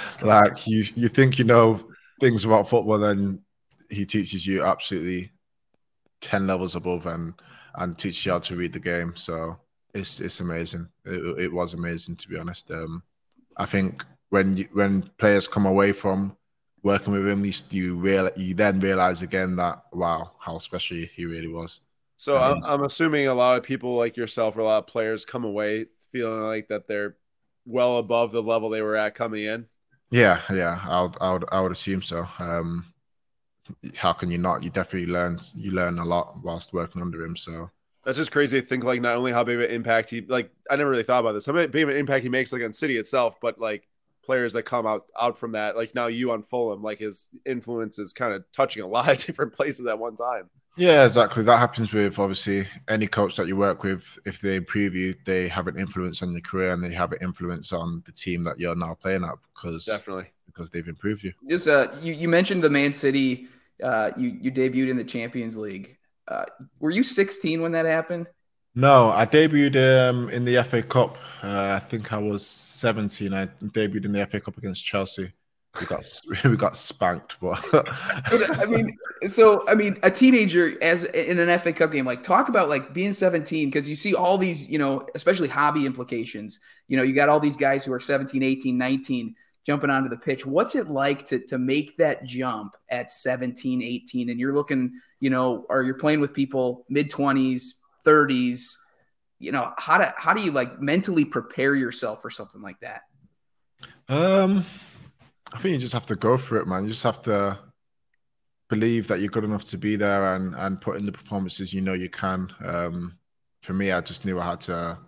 like 0.22 0.66
you 0.66 0.84
you 0.94 1.08
think 1.08 1.38
you 1.38 1.44
know 1.44 1.80
things 2.20 2.44
about 2.44 2.68
football, 2.68 2.98
then 2.98 3.40
he 3.90 4.06
teaches 4.06 4.46
you 4.46 4.64
absolutely 4.64 5.30
ten 6.20 6.46
levels 6.46 6.74
above 6.76 7.06
and 7.06 7.34
and 7.76 7.98
teaches 7.98 8.24
you 8.24 8.32
how 8.32 8.38
to 8.40 8.56
read 8.56 8.72
the 8.72 8.80
game. 8.80 9.14
So 9.16 9.56
it's 9.94 10.20
it's 10.20 10.40
amazing. 10.40 10.88
It, 11.04 11.44
it 11.44 11.52
was 11.52 11.74
amazing 11.74 12.16
to 12.16 12.28
be 12.28 12.38
honest. 12.38 12.70
Um, 12.70 13.02
I 13.56 13.66
think 13.66 14.04
when 14.30 14.56
you, 14.56 14.68
when 14.72 15.02
players 15.18 15.46
come 15.46 15.66
away 15.66 15.92
from 15.92 16.36
working 16.82 17.12
with 17.12 17.26
him, 17.26 17.44
you 17.44 17.52
you 17.70 17.96
real 17.96 18.30
you 18.36 18.54
then 18.54 18.80
realize 18.80 19.22
again 19.22 19.56
that 19.56 19.82
wow, 19.92 20.32
how 20.38 20.58
special 20.58 20.96
he 20.96 21.24
really 21.24 21.48
was. 21.48 21.80
So 22.16 22.38
I'm, 22.38 22.60
I'm 22.70 22.84
assuming 22.84 23.26
a 23.26 23.34
lot 23.34 23.58
of 23.58 23.64
people 23.64 23.96
like 23.96 24.16
yourself 24.16 24.56
or 24.56 24.60
a 24.60 24.64
lot 24.64 24.78
of 24.78 24.86
players 24.86 25.24
come 25.24 25.44
away 25.44 25.86
feeling 26.12 26.42
like 26.42 26.68
that 26.68 26.86
they're 26.86 27.16
well 27.66 27.98
above 27.98 28.30
the 28.30 28.42
level 28.42 28.70
they 28.70 28.82
were 28.82 28.96
at 28.96 29.14
coming 29.14 29.44
in. 29.44 29.66
Yeah, 30.10 30.40
yeah, 30.50 30.80
I 30.84 31.02
would, 31.02 31.16
I 31.20 31.32
would, 31.32 31.44
I 31.50 31.60
would 31.60 31.72
assume 31.72 32.02
so. 32.02 32.26
Um, 32.38 32.94
how 33.96 34.12
can 34.12 34.30
you 34.30 34.38
not? 34.38 34.62
You 34.62 34.70
definitely 34.70 35.12
learn, 35.12 35.38
you 35.54 35.70
learn 35.72 35.98
a 35.98 36.04
lot 36.04 36.42
whilst 36.42 36.72
working 36.72 37.02
under 37.02 37.24
him. 37.24 37.36
So 37.36 37.70
that's 38.04 38.18
just 38.18 38.32
crazy 38.32 38.60
to 38.60 38.66
think 38.66 38.84
like 38.84 39.00
not 39.00 39.16
only 39.16 39.32
how 39.32 39.44
big 39.44 39.56
of 39.56 39.62
an 39.62 39.70
impact 39.70 40.10
he 40.10 40.20
like 40.22 40.50
I 40.70 40.76
never 40.76 40.90
really 40.90 41.02
thought 41.02 41.20
about 41.20 41.32
this 41.32 41.46
how 41.46 41.52
big 41.52 41.82
of 41.82 41.88
an 41.88 41.96
impact 41.96 42.22
he 42.22 42.28
makes 42.28 42.52
like 42.52 42.62
on 42.62 42.72
City 42.72 42.96
itself, 42.98 43.38
but 43.40 43.58
like 43.58 43.88
players 44.24 44.54
that 44.54 44.62
come 44.64 44.86
out 44.86 45.10
out 45.20 45.38
from 45.38 45.52
that 45.52 45.76
like 45.76 45.94
now 45.94 46.06
you 46.06 46.30
on 46.30 46.42
Fulham 46.42 46.82
like 46.82 46.98
his 46.98 47.30
influence 47.44 47.98
is 47.98 48.12
kind 48.12 48.32
of 48.32 48.44
touching 48.52 48.82
a 48.82 48.86
lot 48.86 49.08
of 49.08 49.18
different 49.26 49.52
places 49.52 49.86
at 49.86 49.98
one 49.98 50.16
time. 50.16 50.50
Yeah, 50.76 51.04
exactly. 51.04 51.44
That 51.44 51.58
happens 51.58 51.92
with 51.92 52.18
obviously 52.18 52.66
any 52.88 53.06
coach 53.06 53.36
that 53.36 53.46
you 53.46 53.56
work 53.56 53.84
with. 53.84 54.18
If 54.24 54.40
they 54.40 54.56
improve 54.56 54.94
you, 54.94 55.14
they 55.24 55.46
have 55.48 55.68
an 55.68 55.78
influence 55.78 56.22
on 56.22 56.32
your 56.32 56.40
career 56.40 56.70
and 56.70 56.82
they 56.82 56.92
have 56.92 57.12
an 57.12 57.18
influence 57.22 57.72
on 57.72 58.02
the 58.06 58.12
team 58.12 58.42
that 58.44 58.58
you're 58.58 58.74
now 58.74 58.94
playing 58.94 59.24
at 59.24 59.34
because 59.54 59.84
definitely 59.84 60.26
because 60.46 60.70
they've 60.70 60.88
improved 60.88 61.22
you. 61.22 61.32
Just 61.48 61.68
uh, 61.68 61.88
you 62.02 62.12
you 62.12 62.28
mentioned 62.28 62.62
the 62.62 62.70
Man 62.70 62.92
City. 62.92 63.46
Uh, 63.82 64.10
you 64.16 64.36
you 64.40 64.50
debuted 64.50 64.90
in 64.90 64.96
the 64.96 65.04
Champions 65.04 65.56
League. 65.56 65.96
Uh, 66.26 66.44
were 66.80 66.90
you 66.90 67.02
16 67.02 67.60
when 67.60 67.72
that 67.72 67.86
happened? 67.86 68.28
No, 68.74 69.10
I 69.10 69.26
debuted 69.26 70.08
um, 70.08 70.28
in 70.30 70.44
the 70.44 70.62
FA 70.64 70.82
Cup. 70.82 71.18
Uh, 71.42 71.78
I 71.80 71.86
think 71.86 72.12
I 72.12 72.18
was 72.18 72.44
17. 72.44 73.32
I 73.32 73.46
debuted 73.46 74.04
in 74.04 74.12
the 74.12 74.26
FA 74.26 74.40
Cup 74.40 74.58
against 74.58 74.84
Chelsea. 74.84 75.32
We 75.80 75.86
got 75.86 76.04
we 76.44 76.56
got 76.56 76.76
spanked, 76.76 77.36
but 77.40 77.64
I 78.60 78.66
mean, 78.66 78.96
so 79.30 79.66
I 79.68 79.74
mean, 79.74 79.98
a 80.02 80.10
teenager 80.10 80.76
as 80.82 81.04
in 81.04 81.38
an 81.38 81.58
FA 81.58 81.72
Cup 81.72 81.92
game, 81.92 82.04
like 82.04 82.22
talk 82.22 82.48
about 82.48 82.68
like 82.68 82.92
being 82.94 83.12
17 83.12 83.68
because 83.68 83.88
you 83.88 83.96
see 83.96 84.14
all 84.14 84.38
these, 84.38 84.68
you 84.68 84.78
know, 84.78 85.06
especially 85.14 85.48
hobby 85.48 85.86
implications. 85.86 86.60
You 86.88 86.96
know, 86.96 87.02
you 87.02 87.14
got 87.14 87.28
all 87.28 87.40
these 87.40 87.56
guys 87.56 87.84
who 87.84 87.92
are 87.92 88.00
17, 88.00 88.42
18, 88.42 88.78
19 88.78 89.34
jumping 89.64 89.90
onto 89.90 90.08
the 90.08 90.16
pitch. 90.16 90.46
What's 90.46 90.74
it 90.74 90.88
like 90.88 91.26
to 91.26 91.40
to 91.46 91.58
make 91.58 91.96
that 91.96 92.24
jump 92.24 92.76
at 92.88 93.10
17, 93.10 93.82
18 93.82 94.30
and 94.30 94.38
you're 94.38 94.54
looking, 94.54 95.00
you 95.20 95.30
know, 95.30 95.66
or 95.68 95.82
you're 95.82 95.94
playing 95.94 96.20
with 96.20 96.34
people 96.34 96.84
mid 96.88 97.10
20s, 97.10 97.74
30s, 98.06 98.76
you 99.38 99.52
know, 99.52 99.72
how 99.76 99.98
do 99.98 100.04
how 100.16 100.32
do 100.32 100.42
you 100.42 100.52
like 100.52 100.80
mentally 100.80 101.24
prepare 101.24 101.74
yourself 101.74 102.22
for 102.22 102.30
something 102.30 102.62
like 102.62 102.78
that? 102.80 103.02
Um 104.08 104.64
I 105.54 105.58
think 105.58 105.72
you 105.72 105.78
just 105.78 105.92
have 105.92 106.06
to 106.06 106.16
go 106.16 106.36
for 106.36 106.58
it, 106.58 106.66
man. 106.66 106.82
You 106.82 106.90
just 106.90 107.04
have 107.04 107.22
to 107.22 107.58
believe 108.68 109.06
that 109.06 109.20
you're 109.20 109.28
good 109.28 109.44
enough 109.44 109.64
to 109.64 109.78
be 109.78 109.94
there 109.94 110.34
and 110.34 110.54
and 110.56 110.80
put 110.80 110.96
in 110.96 111.04
the 111.04 111.12
performances 111.12 111.72
you 111.72 111.80
know 111.80 111.92
you 111.92 112.10
can. 112.10 112.52
Um, 112.64 113.18
for 113.62 113.72
me, 113.72 113.92
I 113.92 114.00
just 114.00 114.24
knew 114.24 114.40
I 114.40 114.50
had 114.50 114.60
to 114.62 114.98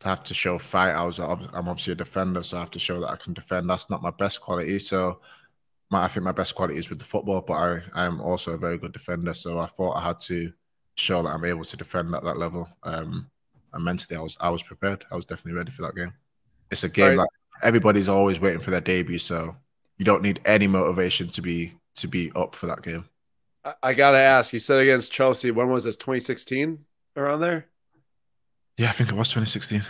to 0.00 0.08
have 0.08 0.24
to 0.24 0.34
show 0.34 0.58
fight. 0.58 0.92
I 0.92 1.04
was 1.04 1.20
I'm 1.20 1.68
obviously 1.68 1.92
a 1.92 1.96
defender, 1.96 2.42
so 2.42 2.56
I 2.56 2.60
have 2.60 2.70
to 2.72 2.80
show 2.80 3.00
that 3.00 3.10
I 3.10 3.16
can 3.16 3.32
defend. 3.32 3.70
That's 3.70 3.88
not 3.90 4.02
my 4.02 4.10
best 4.10 4.40
quality, 4.40 4.78
so 4.80 5.20
my, 5.90 6.04
I 6.04 6.08
think 6.08 6.24
my 6.24 6.32
best 6.32 6.54
quality 6.56 6.78
is 6.78 6.90
with 6.90 6.98
the 6.98 7.04
football, 7.04 7.40
but 7.40 7.54
I 7.54 7.82
I 7.94 8.04
am 8.06 8.20
also 8.20 8.52
a 8.52 8.58
very 8.58 8.78
good 8.78 8.92
defender. 8.92 9.34
So 9.34 9.58
I 9.60 9.66
thought 9.66 9.96
I 9.96 10.02
had 10.02 10.20
to 10.20 10.52
show 10.96 11.22
that 11.22 11.30
I'm 11.30 11.44
able 11.44 11.64
to 11.64 11.76
defend 11.76 12.14
at 12.14 12.24
that 12.24 12.38
level. 12.38 12.68
Um, 12.82 13.30
and 13.72 13.84
mentally, 13.84 14.16
I 14.16 14.22
was 14.22 14.36
I 14.40 14.50
was 14.50 14.64
prepared. 14.64 15.04
I 15.12 15.16
was 15.16 15.26
definitely 15.26 15.58
ready 15.58 15.70
for 15.70 15.82
that 15.82 15.94
game. 15.94 16.12
It's 16.72 16.84
a 16.84 16.88
game 16.88 17.18
right. 17.18 17.28
that 17.60 17.66
everybody's 17.66 18.08
always 18.08 18.40
waiting 18.40 18.60
for 18.60 18.72
their 18.72 18.80
debut, 18.80 19.18
so 19.18 19.54
you 20.02 20.04
don't 20.04 20.22
need 20.22 20.40
any 20.44 20.66
motivation 20.66 21.28
to 21.28 21.40
be 21.40 21.74
to 21.94 22.08
be 22.08 22.32
up 22.34 22.56
for 22.56 22.66
that 22.66 22.82
game. 22.82 23.04
I, 23.64 23.74
I 23.84 23.94
gotta 23.94 24.18
ask. 24.18 24.52
You 24.52 24.58
said 24.58 24.80
against 24.80 25.12
Chelsea. 25.12 25.52
When 25.52 25.70
was 25.70 25.84
this? 25.84 25.96
2016 25.96 26.80
around 27.16 27.38
there? 27.38 27.66
Yeah, 28.76 28.88
I 28.88 28.92
think 28.92 29.10
it 29.10 29.14
was 29.14 29.28
2016. 29.28 29.84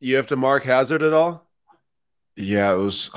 You 0.00 0.16
have 0.16 0.26
to 0.26 0.36
mark 0.36 0.64
Hazard 0.64 1.04
at 1.04 1.12
all? 1.12 1.46
Yeah, 2.36 2.72
it 2.72 2.78
was 2.78 3.10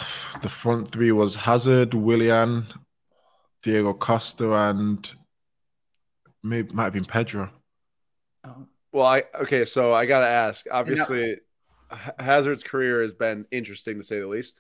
the 0.44 0.48
front 0.48 0.92
three 0.92 1.12
was 1.12 1.38
Hazard, 1.38 1.96
Willian, 1.96 2.68
Diego 3.64 3.94
Costa, 3.94 4.54
and 4.54 5.12
maybe 6.44 6.72
might 6.72 6.84
have 6.84 6.94
been 6.94 7.06
Pedro. 7.06 7.50
Oh. 8.46 8.68
Well, 8.92 9.08
I 9.08 9.24
okay, 9.42 9.66
so 9.66 9.92
I 9.92 10.06
gotta 10.06 10.28
ask. 10.28 10.68
Obviously, 10.70 11.38
Hazard's 12.20 12.64
career 12.64 13.02
has 13.02 13.16
been 13.16 13.48
interesting 13.50 13.98
to 13.98 14.04
say 14.04 14.20
the 14.20 14.28
least 14.28 14.54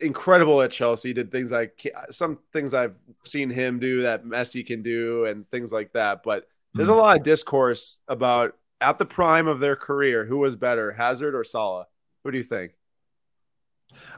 incredible 0.00 0.62
at 0.62 0.70
Chelsea. 0.70 1.12
Did 1.12 1.30
things 1.30 1.52
like 1.52 1.86
some 2.10 2.38
things 2.52 2.74
I've 2.74 2.94
seen 3.24 3.50
him 3.50 3.78
do 3.78 4.02
that 4.02 4.24
Messi 4.24 4.66
can 4.66 4.82
do, 4.82 5.24
and 5.26 5.48
things 5.50 5.72
like 5.72 5.92
that. 5.92 6.22
But 6.22 6.48
there's 6.74 6.88
a 6.88 6.92
hmm. 6.92 6.98
lot 6.98 7.16
of 7.16 7.22
discourse 7.22 8.00
about 8.08 8.56
at 8.80 8.98
the 8.98 9.06
prime 9.06 9.48
of 9.48 9.60
their 9.60 9.76
career 9.76 10.24
who 10.24 10.38
was 10.38 10.56
better, 10.56 10.92
Hazard 10.92 11.34
or 11.34 11.44
Salah. 11.44 11.86
Who 12.24 12.30
do 12.30 12.38
you 12.38 12.44
think? 12.44 12.72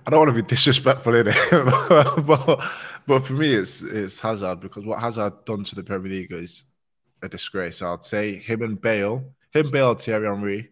I 0.06 0.10
don't 0.10 0.20
want 0.20 0.30
to 0.30 0.42
be 0.42 0.48
disrespectful 0.48 1.14
in 1.14 1.28
it, 1.28 1.36
but, 2.26 2.64
but 3.06 3.26
for 3.26 3.32
me, 3.34 3.52
it's 3.52 3.82
it's 3.82 4.18
Hazard 4.18 4.60
because 4.60 4.84
what 4.84 5.00
Hazard 5.00 5.44
done 5.44 5.64
to 5.64 5.74
the 5.74 5.82
Premier 5.82 6.10
League 6.10 6.32
is 6.32 6.64
a 7.22 7.28
disgrace. 7.28 7.82
I'd 7.82 8.04
say 8.04 8.36
him 8.36 8.62
and 8.62 8.80
Bale, 8.80 9.24
him, 9.52 9.70
Bale, 9.70 9.94
Thierry 9.94 10.26
Henry 10.26 10.70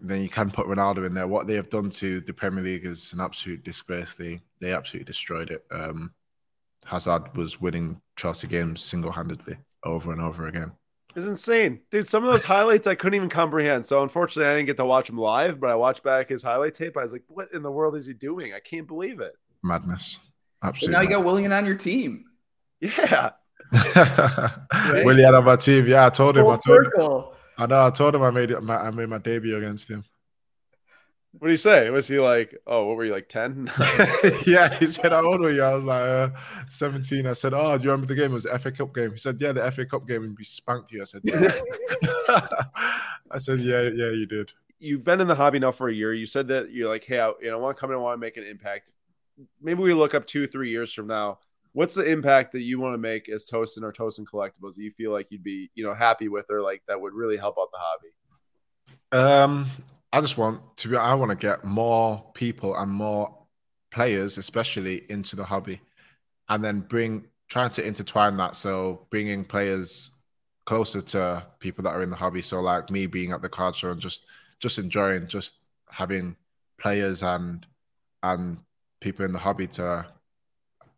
then 0.00 0.22
you 0.22 0.28
can 0.28 0.50
put 0.50 0.66
Ronaldo 0.66 1.06
in 1.06 1.14
there. 1.14 1.26
What 1.26 1.46
they 1.46 1.54
have 1.54 1.70
done 1.70 1.90
to 1.90 2.20
the 2.20 2.32
Premier 2.32 2.62
League 2.62 2.84
is 2.84 3.12
an 3.12 3.20
absolute 3.20 3.64
disgrace. 3.64 4.14
They 4.14 4.40
they 4.60 4.72
absolutely 4.72 5.06
destroyed 5.06 5.50
it. 5.50 5.64
Um, 5.70 6.12
Hazard 6.84 7.36
was 7.36 7.60
winning 7.60 8.00
Chelsea 8.16 8.46
games 8.48 8.82
single 8.82 9.12
handedly 9.12 9.56
over 9.84 10.12
and 10.12 10.20
over 10.20 10.46
again. 10.48 10.72
It's 11.16 11.26
insane, 11.26 11.80
dude. 11.90 12.06
Some 12.06 12.22
of 12.22 12.30
those 12.30 12.44
highlights 12.44 12.86
I 12.86 12.94
couldn't 12.94 13.16
even 13.16 13.28
comprehend. 13.28 13.84
So 13.86 14.02
unfortunately, 14.02 14.50
I 14.50 14.54
didn't 14.56 14.66
get 14.66 14.76
to 14.76 14.84
watch 14.84 15.08
him 15.08 15.18
live, 15.18 15.58
but 15.58 15.70
I 15.70 15.74
watched 15.74 16.02
back 16.04 16.28
his 16.28 16.42
highlight 16.42 16.74
tape. 16.74 16.96
I 16.96 17.02
was 17.02 17.12
like, 17.12 17.24
"What 17.26 17.48
in 17.52 17.62
the 17.62 17.72
world 17.72 17.96
is 17.96 18.06
he 18.06 18.12
doing? 18.12 18.52
I 18.54 18.60
can't 18.60 18.86
believe 18.86 19.20
it." 19.20 19.32
Madness. 19.62 20.18
Absolutely. 20.62 20.92
now 20.96 21.02
you 21.02 21.08
got 21.08 21.24
Willian 21.24 21.52
on 21.52 21.66
your 21.66 21.76
team. 21.76 22.24
Yeah. 22.80 23.30
Willian 25.04 25.34
on 25.34 25.44
my 25.44 25.56
team. 25.56 25.86
Yeah, 25.88 26.06
I 26.06 26.10
told 26.10 26.36
him. 26.36 26.44
Full 26.44 26.52
I 26.52 26.56
told 26.58 26.84
circle. 26.84 27.20
him. 27.32 27.37
I 27.58 27.66
know. 27.66 27.86
I 27.86 27.90
told 27.90 28.14
him 28.14 28.22
I 28.22 28.30
made 28.30 28.52
it. 28.52 28.58
I 28.68 28.90
made 28.90 29.08
my 29.08 29.18
debut 29.18 29.56
against 29.56 29.90
him. 29.90 30.04
What 31.32 31.48
do 31.48 31.50
you 31.50 31.58
say? 31.58 31.90
Was 31.90 32.08
he 32.08 32.18
like, 32.18 32.56
oh, 32.66 32.86
what 32.86 32.96
were 32.96 33.04
you 33.04 33.12
like, 33.12 33.28
10? 33.28 33.70
yeah, 34.46 34.74
he 34.78 34.86
said, 34.86 35.12
how 35.12 35.24
old 35.24 35.40
were 35.40 35.50
you? 35.50 35.62
I 35.62 35.74
was 35.74 35.84
like, 35.84 36.02
uh, 36.02 36.30
17. 36.68 37.26
I 37.26 37.32
said, 37.34 37.52
oh, 37.52 37.76
do 37.76 37.84
you 37.84 37.90
remember 37.90 38.06
the 38.06 38.14
game? 38.14 38.30
It 38.30 38.34
was 38.34 38.44
the 38.44 38.58
FA 38.58 38.72
Cup 38.72 38.94
game. 38.94 39.12
He 39.12 39.18
said, 39.18 39.40
yeah, 39.40 39.52
the 39.52 39.70
FA 39.70 39.84
Cup 39.84 40.08
game 40.08 40.24
and 40.24 40.34
be 40.34 40.44
spanked 40.44 40.90
you. 40.90 41.02
I 41.02 41.04
said, 41.04 41.20
yeah. 41.24 41.50
I 43.30 43.38
said, 43.38 43.60
yeah, 43.60 43.82
yeah, 43.82 44.10
you 44.10 44.26
did. 44.26 44.52
You've 44.78 45.04
been 45.04 45.20
in 45.20 45.28
the 45.28 45.34
hobby 45.34 45.58
now 45.58 45.72
for 45.72 45.88
a 45.88 45.94
year. 45.94 46.14
You 46.14 46.26
said 46.26 46.48
that 46.48 46.70
you're 46.70 46.88
like, 46.88 47.04
hey, 47.04 47.20
I, 47.20 47.32
you 47.42 47.50
know, 47.50 47.58
I 47.58 47.60
want 47.60 47.76
to 47.76 47.80
come 47.80 47.90
in 47.90 47.94
and 47.94 48.02
want 48.02 48.14
to 48.14 48.20
make 48.20 48.36
an 48.36 48.44
impact. 48.44 48.90
Maybe 49.60 49.82
we 49.82 49.92
look 49.92 50.14
up 50.14 50.26
two, 50.26 50.46
three 50.46 50.70
years 50.70 50.92
from 50.92 51.08
now 51.08 51.40
what's 51.72 51.94
the 51.94 52.04
impact 52.04 52.52
that 52.52 52.62
you 52.62 52.80
want 52.80 52.94
to 52.94 52.98
make 52.98 53.28
as 53.28 53.46
Tosin 53.46 53.82
or 53.82 53.92
Tosin 53.92 54.24
Collectibles 54.24 54.74
that 54.76 54.82
you 54.82 54.90
feel 54.90 55.12
like 55.12 55.28
you'd 55.30 55.44
be, 55.44 55.70
you 55.74 55.84
know, 55.84 55.94
happy 55.94 56.28
with 56.28 56.46
or 56.50 56.62
like 56.62 56.82
that 56.88 57.00
would 57.00 57.14
really 57.14 57.36
help 57.36 57.56
out 57.58 57.68
the 57.72 57.78
hobby? 57.78 58.08
Um, 59.12 59.66
I 60.12 60.20
just 60.20 60.38
want 60.38 60.60
to 60.78 60.88
be. 60.88 60.96
I 60.96 61.14
want 61.14 61.30
to 61.30 61.36
get 61.36 61.64
more 61.64 62.24
people 62.34 62.76
and 62.76 62.90
more 62.90 63.34
players, 63.90 64.38
especially 64.38 65.04
into 65.08 65.36
the 65.36 65.44
hobby, 65.44 65.80
and 66.48 66.64
then 66.64 66.80
bring 66.80 67.24
trying 67.48 67.70
to 67.70 67.86
intertwine 67.86 68.36
that. 68.36 68.56
So 68.56 69.06
bringing 69.10 69.44
players 69.44 70.10
closer 70.66 71.00
to 71.00 71.46
people 71.60 71.82
that 71.84 71.90
are 71.90 72.02
in 72.02 72.10
the 72.10 72.16
hobby. 72.16 72.42
So 72.42 72.60
like 72.60 72.90
me 72.90 73.06
being 73.06 73.32
at 73.32 73.40
the 73.40 73.48
card 73.48 73.74
show 73.74 73.90
and 73.90 74.00
just 74.00 74.26
just 74.60 74.78
enjoying 74.78 75.26
just 75.26 75.56
having 75.90 76.36
players 76.78 77.22
and 77.22 77.66
and 78.22 78.58
people 79.00 79.24
in 79.24 79.32
the 79.32 79.38
hobby 79.38 79.66
to 79.66 80.06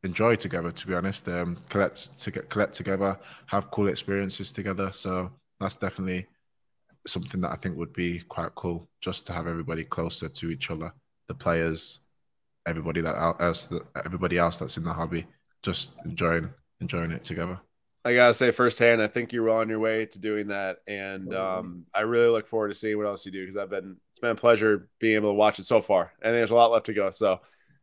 enjoy 0.02 0.36
together. 0.36 0.70
To 0.70 0.86
be 0.86 0.94
honest, 0.94 1.28
um, 1.28 1.58
collect 1.68 2.18
to 2.18 2.30
get 2.30 2.48
collect 2.48 2.74
together, 2.74 3.18
have 3.46 3.70
cool 3.70 3.88
experiences 3.88 4.52
together. 4.52 4.90
So 4.92 5.30
that's 5.58 5.76
definitely 5.76 6.26
something 7.06 7.40
that 7.40 7.50
I 7.50 7.56
think 7.56 7.76
would 7.76 7.92
be 7.92 8.20
quite 8.20 8.54
cool, 8.54 8.88
just 9.00 9.26
to 9.26 9.32
have 9.32 9.46
everybody 9.46 9.84
closer 9.84 10.28
to 10.28 10.50
each 10.50 10.70
other, 10.70 10.92
the 11.28 11.34
players, 11.34 12.00
everybody 12.66 13.00
that 13.00 13.16
else, 13.40 13.68
everybody 14.04 14.38
else 14.38 14.58
that's 14.58 14.76
in 14.76 14.84
the 14.84 14.92
hobby, 14.92 15.26
just 15.62 15.92
enjoying 16.04 16.50
enjoying 16.80 17.12
it 17.12 17.24
together. 17.24 17.58
I 18.02 18.14
gotta 18.14 18.32
say 18.32 18.50
firsthand, 18.50 19.02
I 19.02 19.08
think 19.08 19.32
you're 19.32 19.50
on 19.50 19.68
your 19.68 19.78
way 19.78 20.06
to 20.06 20.18
doing 20.18 20.48
that, 20.48 20.78
and 20.86 21.34
um, 21.34 21.84
I 21.94 22.00
really 22.00 22.28
look 22.28 22.48
forward 22.48 22.68
to 22.68 22.74
seeing 22.74 22.96
what 22.96 23.06
else 23.06 23.26
you 23.26 23.32
do 23.32 23.42
because 23.42 23.58
I've 23.58 23.68
been 23.68 23.98
it's 24.12 24.20
been 24.20 24.30
a 24.30 24.34
pleasure 24.34 24.88
being 24.98 25.16
able 25.16 25.30
to 25.30 25.34
watch 25.34 25.58
it 25.58 25.66
so 25.66 25.82
far, 25.82 26.12
and 26.22 26.34
there's 26.34 26.50
a 26.50 26.54
lot 26.54 26.70
left 26.70 26.86
to 26.86 26.94
go. 26.94 27.10
So 27.10 27.40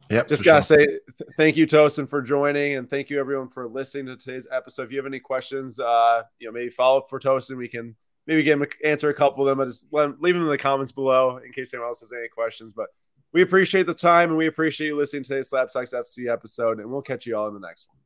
Yep. 0.09 0.27
Just 0.29 0.43
gotta 0.43 0.63
sure. 0.63 0.77
say 0.77 0.85
th- 0.85 1.01
thank 1.35 1.57
you, 1.57 1.67
Tosin, 1.67 2.07
for 2.07 2.21
joining, 2.21 2.75
and 2.75 2.89
thank 2.89 3.09
you 3.09 3.19
everyone 3.19 3.49
for 3.49 3.67
listening 3.67 4.05
to 4.07 4.15
today's 4.15 4.47
episode. 4.51 4.83
If 4.83 4.91
you 4.91 4.97
have 4.97 5.05
any 5.05 5.19
questions, 5.19 5.79
uh, 5.79 6.23
you 6.39 6.47
know, 6.47 6.53
maybe 6.53 6.69
follow 6.69 6.99
up 6.99 7.09
for 7.09 7.19
Tosin. 7.19 7.57
We 7.57 7.67
can 7.67 7.95
maybe 8.25 8.43
get 8.43 8.53
him 8.53 8.65
answer 8.83 9.09
a 9.09 9.13
couple 9.13 9.43
of 9.43 9.49
them, 9.49 9.57
but 9.57 9.71
just 9.71 9.87
let, 9.91 10.21
leave 10.21 10.35
them 10.35 10.43
in 10.43 10.49
the 10.49 10.57
comments 10.57 10.91
below 10.91 11.37
in 11.37 11.51
case 11.51 11.73
anyone 11.73 11.89
else 11.89 12.01
has 12.01 12.13
any 12.13 12.27
questions. 12.27 12.73
But 12.73 12.87
we 13.33 13.41
appreciate 13.41 13.87
the 13.87 13.93
time 13.93 14.29
and 14.29 14.37
we 14.37 14.47
appreciate 14.47 14.87
you 14.87 14.97
listening 14.97 15.23
to 15.23 15.29
today's 15.29 15.51
Slabstox 15.51 15.93
FC 15.93 16.31
episode, 16.31 16.79
and 16.79 16.89
we'll 16.89 17.01
catch 17.01 17.25
you 17.25 17.35
all 17.35 17.47
in 17.47 17.53
the 17.53 17.59
next 17.59 17.87
one. 17.89 17.97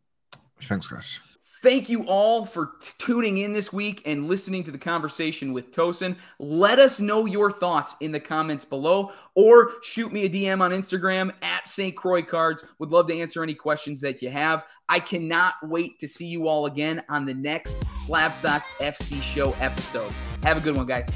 Thanks, 0.61 0.87
guys. 0.87 1.19
Thank 1.62 1.89
you 1.89 2.06
all 2.08 2.43
for 2.43 2.71
t- 2.80 2.91
tuning 2.97 3.38
in 3.38 3.54
this 3.54 3.71
week 3.71 4.02
and 4.08 4.28
listening 4.28 4.63
to 4.63 4.71
the 4.71 4.80
conversation 4.80 5.54
with 5.54 5.71
Tosin. 5.71 6.17
Let 6.39 6.80
us 6.80 7.00
know 7.00 7.28
your 7.28 7.52
thoughts 7.52 7.96
in 8.00 8.12
the 8.12 8.19
comments 8.19 8.65
below 8.65 9.12
or 9.35 9.73
shoot 9.83 10.12
me 10.12 10.25
a 10.25 10.29
DM 10.29 10.60
on 10.60 10.71
Instagram 10.71 11.31
at 11.44 11.67
St. 11.67 11.96
Croix 11.96 12.23
Cards. 12.23 12.65
Would 12.79 12.90
love 12.90 13.08
to 13.10 13.19
answer 13.19 13.44
any 13.44 13.54
questions 13.54 14.02
that 14.02 14.23
you 14.23 14.31
have. 14.31 14.65
I 14.90 15.00
cannot 15.00 15.54
wait 15.62 16.00
to 16.00 16.08
see 16.08 16.25
you 16.25 16.48
all 16.48 16.65
again 16.65 17.04
on 17.10 17.25
the 17.25 17.35
next 17.35 17.79
Slabstox 17.96 18.63
FC 18.79 19.21
show 19.21 19.54
episode. 19.60 20.12
Have 20.42 20.58
a 20.58 20.62
good 20.62 20.75
one, 20.75 20.88
guys. 20.88 21.12